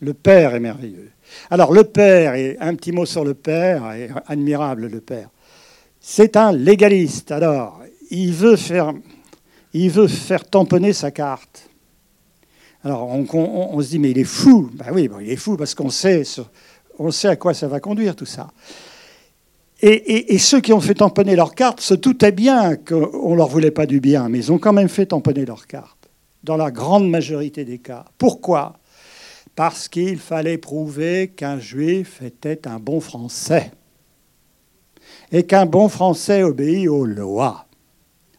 Le 0.00 0.12
père 0.12 0.54
est 0.54 0.60
merveilleux. 0.60 1.10
Alors 1.50 1.72
le 1.72 1.84
père, 1.84 2.34
et 2.34 2.56
un 2.60 2.74
petit 2.74 2.92
mot 2.92 3.06
sur 3.06 3.24
le 3.24 3.32
père, 3.32 3.94
admirable 4.26 4.88
le 4.88 5.00
père. 5.00 5.30
C'est 6.00 6.36
un 6.36 6.52
légaliste. 6.52 7.32
Alors, 7.32 7.80
il 8.10 8.32
veut 8.32 8.56
faire, 8.56 8.92
il 9.84 9.90
veut 9.90 10.08
faire 10.08 10.44
tamponner 10.44 10.92
sa 10.92 11.10
carte. 11.10 11.68
Alors 12.82 13.08
on, 13.08 13.82
se 13.82 13.88
dit, 13.88 13.98
mais 13.98 14.12
il 14.12 14.18
est 14.18 14.24
fou. 14.24 14.70
Ben 14.74 14.86
oui, 14.92 15.08
il 15.20 15.30
est 15.30 15.36
fou 15.36 15.56
parce 15.56 15.74
qu'on 15.74 15.90
sait, 15.90 16.22
on 16.98 17.10
sait 17.10 17.28
à 17.28 17.36
quoi 17.36 17.52
ça 17.52 17.66
va 17.66 17.80
conduire 17.80 18.14
tout 18.14 18.26
ça. 18.26 18.48
Et, 19.82 20.34
et, 20.34 20.38
ceux 20.38 20.60
qui 20.60 20.72
ont 20.72 20.80
fait 20.80 20.94
tamponner 20.94 21.36
leur 21.36 21.54
carte 21.54 21.82
se 21.82 21.92
doutaient 21.92 22.32
bien 22.32 22.76
qu'on 22.76 23.32
ne 23.32 23.36
leur 23.36 23.48
voulait 23.48 23.70
pas 23.70 23.84
du 23.84 24.00
bien, 24.00 24.30
mais 24.30 24.38
ils 24.38 24.52
ont 24.52 24.58
quand 24.58 24.72
même 24.72 24.88
fait 24.88 25.06
tamponner 25.06 25.44
leur 25.44 25.66
carte, 25.66 26.08
dans 26.42 26.56
la 26.56 26.70
grande 26.70 27.10
majorité 27.10 27.66
des 27.66 27.76
cas. 27.76 28.06
Pourquoi? 28.16 28.78
Parce 29.54 29.88
qu'il 29.88 30.18
fallait 30.18 30.56
prouver 30.56 31.28
qu'un 31.28 31.58
juif 31.58 32.22
était 32.22 32.66
un 32.66 32.78
bon 32.78 33.00
Français 33.00 33.70
et 35.30 35.42
qu'un 35.42 35.66
bon 35.66 35.90
Français 35.90 36.42
obéit 36.42 36.88
aux 36.88 37.04
lois. 37.04 37.65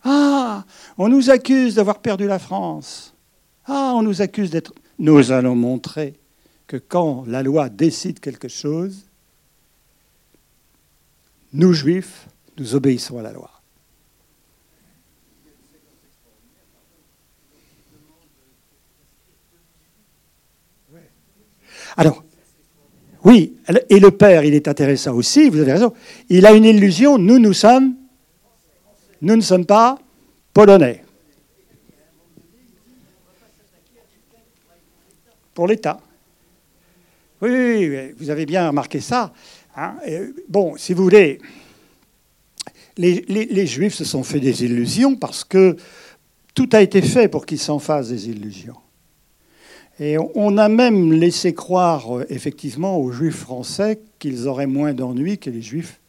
Ah, 0.09 0.63
on 0.97 1.09
nous 1.09 1.29
accuse 1.29 1.75
d'avoir 1.75 1.99
perdu 1.99 2.27
la 2.27 2.39
France. 2.39 3.13
Ah, 3.65 3.91
on 3.93 4.03
nous 4.03 4.21
accuse 4.21 4.49
d'être... 4.49 4.73
Nous 4.99 5.33
allons 5.33 5.53
montrer 5.53 6.13
que 6.65 6.77
quand 6.77 7.25
la 7.27 7.43
loi 7.43 7.67
décide 7.67 8.21
quelque 8.21 8.47
chose, 8.47 9.03
nous, 11.51 11.73
juifs, 11.73 12.29
nous 12.57 12.73
obéissons 12.73 13.19
à 13.19 13.21
la 13.21 13.33
loi. 13.33 13.51
Alors, 21.97 22.23
oui, 23.25 23.57
et 23.89 23.99
le 23.99 24.11
père, 24.11 24.45
il 24.45 24.53
est 24.53 24.69
intéressant 24.69 25.13
aussi, 25.15 25.49
vous 25.49 25.59
avez 25.59 25.73
raison. 25.73 25.93
Il 26.29 26.45
a 26.45 26.53
une 26.53 26.63
illusion, 26.63 27.17
nous, 27.17 27.39
nous 27.39 27.53
sommes, 27.53 27.95
nous 29.21 29.35
ne 29.35 29.41
sommes 29.41 29.65
pas 29.65 29.97
polonais. 30.53 31.03
Pour 35.53 35.67
l'État. 35.67 35.99
Oui, 37.41 37.49
oui, 37.49 38.13
vous 38.17 38.29
avez 38.29 38.45
bien 38.45 38.67
remarqué 38.67 38.99
ça. 38.99 39.33
Hein. 39.75 39.95
bon, 40.49 40.75
si 40.77 40.93
vous 40.93 41.03
voulez, 41.03 41.39
les, 42.97 43.21
les, 43.27 43.67
Juifs 43.67 43.93
se 43.93 44.05
sont 44.05 44.23
fait 44.23 44.39
des 44.39 44.63
illusions 44.63 45.15
parce 45.15 45.43
que 45.43 45.77
tout 46.55 46.69
a 46.71 46.81
été 46.81 47.01
fait 47.01 47.27
pour 47.27 47.45
qu'ils 47.45 47.59
s'en 47.59 47.77
fassent 47.77 48.09
des 48.09 48.29
illusions. 48.29 48.77
Et 49.99 50.17
on 50.35 50.57
a 50.57 50.69
même 50.69 51.11
laissé 51.11 51.53
croire, 51.53 52.17
euh, 52.17 52.25
effectivement, 52.29 52.97
aux 52.97 53.11
Juifs 53.11 53.37
français 53.37 53.99
qu'ils 54.19 54.47
auraient 54.47 54.67
moins 54.67 54.93
d'ennuis 54.93 55.39
que 55.39 55.49
les 55.49 55.61
Juifs 55.61 55.99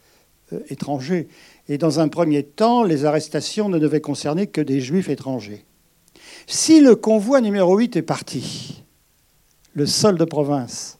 euh, 0.52 0.60
étrangers. 0.68 1.28
Et 1.68 1.78
dans 1.78 2.00
un 2.00 2.08
premier 2.08 2.42
temps, 2.42 2.82
les 2.82 3.04
arrestations 3.04 3.68
ne 3.68 3.78
devaient 3.78 4.00
concerner 4.00 4.46
que 4.46 4.60
des 4.60 4.80
Juifs 4.80 5.08
étrangers. 5.08 5.64
Si 6.46 6.80
le 6.80 6.96
convoi 6.96 7.40
numéro 7.40 7.76
8 7.76 7.96
est 7.96 8.02
parti, 8.02 8.82
le 9.74 9.84
sol 9.84 10.16
de 10.16 10.24
province, 10.24 10.98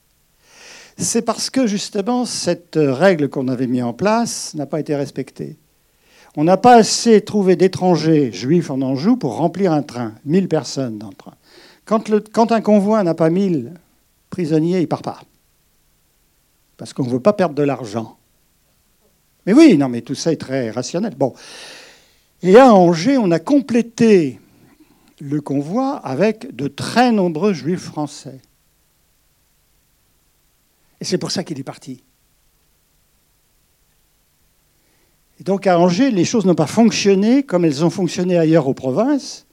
c'est 0.99 1.23
parce 1.23 1.49
que 1.49 1.67
justement 1.67 2.25
cette 2.25 2.79
règle 2.79 3.29
qu'on 3.29 3.49
avait 3.49 3.67
mise 3.67 3.83
en 3.83 3.95
place 3.95 4.55
n'a 4.55 4.67
pas 4.67 4.81
été 4.81 4.95
respectée. 4.95 5.57
On 6.37 6.45
n'a 6.45 6.57
pas 6.57 6.75
assez 6.77 7.23
trouvé 7.23 7.57
d'étrangers 7.57 8.31
juifs 8.33 8.71
en 8.71 8.83
Anjou 8.83 9.17
pour 9.17 9.37
remplir 9.37 9.73
un 9.73 9.83
train, 9.83 10.15
1000 10.25 10.49
personnes 10.49 10.99
dans 10.99 11.09
le 11.09 11.15
train. 11.15 11.35
Quand, 11.85 12.53
un 12.53 12.61
convoi 12.61 13.03
n'a 13.03 13.15
pas 13.15 13.31
1000 13.31 13.73
prisonniers, 14.29 14.81
il 14.81 14.89
part 14.89 15.01
pas. 15.01 15.23
Parce 16.77 16.93
qu'on 16.93 17.05
ne 17.05 17.11
veut 17.11 17.21
pas 17.21 17.33
perdre 17.33 17.55
de 17.55 17.63
l'argent. 17.63 18.18
Mais 19.49 19.55
oui, 19.55 19.79
non, 19.79 19.89
mais 19.89 20.03
tout 20.03 20.15
ça 20.15 20.31
est 20.31 20.37
très 20.37 20.71
rationnel. 20.71 21.15
Bon. 21.15 21.33
Et 22.43 22.59
à 22.59 22.75
Angers, 22.75 23.17
on 23.17 23.31
a 23.31 23.39
complété 23.39 24.39
le 25.23 25.41
convoi 25.41 25.97
avec 25.97 26.55
de 26.55 26.69
très 26.69 27.13
nombreux 27.13 27.55
juifs 27.55 27.81
français. 27.81 28.43
Et 31.01 31.07
c'est 31.07 31.17
pour 31.17 31.31
ça 31.31 31.45
qu'il 31.45 31.59
est 31.59 31.65
parti. 31.65 32.05
Et 35.41 35.45
donc 35.45 35.67
à 35.67 35.79
Angers, 35.79 36.11
les 36.11 36.27
choses 36.27 36.45
n'ont 36.45 36.55
pas 36.55 36.67
fonctionné 36.67 37.43
comme 37.43 37.65
elles 37.65 37.83
ont 37.83 37.91
fonctionné 37.91 38.37
ailleurs 38.37 38.69
aux 38.69 38.75
provinces. 38.75 39.47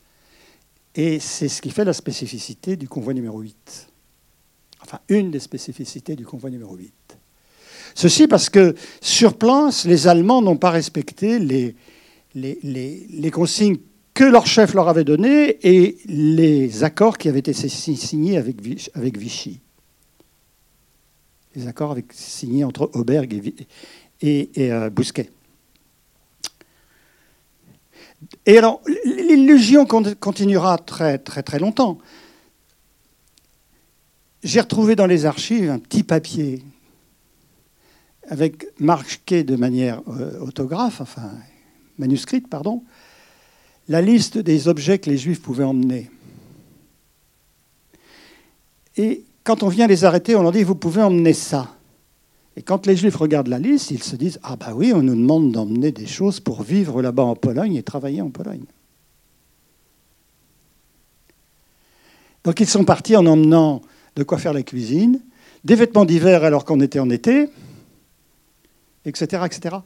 Et 0.93 1.21
c'est 1.21 1.47
ce 1.47 1.61
qui 1.61 1.71
fait 1.71 1.85
la 1.85 1.93
spécificité 1.93 2.75
du 2.75 2.89
convoi 2.89 3.13
numéro 3.13 3.39
8. 3.39 3.87
Enfin, 4.81 4.99
une 5.07 5.31
des 5.31 5.39
spécificités 5.39 6.17
du 6.17 6.25
convoi 6.25 6.49
numéro 6.49 6.75
8. 6.75 7.04
Ceci 7.95 8.27
parce 8.27 8.49
que 8.49 8.75
sur 9.01 9.37
place, 9.37 9.85
les 9.85 10.07
Allemands 10.07 10.41
n'ont 10.41 10.57
pas 10.57 10.69
respecté 10.69 11.39
les, 11.39 13.31
consignes 13.31 13.77
que 14.13 14.25
leur 14.25 14.45
chef 14.45 14.73
leur 14.73 14.89
avait 14.89 15.05
données 15.05 15.57
et 15.63 15.97
les 16.05 16.83
accords 16.83 17.17
qui 17.17 17.29
avaient 17.29 17.39
été 17.39 17.53
signés 17.53 18.37
avec, 18.37 18.59
Vichy. 19.17 19.61
Les 21.55 21.67
accords 21.67 21.95
signés 22.11 22.65
entre 22.65 22.91
Auberg 22.93 23.33
et, 24.21 24.49
et, 24.53 24.73
euh, 24.73 24.89
Bousquet. 24.89 25.31
Et 28.45 28.57
alors, 28.57 28.81
l'illusion 29.05 29.85
continuera 29.85 30.77
très 30.79 31.17
très 31.17 31.43
très 31.43 31.59
longtemps. 31.59 31.99
J'ai 34.43 34.59
retrouvé 34.59 34.95
dans 34.95 35.05
les 35.05 35.25
archives 35.25 35.69
un 35.69 35.79
petit 35.79 36.03
papier 36.03 36.61
avec 38.29 38.67
marqué 38.79 39.43
de 39.43 39.55
manière 39.55 40.01
euh, 40.07 40.39
autographe, 40.39 41.01
enfin 41.01 41.31
manuscrite, 41.97 42.47
pardon, 42.49 42.83
la 43.87 44.01
liste 44.01 44.37
des 44.37 44.67
objets 44.67 44.99
que 44.99 45.09
les 45.09 45.17
Juifs 45.17 45.41
pouvaient 45.41 45.63
emmener. 45.63 46.09
Et 48.97 49.23
quand 49.43 49.63
on 49.63 49.67
vient 49.67 49.87
les 49.87 50.05
arrêter, 50.05 50.35
on 50.35 50.41
leur 50.41 50.51
dit 50.51 50.63
vous 50.63 50.75
pouvez 50.75 51.01
emmener 51.01 51.33
ça. 51.33 51.75
Et 52.57 52.61
quand 52.61 52.85
les 52.87 52.95
Juifs 52.95 53.15
regardent 53.15 53.49
la 53.49 53.59
liste, 53.59 53.91
ils 53.91 54.01
se 54.01 54.15
disent 54.15 54.39
Ah, 54.43 54.55
bah 54.55 54.73
oui, 54.73 54.93
on 54.93 55.01
nous 55.01 55.15
demande 55.15 55.51
d'emmener 55.51 55.91
des 55.91 56.07
choses 56.07 56.39
pour 56.39 56.63
vivre 56.63 57.01
là-bas 57.01 57.23
en 57.23 57.35
Pologne 57.35 57.75
et 57.75 57.83
travailler 57.83 58.21
en 58.21 58.29
Pologne. 58.29 58.63
Donc 62.45 62.59
ils 62.59 62.67
sont 62.67 62.85
partis 62.85 63.15
en 63.15 63.25
emmenant 63.25 63.81
de 64.15 64.23
quoi 64.23 64.37
faire 64.37 64.53
la 64.53 64.63
cuisine, 64.63 65.19
des 65.63 65.75
vêtements 65.75 66.05
d'hiver 66.05 66.43
alors 66.43 66.63
qu'on 66.63 66.79
était 66.79 66.99
en 66.99 67.09
été, 67.09 67.49
etc., 69.05 69.43
etc. 69.45 69.77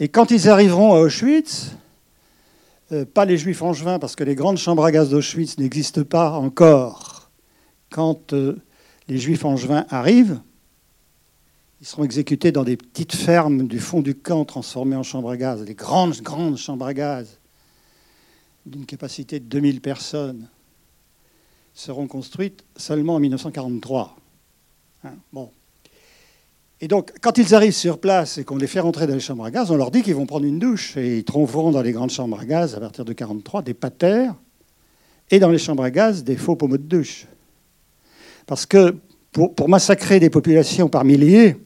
Et 0.00 0.08
quand 0.08 0.30
ils 0.30 0.48
arriveront 0.48 0.94
à 0.94 1.00
Auschwitz, 1.00 1.72
euh, 2.92 3.04
pas 3.04 3.24
les 3.24 3.38
Juifs 3.38 3.62
angevins, 3.62 3.98
parce 3.98 4.16
que 4.16 4.24
les 4.24 4.34
grandes 4.34 4.58
chambres 4.58 4.84
à 4.84 4.92
gaz 4.92 5.10
d'Auschwitz 5.10 5.58
n'existent 5.58 6.04
pas 6.04 6.32
encore. 6.32 7.30
Quand 7.90 8.32
euh, 8.32 8.56
les 9.08 9.18
Juifs 9.18 9.44
angevins 9.44 9.86
arrivent, 9.88 10.40
ils 11.80 11.86
seront 11.86 12.04
exécutés 12.04 12.52
dans 12.52 12.64
des 12.64 12.76
petites 12.76 13.14
fermes 13.14 13.66
du 13.66 13.78
fond 13.78 14.00
du 14.00 14.14
camp 14.14 14.44
transformées 14.44 14.96
en 14.96 15.02
chambres 15.02 15.30
à 15.30 15.36
gaz, 15.36 15.64
des 15.64 15.74
grandes, 15.74 16.20
grandes 16.22 16.56
chambres 16.56 16.86
à 16.86 16.94
gaz 16.94 17.38
d'une 18.66 18.86
capacité 18.86 19.40
de 19.40 19.44
2000 19.44 19.80
personnes 19.80 20.48
seront 21.74 22.06
construites 22.06 22.64
seulement 22.76 23.16
en 23.16 23.20
1943. 23.20 24.16
Hein, 25.04 25.14
bon. 25.32 25.50
Et 26.80 26.88
donc, 26.88 27.12
quand 27.20 27.38
ils 27.38 27.54
arrivent 27.54 27.72
sur 27.72 27.98
place 27.98 28.38
et 28.38 28.44
qu'on 28.44 28.56
les 28.56 28.66
fait 28.66 28.80
rentrer 28.80 29.06
dans 29.06 29.14
les 29.14 29.20
chambres 29.20 29.44
à 29.44 29.50
gaz, 29.50 29.70
on 29.70 29.76
leur 29.76 29.90
dit 29.90 30.02
qu'ils 30.02 30.14
vont 30.14 30.26
prendre 30.26 30.44
une 30.44 30.58
douche 30.58 30.96
et 30.96 31.18
ils 31.18 31.24
trouveront 31.24 31.70
dans 31.70 31.82
les 31.82 31.92
grandes 31.92 32.10
chambres 32.10 32.38
à 32.38 32.44
gaz, 32.44 32.74
à 32.74 32.80
partir 32.80 33.04
de 33.04 33.10
1943, 33.10 33.62
des 33.62 33.74
patères 33.74 34.34
et 35.30 35.38
dans 35.38 35.50
les 35.50 35.58
chambres 35.58 35.84
à 35.84 35.90
gaz, 35.90 36.24
des 36.24 36.36
faux 36.36 36.56
pommeaux 36.56 36.76
de 36.76 36.82
douche. 36.82 37.26
Parce 38.46 38.66
que 38.66 38.96
pour, 39.32 39.68
massacrer 39.68 40.20
des 40.20 40.30
populations 40.30 40.88
par 40.88 41.04
milliers, 41.04 41.56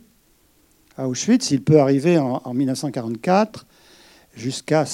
à 0.97 1.07
Auschwitz, 1.07 1.51
il 1.51 1.63
peut 1.63 1.81
arriver 1.81 2.19
en, 2.19 2.55
1944 2.55 3.67
jusqu'à 4.35 4.85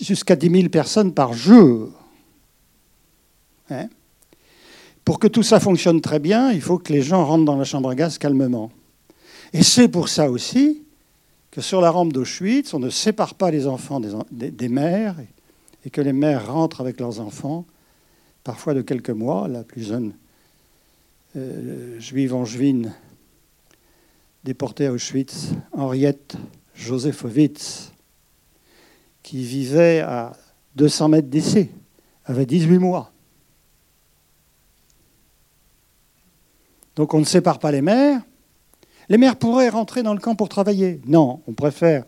jusqu'à 0.00 0.36
10 0.36 0.50
000 0.50 0.68
personnes 0.68 1.12
par 1.12 1.32
jour. 1.32 1.90
Hein? 3.70 3.88
Pour 5.04 5.18
que 5.18 5.26
tout 5.26 5.42
ça 5.42 5.58
fonctionne 5.58 6.00
très 6.00 6.20
bien, 6.20 6.52
il 6.52 6.60
faut 6.60 6.78
que 6.78 6.92
les 6.92 7.02
gens 7.02 7.24
rentrent 7.24 7.44
dans 7.44 7.56
la 7.56 7.64
chambre 7.64 7.90
à 7.90 7.94
gaz 7.94 8.16
calmement. 8.16 8.70
Et 9.52 9.62
c'est 9.62 9.88
pour 9.88 10.08
ça 10.08 10.30
aussi 10.30 10.82
que 11.50 11.60
sur 11.60 11.80
la 11.80 11.90
rampe 11.90 12.12
d'Auschwitz, 12.12 12.72
on 12.74 12.78
ne 12.78 12.90
sépare 12.90 13.34
pas 13.34 13.50
les 13.50 13.66
enfants 13.66 14.00
des, 14.00 14.68
mères 14.68 15.16
et 15.84 15.90
que 15.90 16.00
les 16.00 16.12
mères 16.12 16.52
rentrent 16.52 16.80
avec 16.80 17.00
leurs 17.00 17.18
enfants, 17.20 17.66
parfois 18.44 18.74
de 18.74 18.82
quelques 18.82 19.10
mois. 19.10 19.48
La 19.48 19.64
plus 19.64 19.82
jeune 19.82 20.12
euh, 21.36 21.98
juive 21.98 22.34
angevine 22.34 22.94
déportée 24.44 24.86
à 24.86 24.92
Auschwitz, 24.92 25.50
Henriette 25.72 26.36
Josephowitz, 26.74 27.92
qui 29.22 29.44
vivait 29.44 30.00
à 30.00 30.32
200 30.76 31.08
mètres 31.08 31.28
d'ici, 31.28 31.68
avait 32.24 32.46
18 32.46 32.78
mois. 32.78 33.12
Donc 36.94 37.12
on 37.14 37.18
ne 37.18 37.24
sépare 37.24 37.58
pas 37.58 37.72
les 37.72 37.82
mères. 37.82 38.22
Les 39.10 39.18
mères 39.18 39.36
pourraient 39.36 39.68
rentrer 39.68 40.02
dans 40.02 40.14
le 40.14 40.20
camp 40.20 40.34
pour 40.34 40.48
travailler. 40.48 41.02
Non, 41.04 41.42
on 41.46 41.52
préfère 41.52 42.04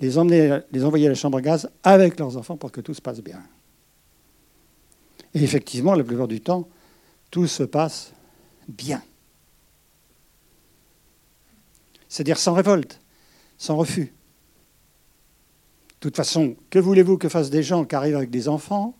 les, 0.00 0.58
les 0.70 0.84
envoyer 0.84 1.06
à 1.06 1.08
la 1.08 1.14
chambre 1.14 1.38
à 1.38 1.40
gaz 1.40 1.70
avec 1.82 2.18
leurs 2.18 2.36
enfants 2.36 2.58
pour 2.58 2.70
que 2.70 2.82
tout 2.82 2.92
se 2.92 3.00
passe 3.00 3.22
bien. 3.22 3.42
Et 5.32 5.42
effectivement, 5.42 5.94
la 5.94 6.04
plupart 6.04 6.28
du 6.28 6.42
temps, 6.42 6.68
tout 7.30 7.46
se 7.46 7.62
passe 7.62 8.12
bien 8.68 9.00
c'est-à-dire 12.16 12.38
sans 12.38 12.54
révolte, 12.54 12.98
sans 13.58 13.76
refus. 13.76 14.14
De 15.90 16.00
toute 16.00 16.16
façon, 16.16 16.56
que 16.70 16.78
voulez-vous 16.78 17.18
que 17.18 17.28
fassent 17.28 17.50
des 17.50 17.62
gens 17.62 17.84
qui 17.84 17.94
arrivent 17.94 18.16
avec 18.16 18.30
des 18.30 18.48
enfants, 18.48 18.96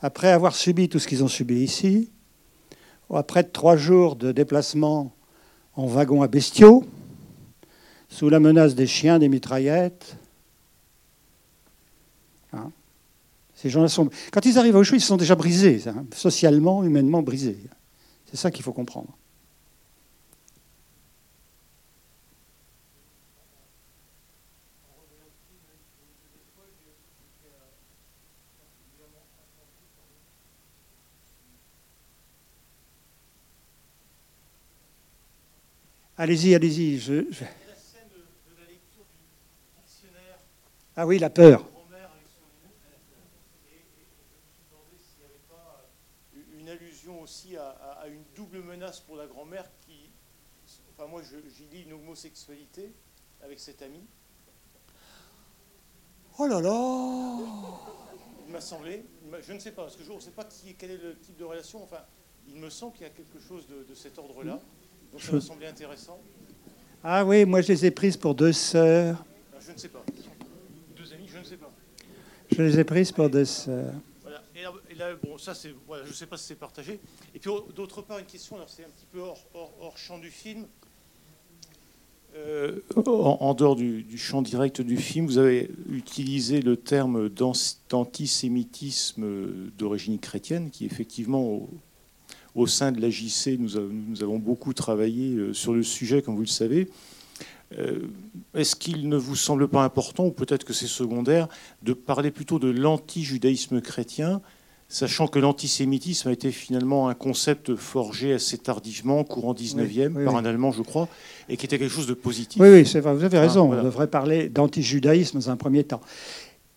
après 0.00 0.30
avoir 0.30 0.54
subi 0.54 0.88
tout 0.88 1.00
ce 1.00 1.08
qu'ils 1.08 1.24
ont 1.24 1.28
subi 1.28 1.56
ici, 1.56 2.12
après 3.12 3.42
trois 3.42 3.76
jours 3.76 4.14
de 4.14 4.30
déplacement 4.30 5.12
en 5.76 5.86
wagon 5.86 6.22
à 6.22 6.28
bestiaux, 6.28 6.84
sous 8.08 8.28
la 8.28 8.40
menace 8.40 8.74
des 8.74 8.86
chiens, 8.86 9.18
des 9.18 9.28
mitraillettes 9.28 10.16
hein 12.52 12.70
Ces 13.54 13.68
gens-là 13.68 13.88
sont. 13.88 14.08
Quand 14.32 14.44
ils 14.46 14.58
arrivent 14.58 14.76
à 14.76 14.78
Auschwitz, 14.78 15.04
ils 15.04 15.06
sont 15.06 15.16
déjà 15.16 15.34
brisés, 15.34 15.82
hein, 15.86 16.04
socialement, 16.14 16.82
humainement 16.82 17.22
brisés. 17.22 17.58
C'est 18.30 18.36
ça 18.36 18.50
qu'il 18.50 18.64
faut 18.64 18.72
comprendre. 18.72 19.16
Allez-y, 36.18 36.54
allez-y. 36.54 36.98
Je, 36.98 37.30
je... 37.30 37.44
Ah 40.96 41.06
oui, 41.06 41.18
la 41.18 41.28
peur. 41.28 41.62
Une 46.58 46.68
allusion 46.70 47.20
aussi 47.20 47.56
à, 47.56 47.68
à 47.68 48.06
une 48.08 48.24
double 48.34 48.62
menace 48.62 49.00
pour 49.00 49.16
la 49.16 49.26
grand-mère 49.26 49.68
qui. 49.82 50.10
Enfin, 50.92 51.06
moi, 51.06 51.20
j'y 51.22 51.64
lis 51.66 51.82
une 51.82 51.92
homosexualité 51.92 52.92
avec 53.42 53.60
cet 53.60 53.82
ami. 53.82 54.00
Oh 56.38 56.46
là 56.46 56.60
là 56.60 57.38
Il 58.46 58.52
m'a 58.52 58.60
semblé, 58.60 59.04
je 59.42 59.52
ne 59.52 59.58
sais 59.58 59.72
pas, 59.72 59.82
parce 59.82 59.96
que 59.96 60.02
je 60.02 60.12
ne 60.12 60.20
sais 60.20 60.30
pas 60.30 60.44
qui, 60.44 60.74
quel 60.74 60.92
est 60.92 60.96
le 60.96 61.18
type 61.18 61.36
de 61.36 61.44
relation. 61.44 61.82
Enfin, 61.82 62.02
il 62.48 62.56
me 62.56 62.70
semble 62.70 62.94
qu'il 62.94 63.02
y 63.02 63.06
a 63.06 63.10
quelque 63.10 63.38
chose 63.38 63.66
de, 63.68 63.84
de 63.84 63.94
cet 63.94 64.18
ordre-là. 64.18 64.58
Donc 65.12 65.22
ça 65.22 65.32
m'a 65.32 65.40
semblé 65.40 65.66
intéressant. 65.66 66.18
Ah 67.02 67.24
oui, 67.24 67.44
moi 67.44 67.60
je 67.60 67.68
les 67.68 67.86
ai 67.86 67.90
prises 67.90 68.16
pour 68.16 68.34
deux 68.34 68.52
sœurs. 68.52 69.24
Alors, 69.52 69.62
je 69.66 69.72
ne 69.72 69.78
sais 69.78 69.88
pas. 69.88 70.04
Deux 70.96 71.12
amis, 71.12 71.28
je 71.32 71.38
ne 71.38 71.44
sais 71.44 71.56
pas. 71.56 71.72
Je 72.50 72.62
les 72.62 72.78
ai 72.78 72.84
prises 72.84 73.12
pour 73.12 73.28
deux 73.30 73.44
sœurs. 73.44 73.92
Voilà. 74.22 74.42
Et 74.54 74.62
là, 74.62 74.72
et 74.90 74.94
là, 74.94 75.14
bon, 75.22 75.38
ça, 75.38 75.54
c'est, 75.54 75.74
voilà, 75.86 76.04
je 76.04 76.10
ne 76.10 76.14
sais 76.14 76.26
pas 76.26 76.36
si 76.36 76.44
c'est 76.46 76.54
partagé. 76.54 77.00
Et 77.34 77.38
puis, 77.38 77.50
au- 77.50 77.66
d'autre 77.74 78.02
part, 78.02 78.18
une 78.18 78.24
question, 78.26 78.56
alors 78.56 78.68
c'est 78.68 78.84
un 78.84 78.88
petit 78.88 79.06
peu 79.12 79.20
hors, 79.20 79.38
hors- 79.54 79.72
hors 79.80 79.98
champ 79.98 80.18
du 80.18 80.30
film. 80.30 80.66
Euh, 82.36 82.80
en, 82.96 83.38
en 83.40 83.54
dehors 83.54 83.76
du, 83.76 84.02
du 84.02 84.18
champ 84.18 84.42
direct 84.42 84.80
du 84.82 84.96
film, 84.98 85.26
vous 85.26 85.38
avez 85.38 85.70
utilisé 85.90 86.60
le 86.60 86.76
terme 86.76 87.28
d'antisémitisme 87.30 89.70
d'origine 89.78 90.18
chrétienne, 90.18 90.70
qui 90.70 90.84
effectivement, 90.84 91.42
au, 91.44 91.70
au 92.56 92.66
sein 92.66 92.90
de 92.90 93.00
l'AJC, 93.00 93.56
nous, 93.58 93.76
avons- 93.76 93.90
nous 94.08 94.22
avons 94.24 94.38
beaucoup 94.38 94.72
travaillé 94.74 95.34
euh, 95.36 95.52
sur 95.52 95.72
le 95.74 95.82
sujet, 95.84 96.22
comme 96.22 96.34
vous 96.34 96.40
le 96.40 96.46
savez. 96.48 96.88
Euh, 97.78 98.00
Est-ce 98.54 98.74
qu'il 98.76 99.08
ne 99.08 99.16
vous 99.16 99.36
semble 99.36 99.68
pas 99.68 99.84
important, 99.84 100.24
ou 100.26 100.30
peut-être 100.30 100.64
que 100.64 100.72
c'est 100.72 100.86
secondaire, 100.86 101.48
de 101.82 101.92
parler 101.92 102.30
plutôt 102.30 102.58
de 102.58 102.68
l'anti-judaïsme 102.70 103.80
chrétien, 103.80 104.40
sachant 104.88 105.26
que 105.26 105.38
l'antisémitisme 105.40 106.28
a 106.28 106.32
été 106.32 106.52
finalement 106.52 107.08
un 107.08 107.14
concept 107.14 107.74
forgé 107.74 108.32
assez 108.32 108.56
tardivement, 108.56 109.24
courant 109.24 109.52
19e, 109.52 110.12
oui, 110.16 110.24
par 110.24 110.34
oui. 110.34 110.40
un 110.40 110.44
Allemand, 110.44 110.70
je 110.72 110.82
crois, 110.82 111.08
et 111.48 111.56
qui 111.56 111.66
était 111.66 111.78
quelque 111.78 111.90
chose 111.92 112.06
de 112.06 112.14
positif. 112.14 112.62
Oui, 112.62 112.68
oui, 112.70 112.86
c'est 112.86 113.00
vrai, 113.00 113.12
vous 113.14 113.24
avez 113.24 113.38
raison. 113.38 113.64
Ah, 113.64 113.66
voilà. 113.66 113.82
On 113.82 113.84
devrait 113.86 114.06
parler 114.08 114.48
d'antijudaïsme 114.48 115.38
dans 115.38 115.50
un 115.50 115.56
premier 115.56 115.82
temps. 115.84 116.00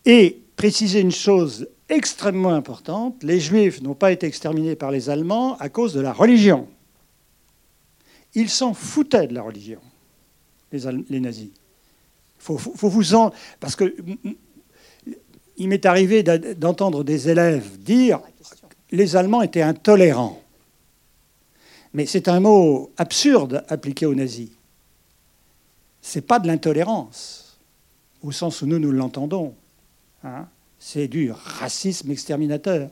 Et 0.04 0.40
préciser 0.56 1.00
une 1.00 1.12
chose 1.12 1.68
extrêmement 1.90 2.54
importante 2.54 3.22
les 3.22 3.40
Juifs 3.40 3.82
n'ont 3.82 3.94
pas 3.94 4.12
été 4.12 4.26
exterminés 4.26 4.76
par 4.76 4.90
les 4.90 5.10
Allemands 5.10 5.56
à 5.58 5.68
cause 5.68 5.92
de 5.92 6.00
la 6.00 6.12
religion. 6.12 6.66
Ils 8.34 8.48
s'en 8.48 8.74
foutaient 8.74 9.26
de 9.26 9.34
la 9.34 9.42
religion, 9.42 9.80
les, 10.72 11.20
nazis. 11.20 11.50
Faut, 12.38 12.56
faut- 12.58 12.88
vous 12.88 13.14
en. 13.14 13.32
Parce 13.58 13.76
que. 13.76 13.94
Il 15.56 15.68
m'est 15.68 15.84
arrivé 15.84 16.22
d'entendre 16.22 17.04
des 17.04 17.28
élèves 17.28 17.76
dire 17.82 18.20
les 18.92 19.14
Allemands 19.16 19.42
étaient 19.42 19.60
intolérants. 19.60 20.40
Mais 21.92 22.06
c'est 22.06 22.28
un 22.28 22.40
mot 22.40 22.92
absurde 22.96 23.64
appliqué 23.68 24.06
aux 24.06 24.14
nazis. 24.14 24.50
C'est 26.00 26.22
pas 26.22 26.38
de 26.38 26.46
l'intolérance, 26.46 27.58
au 28.22 28.32
sens 28.32 28.62
où 28.62 28.66
nous 28.66 28.78
nous 28.78 28.92
l'entendons. 28.92 29.54
hein. 30.24 30.48
C'est 30.80 31.06
du 31.06 31.30
racisme 31.30 32.10
exterminateur. 32.10 32.90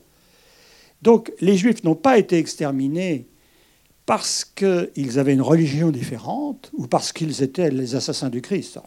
Donc 1.03 1.33
les 1.41 1.57
Juifs 1.57 1.83
n'ont 1.83 1.97
pas 1.97 2.19
été 2.19 2.39
exterminés 2.39 3.27
parce 4.05 4.45
qu'ils 4.45 5.19
avaient 5.19 5.33
une 5.33 5.43
religion 5.43 5.91
différente 5.91 6.71
ou 6.75 6.87
parce 6.87 7.13
qu'ils 7.13 7.43
étaient 7.43 7.71
les 7.71 7.95
assassins 7.95 8.29
du 8.29 8.43
Christ. 8.43 8.79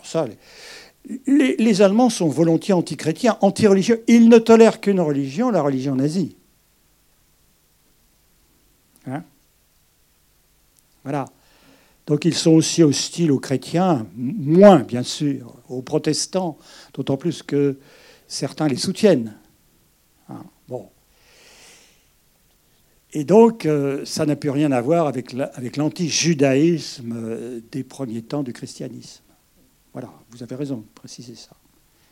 Les, 1.25 1.81
Allemands 1.81 2.11
sont 2.11 2.29
volontiers 2.29 2.75
antichrétiens, 2.75 3.37
anti-religieux. 3.41 4.03
Ils 4.07 4.29
ne 4.29 4.37
tolèrent 4.37 4.79
qu'une 4.79 4.99
religion, 4.99 5.49
la 5.49 5.61
religion 5.61 5.95
nazie. 5.95 6.35
Hein? 9.07 9.23
Voilà. 11.03 11.25
Donc 12.05 12.25
ils 12.25 12.35
sont 12.35 12.51
aussi 12.51 12.83
hostiles 12.83 13.31
aux 13.31 13.39
chrétiens, 13.39 14.05
moins 14.15 14.79
bien 14.79 15.03
sûr, 15.03 15.55
aux 15.69 15.81
protestants, 15.81 16.57
d'autant 16.93 17.17
plus 17.17 17.41
que 17.41 17.77
certains 18.31 18.67
les 18.67 18.77
soutiennent. 18.77 19.37
Bon. 20.67 20.89
Et 23.13 23.25
donc 23.25 23.65
euh, 23.65 24.05
ça 24.05 24.25
n'a 24.25 24.37
plus 24.37 24.49
rien 24.49 24.71
à 24.71 24.79
voir 24.79 25.07
avec 25.07 25.33
la- 25.33 25.51
avec 25.53 25.75
l'anti-judaïsme 25.75 27.13
euh, 27.13 27.59
des 27.71 27.83
premiers 27.83 28.21
temps 28.21 28.41
du 28.41 28.53
christianisme. 28.53 29.23
Voilà, 29.91 30.09
vous 30.29 30.41
avez 30.43 30.55
raison 30.55 30.77
de 30.77 30.85
préciser 30.95 31.35
ça. 31.35 31.51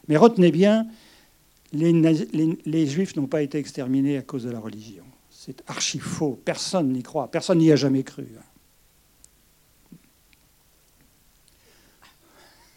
Mais 0.10 0.18
retenez 0.18 0.52
bien, 0.52 0.88
les, 1.72 2.88
juifs 2.88 3.16
n'ont 3.16 3.28
pas 3.28 3.42
été 3.42 3.58
exterminés 3.58 4.18
à 4.18 4.22
cause 4.22 4.44
de 4.44 4.52
la 4.52 4.60
religion. 4.60 5.06
C'est 5.30 5.64
archi 5.68 6.00
faux. 6.00 6.38
Personne 6.44 6.92
n'y 6.92 7.04
croit. 7.04 7.32
Personne 7.32 7.60
n'y 7.60 7.72
a 7.72 7.78
jamais 7.78 8.04
cru. 8.04 8.28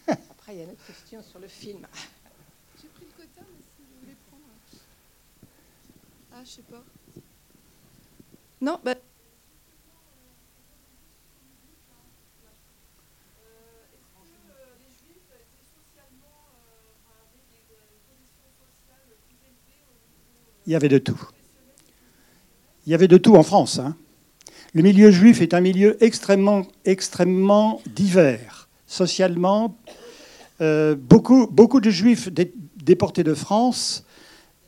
Après, 0.07 0.55
il 0.55 0.59
y 0.59 0.61
a 0.61 0.64
une 0.64 0.76
question 0.86 1.22
sur 1.22 1.40
le 1.40 1.49
film. 1.49 1.80
J'ai 2.80 2.88
pris 2.88 3.05
le 3.07 3.12
quota, 3.16 3.40
mais 3.40 3.62
si 3.74 3.82
vous 3.82 4.01
voulez 4.01 4.16
prendre. 4.28 4.45
Ah, 6.35 6.43
je 6.45 6.51
sais 6.51 6.62
pas. 6.62 6.83
Non, 8.61 8.78
bah. 8.85 8.95
Il 20.66 20.72
y 20.72 20.76
avait 20.76 20.89
de 20.89 20.99
tout. 20.99 21.20
Il 22.87 22.91
y 22.91 22.95
avait 22.95 23.09
de 23.09 23.16
tout 23.16 23.37
en 23.37 23.43
France. 23.43 23.78
hein. 23.78 23.97
Le 24.74 24.83
milieu 24.83 25.11
juif 25.11 25.43
est 25.43 25.55
un 25.55 25.61
milieu 25.61 26.03
extrêmement, 26.03 26.66
extrêmement 26.85 27.83
divers, 27.87 28.68
socialement. 28.87 29.76
Euh, 30.61 30.95
beaucoup, 30.97 31.47
beaucoup 31.47 31.80
de 31.80 31.91
juifs 31.91 32.30
dé- 32.33 32.53
déportés 32.76 33.22
de 33.24 33.35
France, 33.35 34.05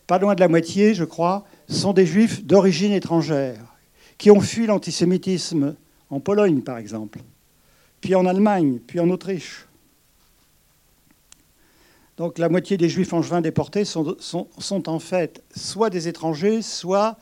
pas 0.06 0.18
loin 0.18 0.34
de 0.34 0.40
la 0.40 0.48
moitié, 0.48 0.94
je 0.94 1.04
crois, 1.04 1.44
sont 1.68 1.92
des 1.92 2.06
juifs 2.06 2.44
d'origine 2.44 2.92
étrangère, 2.92 3.60
qui 4.18 4.30
ont 4.30 4.40
fui 4.40 4.66
l'antisémitisme 4.66 5.76
en 6.10 6.20
Pologne, 6.20 6.60
par 6.60 6.78
exemple, 6.78 7.20
puis 8.00 8.14
en 8.14 8.26
Allemagne, 8.26 8.78
puis 8.86 9.00
en 9.00 9.10
Autriche. 9.10 9.66
Donc 12.16 12.38
la 12.38 12.48
moitié 12.48 12.76
des 12.76 12.88
juifs 12.88 13.12
angevins 13.12 13.40
déportés 13.40 13.84
sont, 13.84 14.16
en 14.86 14.98
fait 15.00 15.42
soit 15.56 15.90
des 15.90 16.06
étrangers, 16.06 16.62
soit 16.62 17.18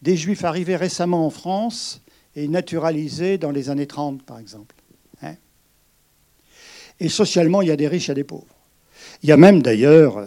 des 0.00 0.16
juifs 0.16 0.44
arrivés 0.44 0.74
récemment 0.74 1.26
en 1.26 1.30
France 1.30 2.02
et 2.34 2.48
naturalisés 2.48 3.38
dans 3.38 3.52
les 3.52 3.70
années 3.70 3.86
30, 3.86 4.22
par 4.24 4.38
exemple. 4.38 4.74
Hein 5.22 5.36
et 6.98 7.08
socialement, 7.08 7.62
il 7.62 7.68
y 7.68 7.70
a 7.70 7.76
des 7.76 7.88
riches 7.88 8.10
et 8.10 8.14
des 8.14 8.24
pauvres. 8.24 8.46
Il 9.22 9.28
y 9.28 9.32
a 9.32 9.36
même 9.36 9.62
d'ailleurs, 9.62 10.26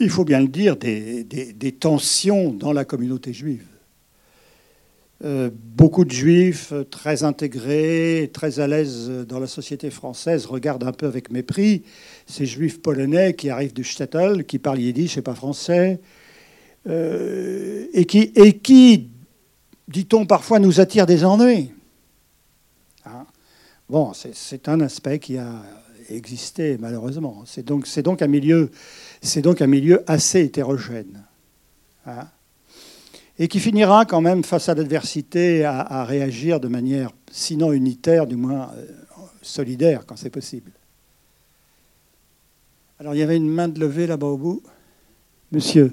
il 0.00 0.10
faut 0.10 0.24
bien 0.24 0.40
le 0.40 0.48
dire, 0.48 0.76
des, 0.76 1.76
tensions 1.78 2.52
dans 2.52 2.72
la 2.72 2.84
communauté 2.84 3.32
juive. 3.32 3.66
Euh, 5.24 5.48
beaucoup 5.54 6.04
de 6.04 6.10
juifs 6.10 6.72
euh, 6.72 6.84
très 6.84 7.22
intégrés, 7.22 8.30
très 8.34 8.58
à 8.58 8.66
l'aise 8.66 9.08
dans 9.26 9.38
la 9.38 9.46
société 9.46 9.88
française 9.88 10.44
regardent 10.44 10.84
un 10.84 10.92
peu 10.92 11.06
avec 11.06 11.30
mépris 11.30 11.84
ces 12.26 12.44
juifs 12.44 12.82
polonais 12.82 13.32
qui 13.34 13.48
arrivent 13.48 13.72
du 13.72 13.84
Shtetl, 13.84 14.44
qui 14.44 14.58
parlent 14.58 14.80
yiddish 14.80 15.16
et 15.16 15.22
pas 15.22 15.36
français, 15.36 16.00
euh, 16.88 17.86
et, 17.94 18.04
qui, 18.04 19.08
dit-on 19.88 20.26
parfois, 20.26 20.58
nous 20.58 20.80
attirent 20.80 21.06
des 21.06 21.24
ennuis. 21.24 21.70
Hein 23.06 23.24
bon, 23.88 24.12
c'est 24.14 24.68
un 24.68 24.80
aspect 24.80 25.20
qui 25.20 25.38
a 25.38 25.62
existé 26.08 26.76
malheureusement. 26.78 27.44
C'est 27.46 27.64
donc, 27.64 28.22
un 28.22 28.26
milieu, 28.26 28.70
assez 30.06 30.40
hétérogène. 30.40 31.24
Hein 32.06 32.26
et 33.38 33.48
qui 33.48 33.58
finira 33.58 34.04
quand 34.04 34.20
même, 34.20 34.44
face 34.44 34.68
à 34.68 34.74
l'adversité, 34.74 35.64
à, 35.64 35.80
à 35.80 36.04
réagir 36.04 36.60
de 36.60 36.68
manière, 36.68 37.10
sinon 37.30 37.72
unitaire, 37.72 38.26
du 38.26 38.36
moins 38.36 38.70
euh, 38.76 38.86
solidaire, 39.42 40.06
quand 40.06 40.16
c'est 40.16 40.30
possible. 40.30 40.70
Alors, 43.00 43.14
il 43.14 43.18
y 43.18 43.22
avait 43.22 43.36
une 43.36 43.48
main 43.48 43.68
de 43.68 43.80
levée 43.80 44.06
là-bas 44.06 44.28
au 44.28 44.36
bout. 44.36 44.62
Monsieur. 45.50 45.92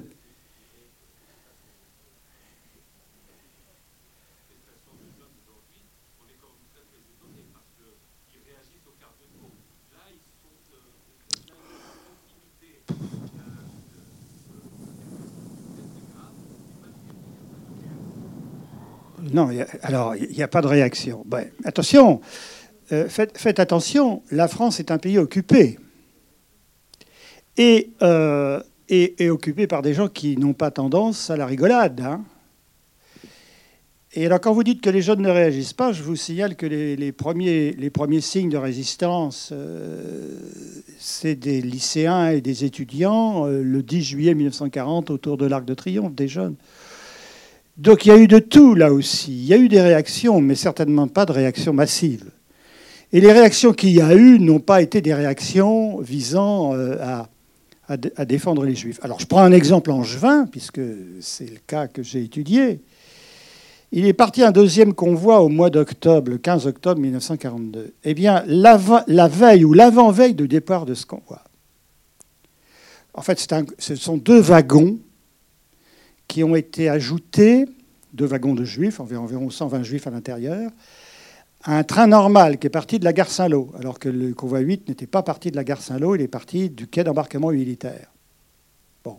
Non, 19.32 19.48
alors 19.82 20.14
il 20.16 20.36
n'y 20.36 20.42
a 20.42 20.48
pas 20.48 20.60
de 20.60 20.66
réaction. 20.66 21.24
Attention, 21.64 22.20
euh, 22.92 23.08
faites, 23.08 23.58
attention, 23.58 24.22
la 24.30 24.48
France 24.48 24.78
est 24.78 24.90
un 24.90 24.98
pays 24.98 25.18
occupé. 25.18 25.78
Et, 27.56 27.90
euh, 28.02 28.60
et, 28.88 29.30
occupé 29.30 29.66
par 29.66 29.82
des 29.82 29.94
gens 29.94 30.08
qui 30.08 30.36
n'ont 30.36 30.54
pas 30.54 30.70
tendance 30.70 31.30
à 31.30 31.36
la 31.36 31.46
rigolade. 31.46 32.00
hein. 32.00 32.22
Et 34.14 34.26
alors 34.26 34.40
quand 34.42 34.52
vous 34.52 34.62
dites 34.62 34.82
que 34.82 34.90
les 34.90 35.00
jeunes 35.00 35.22
ne 35.22 35.30
réagissent 35.30 35.72
pas, 35.72 35.92
je 35.92 36.02
vous 36.02 36.16
signale 36.16 36.54
que 36.54 36.66
les, 36.66 37.12
premiers, 37.12 38.20
signes 38.20 38.50
de 38.50 38.58
résistance, 38.58 39.50
euh, 39.52 40.38
c'est 40.98 41.34
des 41.34 41.62
lycéens 41.62 42.28
et 42.28 42.42
des 42.42 42.64
étudiants 42.64 43.46
le 43.46 43.82
10 43.82 44.02
juillet 44.02 44.34
1940 44.34 45.08
autour 45.08 45.38
de 45.38 45.46
l'Arc 45.46 45.64
de 45.64 45.72
Triomphe, 45.72 46.14
des 46.14 46.28
jeunes. 46.28 46.56
Donc 47.76 48.04
il 48.04 48.08
y 48.10 48.12
a 48.12 48.16
eu 48.18 48.28
de 48.28 48.38
tout 48.38 48.74
là 48.74 48.92
aussi. 48.92 49.32
Il 49.32 49.44
y 49.44 49.54
a 49.54 49.56
eu 49.56 49.68
des 49.68 49.80
réactions, 49.80 50.40
mais 50.40 50.54
certainement 50.54 51.08
pas 51.08 51.24
de 51.26 51.32
réactions 51.32 51.72
massives. 51.72 52.30
Et 53.12 53.20
les 53.20 53.32
réactions 53.32 53.72
qu'il 53.72 53.90
y 53.90 54.00
a 54.00 54.14
eu 54.14 54.38
n'ont 54.38 54.60
pas 54.60 54.82
été 54.82 55.00
des 55.00 55.14
réactions 55.14 55.98
visant 56.00 56.74
euh, 56.74 56.96
à, 57.00 57.28
à 57.88 57.96
dé- 57.96 58.12
à 58.16 58.24
défendre 58.24 58.64
les 58.64 58.74
juifs. 58.74 58.98
Alors 59.02 59.20
je 59.20 59.26
prends 59.26 59.42
un 59.42 59.52
exemple 59.52 59.90
angevin, 59.90 60.46
puisque 60.46 60.80
c'est 61.20 61.50
le 61.50 61.58
cas 61.66 61.88
que 61.88 62.02
j'ai 62.02 62.22
étudié. 62.22 62.80
Il 63.94 64.06
est 64.06 64.14
parti 64.14 64.42
un 64.42 64.52
deuxième 64.52 64.94
convoi 64.94 65.42
au 65.42 65.50
mois 65.50 65.68
d'octobre, 65.68 66.30
le 66.30 66.38
15 66.38 66.66
octobre 66.66 66.98
1942. 67.00 67.92
Eh 68.04 68.14
bien, 68.14 68.42
la, 68.46 68.78
ve- 68.78 69.04
la 69.06 69.28
veille 69.28 69.66
ou 69.66 69.74
l'avant-veille 69.74 70.34
du 70.34 70.48
départ 70.48 70.86
de 70.86 70.94
ce 70.94 71.04
convoi, 71.04 71.42
en 73.12 73.20
fait, 73.20 73.46
ce 73.78 73.94
sont 73.96 74.16
deux 74.16 74.40
wagons 74.40 74.98
qui 76.28 76.44
ont 76.44 76.54
été 76.54 76.88
ajoutés, 76.88 77.66
deux 78.12 78.26
wagons 78.26 78.54
de 78.54 78.64
juifs, 78.64 79.00
environ 79.00 79.24
environ 79.24 79.50
120 79.50 79.82
juifs 79.82 80.06
à 80.06 80.10
l'intérieur, 80.10 80.70
à 81.64 81.78
un 81.78 81.84
train 81.84 82.06
normal 82.06 82.58
qui 82.58 82.66
est 82.66 82.70
parti 82.70 82.98
de 82.98 83.04
la 83.04 83.12
gare 83.12 83.30
Saint-Lô, 83.30 83.70
alors 83.78 83.98
que 83.98 84.08
le 84.08 84.34
convoi 84.34 84.60
8 84.60 84.88
n'était 84.88 85.06
pas 85.06 85.22
parti 85.22 85.50
de 85.50 85.56
la 85.56 85.64
gare 85.64 85.80
Saint-Lô, 85.80 86.14
il 86.14 86.22
est 86.22 86.28
parti 86.28 86.70
du 86.70 86.88
quai 86.88 87.04
d'embarquement 87.04 87.50
militaire. 87.50 88.10
Bon. 89.04 89.16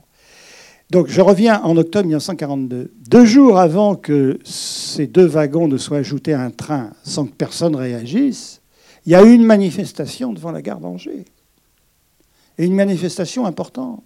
Donc 0.90 1.08
je 1.08 1.22
reviens 1.22 1.62
en 1.64 1.78
octobre 1.78 2.06
1942. 2.06 2.92
Deux 3.10 3.26
jours 3.26 3.60
avant 3.60 3.96
que 3.96 4.40
ces 4.44 5.08
deux 5.08 5.26
wagons 5.26 5.68
ne 5.68 5.78
soient 5.78 6.00
ajoutés 6.00 6.34
à 6.34 6.42
un 6.42 6.52
train 6.52 6.92
sans 7.04 7.26
que 7.26 7.34
personne 7.34 7.76
réagisse, 7.76 8.62
il 9.06 9.12
y 9.12 9.16
a 9.16 9.24
eu 9.24 9.34
une 9.34 9.46
manifestation 9.46 10.34
devant 10.34 10.52
la 10.52 10.62
gare 10.62 10.80
d'Angers. 10.80 11.26
Et 12.58 12.66
une 12.66 12.76
manifestation 12.76 13.46
importante 13.46 14.04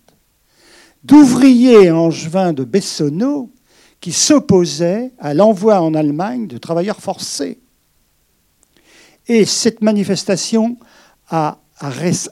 d'ouvriers 1.04 1.92
angevins 1.92 2.54
de 2.54 2.64
Bessonneau 2.64 3.52
qui 4.00 4.12
s'opposaient 4.12 5.12
à 5.20 5.34
l'envoi 5.34 5.82
en 5.82 5.94
Allemagne 5.94 6.48
de 6.48 6.58
travailleurs 6.58 7.02
forcés. 7.02 7.60
Et 9.28 9.46
cette 9.46 9.82
manifestation 9.82 10.78
a, 11.30 11.60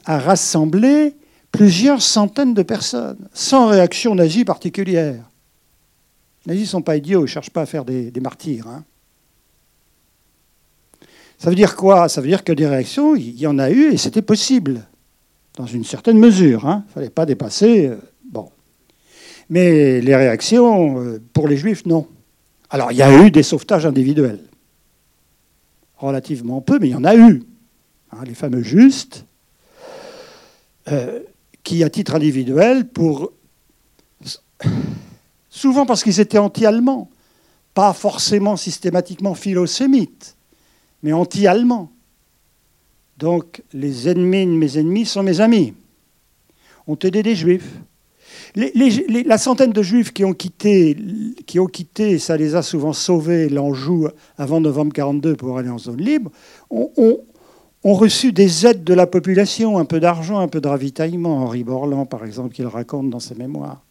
rassemblé 0.06 1.14
plusieurs 1.52 2.02
centaines 2.02 2.54
de 2.54 2.62
personnes, 2.62 3.28
sans 3.32 3.68
réaction 3.68 4.14
nazie 4.14 4.44
particulière. 4.44 5.30
Les 6.44 6.54
nazis 6.54 6.68
ne 6.68 6.70
sont 6.70 6.82
pas 6.82 6.96
idiots, 6.96 7.20
ils 7.20 7.22
ne 7.22 7.26
cherchent 7.26 7.50
pas 7.50 7.62
à 7.62 7.66
faire 7.66 7.84
des, 7.84 8.12
martyrs. 8.20 8.66
hein. 8.66 8.84
Ça 11.38 11.50
veut 11.50 11.56
dire 11.56 11.76
quoi? 11.76 12.08
Ça 12.08 12.20
veut 12.20 12.28
dire 12.28 12.42
que 12.44 12.52
des 12.52 12.66
réactions, 12.66 13.14
il 13.14 13.38
y 13.38 13.46
en 13.46 13.58
a 13.58 13.70
eu 13.70 13.92
et 13.92 13.98
c'était 13.98 14.22
possible, 14.22 14.86
dans 15.56 15.66
une 15.66 15.84
certaine 15.84 16.18
mesure. 16.18 16.62
Il 16.64 16.88
ne 16.88 16.92
fallait 16.92 17.10
pas 17.10 17.26
dépasser. 17.26 17.90
Mais 19.48 20.00
les 20.00 20.16
réactions, 20.16 21.00
euh, 21.00 21.22
pour 21.32 21.48
les 21.48 21.56
juifs, 21.56 21.86
non. 21.86 22.06
Alors, 22.70 22.90
il 22.92 22.98
y 22.98 23.02
a 23.02 23.24
eu 23.24 23.30
des 23.30 23.42
sauvetages 23.42 23.86
individuels. 23.86 24.40
Relativement 25.98 26.60
peu, 26.60 26.78
mais 26.78 26.88
il 26.88 26.92
y 26.92 26.96
en 26.96 27.04
a 27.04 27.14
eu. 27.14 27.42
Hein, 28.12 28.24
les 28.24 28.34
fameux 28.34 28.62
justes, 28.62 29.24
euh, 30.88 31.20
qui, 31.62 31.84
à 31.84 31.90
titre 31.90 32.14
individuel, 32.14 32.88
pour. 32.88 33.32
Souvent 35.48 35.86
parce 35.86 36.02
qu'ils 36.02 36.20
étaient 36.20 36.38
anti-allemands, 36.38 37.08
pas 37.72 37.92
forcément 37.92 38.56
systématiquement 38.56 39.34
philosémites, 39.34 40.36
mais 41.02 41.12
anti-allemands. 41.12 41.90
Donc, 43.16 43.62
les 43.72 44.08
ennemis 44.08 44.46
de 44.46 44.50
mes 44.50 44.78
ennemis 44.78 45.06
sont 45.06 45.22
mes 45.22 45.40
amis. 45.40 45.72
Ont 46.86 46.96
aidé 46.96 47.22
des 47.22 47.34
juifs. 47.34 47.70
La 48.56 49.36
centaine 49.36 49.72
de 49.72 49.82
juifs 49.82 50.14
qui 50.14 50.24
ont 50.24 50.32
quitté, 50.32 50.96
qui 51.46 52.18
ça 52.18 52.38
les 52.38 52.54
a 52.54 52.62
souvent 52.62 52.94
sauvés, 52.94 53.50
l'Anjou 53.50 54.08
avant 54.38 54.62
novembre 54.62 54.94
42 54.94 55.36
pour 55.36 55.58
aller 55.58 55.68
en 55.68 55.76
zone 55.76 56.00
libre, 56.00 56.30
ont, 56.70 57.20
reçu 57.84 58.32
des 58.32 58.66
aides 58.66 58.82
de 58.82 58.94
la 58.94 59.06
population, 59.06 59.78
un 59.78 59.84
peu 59.84 60.00
d'argent, 60.00 60.38
un 60.38 60.48
peu 60.48 60.62
de 60.62 60.68
ravitaillement. 60.68 61.44
Henri 61.44 61.64
Borland, 61.64 62.06
par 62.06 62.24
exemple, 62.24 62.54
qui 62.54 62.62
le 62.62 62.68
raconte 62.68 63.10
dans 63.10 63.20
ses 63.20 63.34
mémoires. 63.34 63.82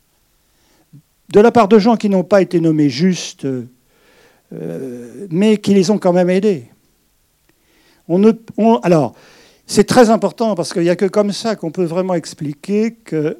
De 1.30 1.40
la 1.40 1.52
part 1.52 1.68
de 1.68 1.78
gens 1.78 1.96
qui 1.96 2.10
n'ont 2.10 2.24
pas 2.24 2.42
été 2.42 2.60
nommés 2.60 2.90
justes, 2.90 3.46
euh, 3.46 5.28
mais 5.30 5.58
qui 5.58 5.76
les 5.76 5.92
ont 5.92 6.00
quand 6.00 6.12
même 6.12 6.32
aidés. 6.32 6.72
Alors, 8.82 9.14
c'est 9.68 9.84
très 9.84 10.10
important 10.10 10.56
parce 10.56 10.74
qu'il 10.74 10.82
n'y 10.82 10.90
a 10.90 10.96
que 10.96 11.06
comme 11.06 11.32
ça 11.32 11.56
qu'on 11.56 11.72
peut 11.72 11.86
vraiment 11.86 12.16
expliquer 12.16 12.94
que 12.94 13.38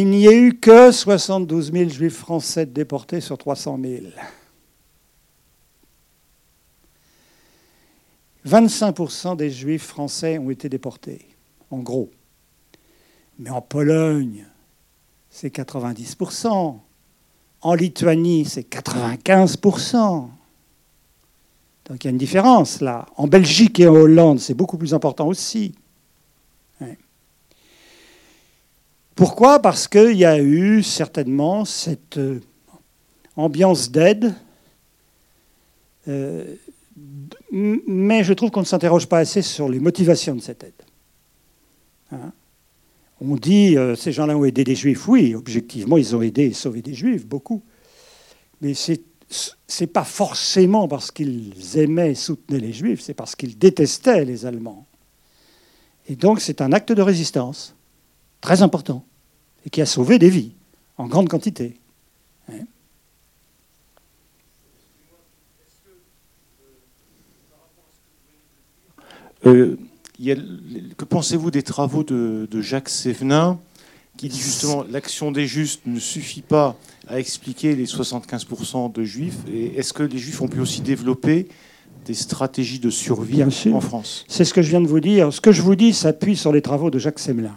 il 0.00 0.10
n'y 0.10 0.26
a 0.26 0.32
eu 0.32 0.58
que 0.58 0.90
72 0.90 1.72
000 1.72 1.88
juifs 1.88 2.16
français 2.16 2.66
déportés 2.66 3.20
sur 3.20 3.38
300 3.38 3.78
000. 3.80 4.02
25% 8.46 9.36
des 9.36 9.50
juifs 9.50 9.86
français 9.86 10.38
ont 10.38 10.50
été 10.50 10.68
déportés, 10.68 11.26
en 11.70 11.78
gros. 11.78 12.10
Mais 13.38 13.50
en 13.50 13.62
Pologne, 13.62 14.46
c'est 15.30 15.54
90%. 15.54 16.78
En 17.62 17.74
Lituanie, 17.74 18.44
c'est 18.44 18.68
95%. 18.68 20.28
Donc 21.86 22.02
il 22.02 22.04
y 22.04 22.08
a 22.08 22.10
une 22.10 22.18
différence 22.18 22.80
là. 22.80 23.06
En 23.16 23.26
Belgique 23.26 23.78
et 23.80 23.86
en 23.86 23.94
Hollande, 23.94 24.40
c'est 24.40 24.54
beaucoup 24.54 24.78
plus 24.78 24.94
important 24.94 25.28
aussi. 25.28 25.74
Ouais. 26.80 26.98
Pourquoi? 29.14 29.60
Parce 29.60 29.86
qu'il 29.86 30.16
y 30.16 30.24
a 30.24 30.40
eu 30.40 30.82
certainement 30.82 31.64
cette 31.64 32.18
euh, 32.18 32.40
ambiance 33.36 33.90
d'aide. 33.90 34.34
Euh, 36.08 36.54
mais 37.50 38.24
je 38.24 38.32
trouve 38.32 38.50
qu'on 38.50 38.60
ne 38.60 38.66
s'interroge 38.66 39.06
pas 39.06 39.18
assez 39.18 39.42
sur 39.42 39.68
les 39.68 39.78
motivations 39.78 40.34
de 40.34 40.40
cette 40.40 40.64
aide. 40.64 40.82
Hein? 42.12 42.32
On 43.20 43.36
dit 43.36 43.76
euh, 43.76 43.94
ces 43.94 44.12
gens-là 44.12 44.36
ont 44.36 44.44
aidé 44.44 44.64
des 44.64 44.74
juifs. 44.74 45.06
Oui, 45.08 45.34
objectivement, 45.34 45.96
ils 45.96 46.14
ont 46.14 46.22
aidé 46.22 46.46
et 46.46 46.52
sauvé 46.52 46.82
des 46.82 46.94
juifs, 46.94 47.26
beaucoup. 47.26 47.62
Mais 48.60 48.74
c'est 48.74 49.00
c'est 49.66 49.86
pas 49.86 50.04
forcément 50.04 50.88
parce 50.88 51.10
qu'ils 51.10 51.54
aimaient 51.76 52.12
et 52.12 52.14
soutenaient 52.14 52.60
les 52.60 52.72
juifs, 52.72 53.00
c'est 53.00 53.14
parce 53.14 53.34
qu'ils 53.34 53.58
détestaient 53.58 54.24
les 54.24 54.46
Allemands. 54.46 54.86
Et 56.08 56.16
donc 56.16 56.40
c'est 56.40 56.60
un 56.60 56.72
acte 56.72 56.92
de 56.92 57.02
résistance 57.02 57.73
très 58.44 58.60
important 58.60 59.02
et 59.64 59.70
qui 59.70 59.80
a 59.80 59.86
sauvé 59.86 60.18
des 60.18 60.28
vies 60.28 60.52
en 60.98 61.06
grande 61.08 61.28
quantité. 61.30 61.80
Hein. 62.50 62.66
Euh, 69.46 69.76
il 70.18 70.26
y 70.26 70.32
a- 70.32 70.36
que 70.96 71.04
pensez-vous 71.04 71.50
des 71.50 71.62
travaux 71.62 72.04
de, 72.04 72.46
de 72.50 72.60
Jacques 72.60 72.88
Sévenin 72.88 73.58
qui 74.16 74.28
dit 74.28 74.38
justement 74.38 74.84
l'action 74.90 75.32
des 75.32 75.46
justes 75.46 75.82
ne 75.86 75.98
suffit 75.98 76.42
pas 76.42 76.76
à 77.08 77.18
expliquer 77.18 77.74
les 77.74 77.86
75% 77.86 78.92
de 78.92 79.02
juifs 79.04 79.38
et 79.52 79.76
est-ce 79.76 79.92
que 79.92 80.04
les 80.04 80.18
juifs 80.18 80.40
ont 80.40 80.48
pu 80.48 80.60
aussi 80.60 80.82
développer 80.82 81.48
des 82.06 82.14
stratégies 82.14 82.78
de 82.78 82.90
survie 82.90 83.36
Bien 83.36 83.50
sûr. 83.50 83.74
en 83.74 83.80
France? 83.80 84.24
C'est 84.28 84.44
ce 84.44 84.54
que 84.54 84.62
je 84.62 84.70
viens 84.70 84.80
de 84.80 84.86
vous 84.86 85.00
dire. 85.00 85.32
Ce 85.32 85.40
que 85.40 85.50
je 85.52 85.62
vous 85.62 85.74
dis 85.74 85.92
s'appuie 85.92 86.36
sur 86.36 86.52
les 86.52 86.62
travaux 86.62 86.90
de 86.90 86.98
Jacques 86.98 87.18
Semelin. 87.18 87.56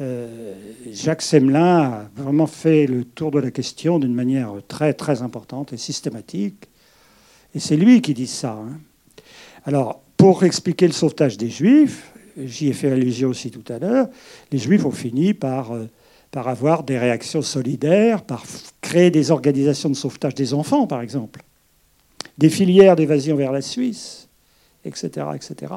Euh, 0.00 0.54
Jacques 0.92 1.22
Semelin 1.22 1.82
a 1.82 2.10
vraiment 2.16 2.46
fait 2.46 2.86
le 2.86 3.04
tour 3.04 3.30
de 3.30 3.38
la 3.38 3.50
question 3.50 3.98
d'une 3.98 4.14
manière 4.14 4.52
très 4.68 4.92
très 4.92 5.22
importante 5.22 5.72
et 5.72 5.78
systématique. 5.78 6.68
Et 7.54 7.60
c'est 7.60 7.76
lui 7.76 8.02
qui 8.02 8.12
dit 8.12 8.26
ça. 8.26 8.52
hein. 8.52 8.78
Alors, 9.64 10.02
pour 10.16 10.44
expliquer 10.44 10.86
le 10.86 10.92
sauvetage 10.92 11.38
des 11.38 11.48
Juifs, 11.48 12.12
j'y 12.36 12.68
ai 12.68 12.72
fait 12.72 12.90
allusion 12.90 13.30
aussi 13.30 13.50
tout 13.50 13.64
à 13.72 13.78
l'heure, 13.78 14.08
les 14.52 14.58
Juifs 14.58 14.84
ont 14.84 14.90
fini 14.90 15.32
par, 15.34 15.72
euh, 15.72 15.86
par 16.30 16.48
avoir 16.48 16.82
des 16.82 16.98
réactions 16.98 17.42
solidaires, 17.42 18.22
par 18.22 18.44
créer 18.82 19.10
des 19.10 19.30
organisations 19.30 19.88
de 19.88 19.94
sauvetage 19.94 20.34
des 20.34 20.52
enfants, 20.52 20.86
par 20.86 21.00
exemple, 21.00 21.42
des 22.36 22.50
filières 22.50 22.96
d'évasion 22.96 23.36
vers 23.36 23.52
la 23.52 23.62
Suisse, 23.62 24.28
etc. 24.84 25.26
etc. 25.34 25.72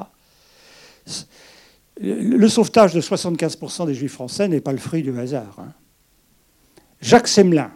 Le 2.00 2.48
sauvetage 2.48 2.94
de 2.94 3.00
75% 3.00 3.86
des 3.86 3.94
Juifs 3.94 4.12
français 4.14 4.48
n'est 4.48 4.62
pas 4.62 4.72
le 4.72 4.78
fruit 4.78 5.02
du 5.02 5.16
hasard. 5.18 5.56
hein. 5.58 5.72
Jacques 7.02 7.28
Semelin, 7.28 7.70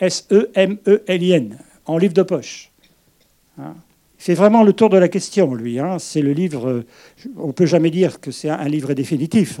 S-E-M-E-L-I-N, 0.00 1.58
en 1.86 1.98
livre 1.98 2.12
de 2.14 2.22
poche. 2.22 2.70
Hein. 3.58 3.74
Fait 4.18 4.34
vraiment 4.34 4.62
le 4.62 4.72
tour 4.72 4.88
de 4.90 4.98
la 4.98 5.08
question, 5.08 5.54
lui. 5.54 5.78
hein. 5.78 5.98
C'est 5.98 6.22
le 6.22 6.32
livre. 6.32 6.68
euh, 6.68 6.86
On 7.36 7.48
ne 7.48 7.52
peut 7.52 7.66
jamais 7.66 7.90
dire 7.90 8.20
que 8.20 8.30
c'est 8.30 8.50
un 8.50 8.68
livre 8.68 8.92
définitif, 8.94 9.60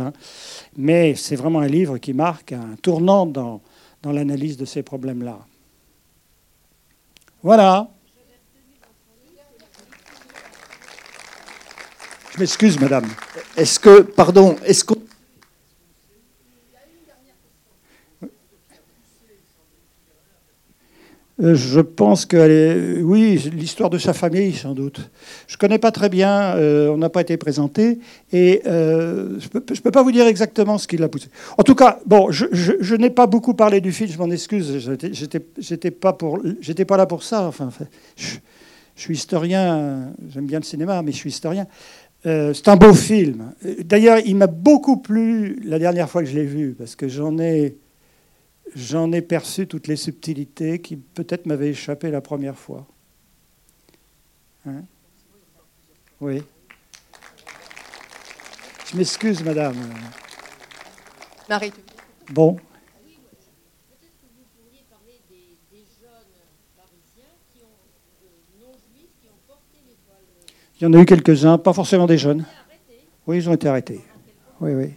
mais 0.76 1.14
c'est 1.14 1.36
vraiment 1.36 1.60
un 1.60 1.66
livre 1.66 1.98
qui 1.98 2.12
marque 2.12 2.52
un 2.52 2.76
tournant 2.82 3.26
dans, 3.26 3.60
dans 4.02 4.12
l'analyse 4.12 4.56
de 4.56 4.64
ces 4.64 4.82
problèmes-là. 4.82 5.38
Voilà. 7.42 7.88
Je 12.34 12.40
m'excuse, 12.40 12.80
madame. 12.80 13.04
Est-ce 13.56 13.78
que, 13.78 14.00
pardon, 14.00 14.56
est-ce 14.64 14.84
Euh, 21.42 21.54
Je 21.54 21.80
pense 21.80 22.24
que, 22.26 23.00
oui, 23.02 23.38
l'histoire 23.52 23.90
de 23.90 23.98
sa 23.98 24.12
famille, 24.12 24.52
sans 24.52 24.74
doute. 24.74 25.10
Je 25.46 25.56
ne 25.56 25.58
connais 25.58 25.78
pas 25.78 25.90
très 25.90 26.08
bien, 26.08 26.56
euh, 26.56 26.88
on 26.88 26.98
n'a 26.98 27.08
pas 27.08 27.20
été 27.20 27.36
présenté, 27.36 27.98
et 28.32 28.62
euh, 28.66 29.38
je 29.40 29.48
ne 29.54 29.60
peux, 29.60 29.90
pas 29.90 30.02
vous 30.02 30.12
dire 30.12 30.26
exactement 30.26 30.78
ce 30.78 30.86
qui 30.86 30.96
l'a 30.96 31.08
poussé. 31.08 31.28
En 31.58 31.62
tout 31.62 31.74
cas, 31.74 31.98
bon, 32.06 32.30
je, 32.30 32.94
n'ai 32.94 33.10
pas 33.10 33.26
beaucoup 33.26 33.54
parlé 33.54 33.80
du 33.80 33.92
film, 33.92 34.10
je 34.10 34.18
m'en 34.18 34.30
excuse, 34.30 34.78
j'étais- 35.12 35.90
pas, 35.90 36.12
pas 36.12 36.96
là 36.96 37.06
pour 37.06 37.22
ça. 37.22 37.46
Enfin, 37.46 37.70
je 38.16 38.36
suis 38.96 39.14
historien, 39.14 40.12
j'aime 40.32 40.46
bien 40.46 40.58
le 40.58 40.64
cinéma, 40.64 41.02
mais 41.02 41.12
je 41.12 41.16
suis 41.16 41.30
historien. 41.30 41.66
Euh, 42.24 42.54
c'est 42.54 42.68
un 42.68 42.76
beau 42.76 42.94
film. 42.94 43.52
D'ailleurs, 43.80 44.18
il 44.24 44.36
m'a 44.36 44.46
beaucoup 44.46 44.98
plu 44.98 45.60
la 45.64 45.78
dernière 45.78 46.08
fois 46.08 46.22
que 46.22 46.28
je 46.28 46.34
l'ai 46.34 46.44
vu, 46.44 46.74
parce 46.74 46.94
que 46.94 47.08
j'en 47.08 47.38
ai 47.38 47.78
j'en 48.74 49.12
ai 49.12 49.20
perçu 49.20 49.66
toutes 49.66 49.86
les 49.86 49.96
subtilités 49.96 50.78
qui 50.78 50.96
peut-être 50.96 51.46
m'avaient 51.46 51.70
échappé 51.70 52.10
la 52.10 52.20
première 52.20 52.56
fois. 52.56 52.86
Hein 54.66 54.82
oui. 56.20 56.42
Je 58.90 58.96
m'excuse, 58.96 59.42
madame. 59.42 59.76
Marie. 61.48 61.72
Bon. 62.30 62.56
Il 70.82 70.86
y 70.86 70.88
en 70.88 70.94
a 70.94 71.00
eu 71.00 71.06
quelques-uns, 71.06 71.58
pas 71.58 71.72
forcément 71.72 72.06
des 72.06 72.18
jeunes. 72.18 72.44
Oui, 73.28 73.36
ils 73.36 73.48
ont 73.48 73.52
été 73.52 73.68
arrêtés. 73.68 74.00
Oui, 74.60 74.72
oui. 74.74 74.90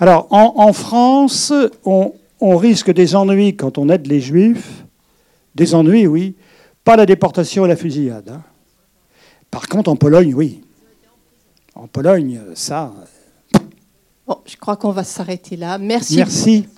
Alors, 0.00 0.26
en, 0.30 0.52
en 0.56 0.72
France, 0.72 1.52
on, 1.84 2.12
on 2.40 2.56
risque 2.56 2.90
des 2.92 3.14
ennuis 3.14 3.54
quand 3.54 3.78
on 3.78 3.88
aide 3.88 4.08
les 4.08 4.20
juifs. 4.20 4.84
Des 5.54 5.76
ennuis, 5.76 6.08
oui. 6.08 6.34
Pas 6.82 6.96
la 6.96 7.06
déportation 7.06 7.64
et 7.64 7.68
la 7.68 7.76
fusillade. 7.76 8.30
hein. 8.30 8.42
Par 9.48 9.68
contre, 9.68 9.90
en 9.90 9.94
Pologne, 9.94 10.34
oui. 10.34 10.60
En 11.76 11.86
Pologne, 11.86 12.40
ça. 12.56 12.92
Bon, 14.26 14.38
je 14.44 14.56
crois 14.56 14.76
qu'on 14.76 14.90
va 14.90 15.04
s'arrêter 15.04 15.54
là. 15.56 15.78
Merci. 15.78 16.16
Merci. 16.16 16.68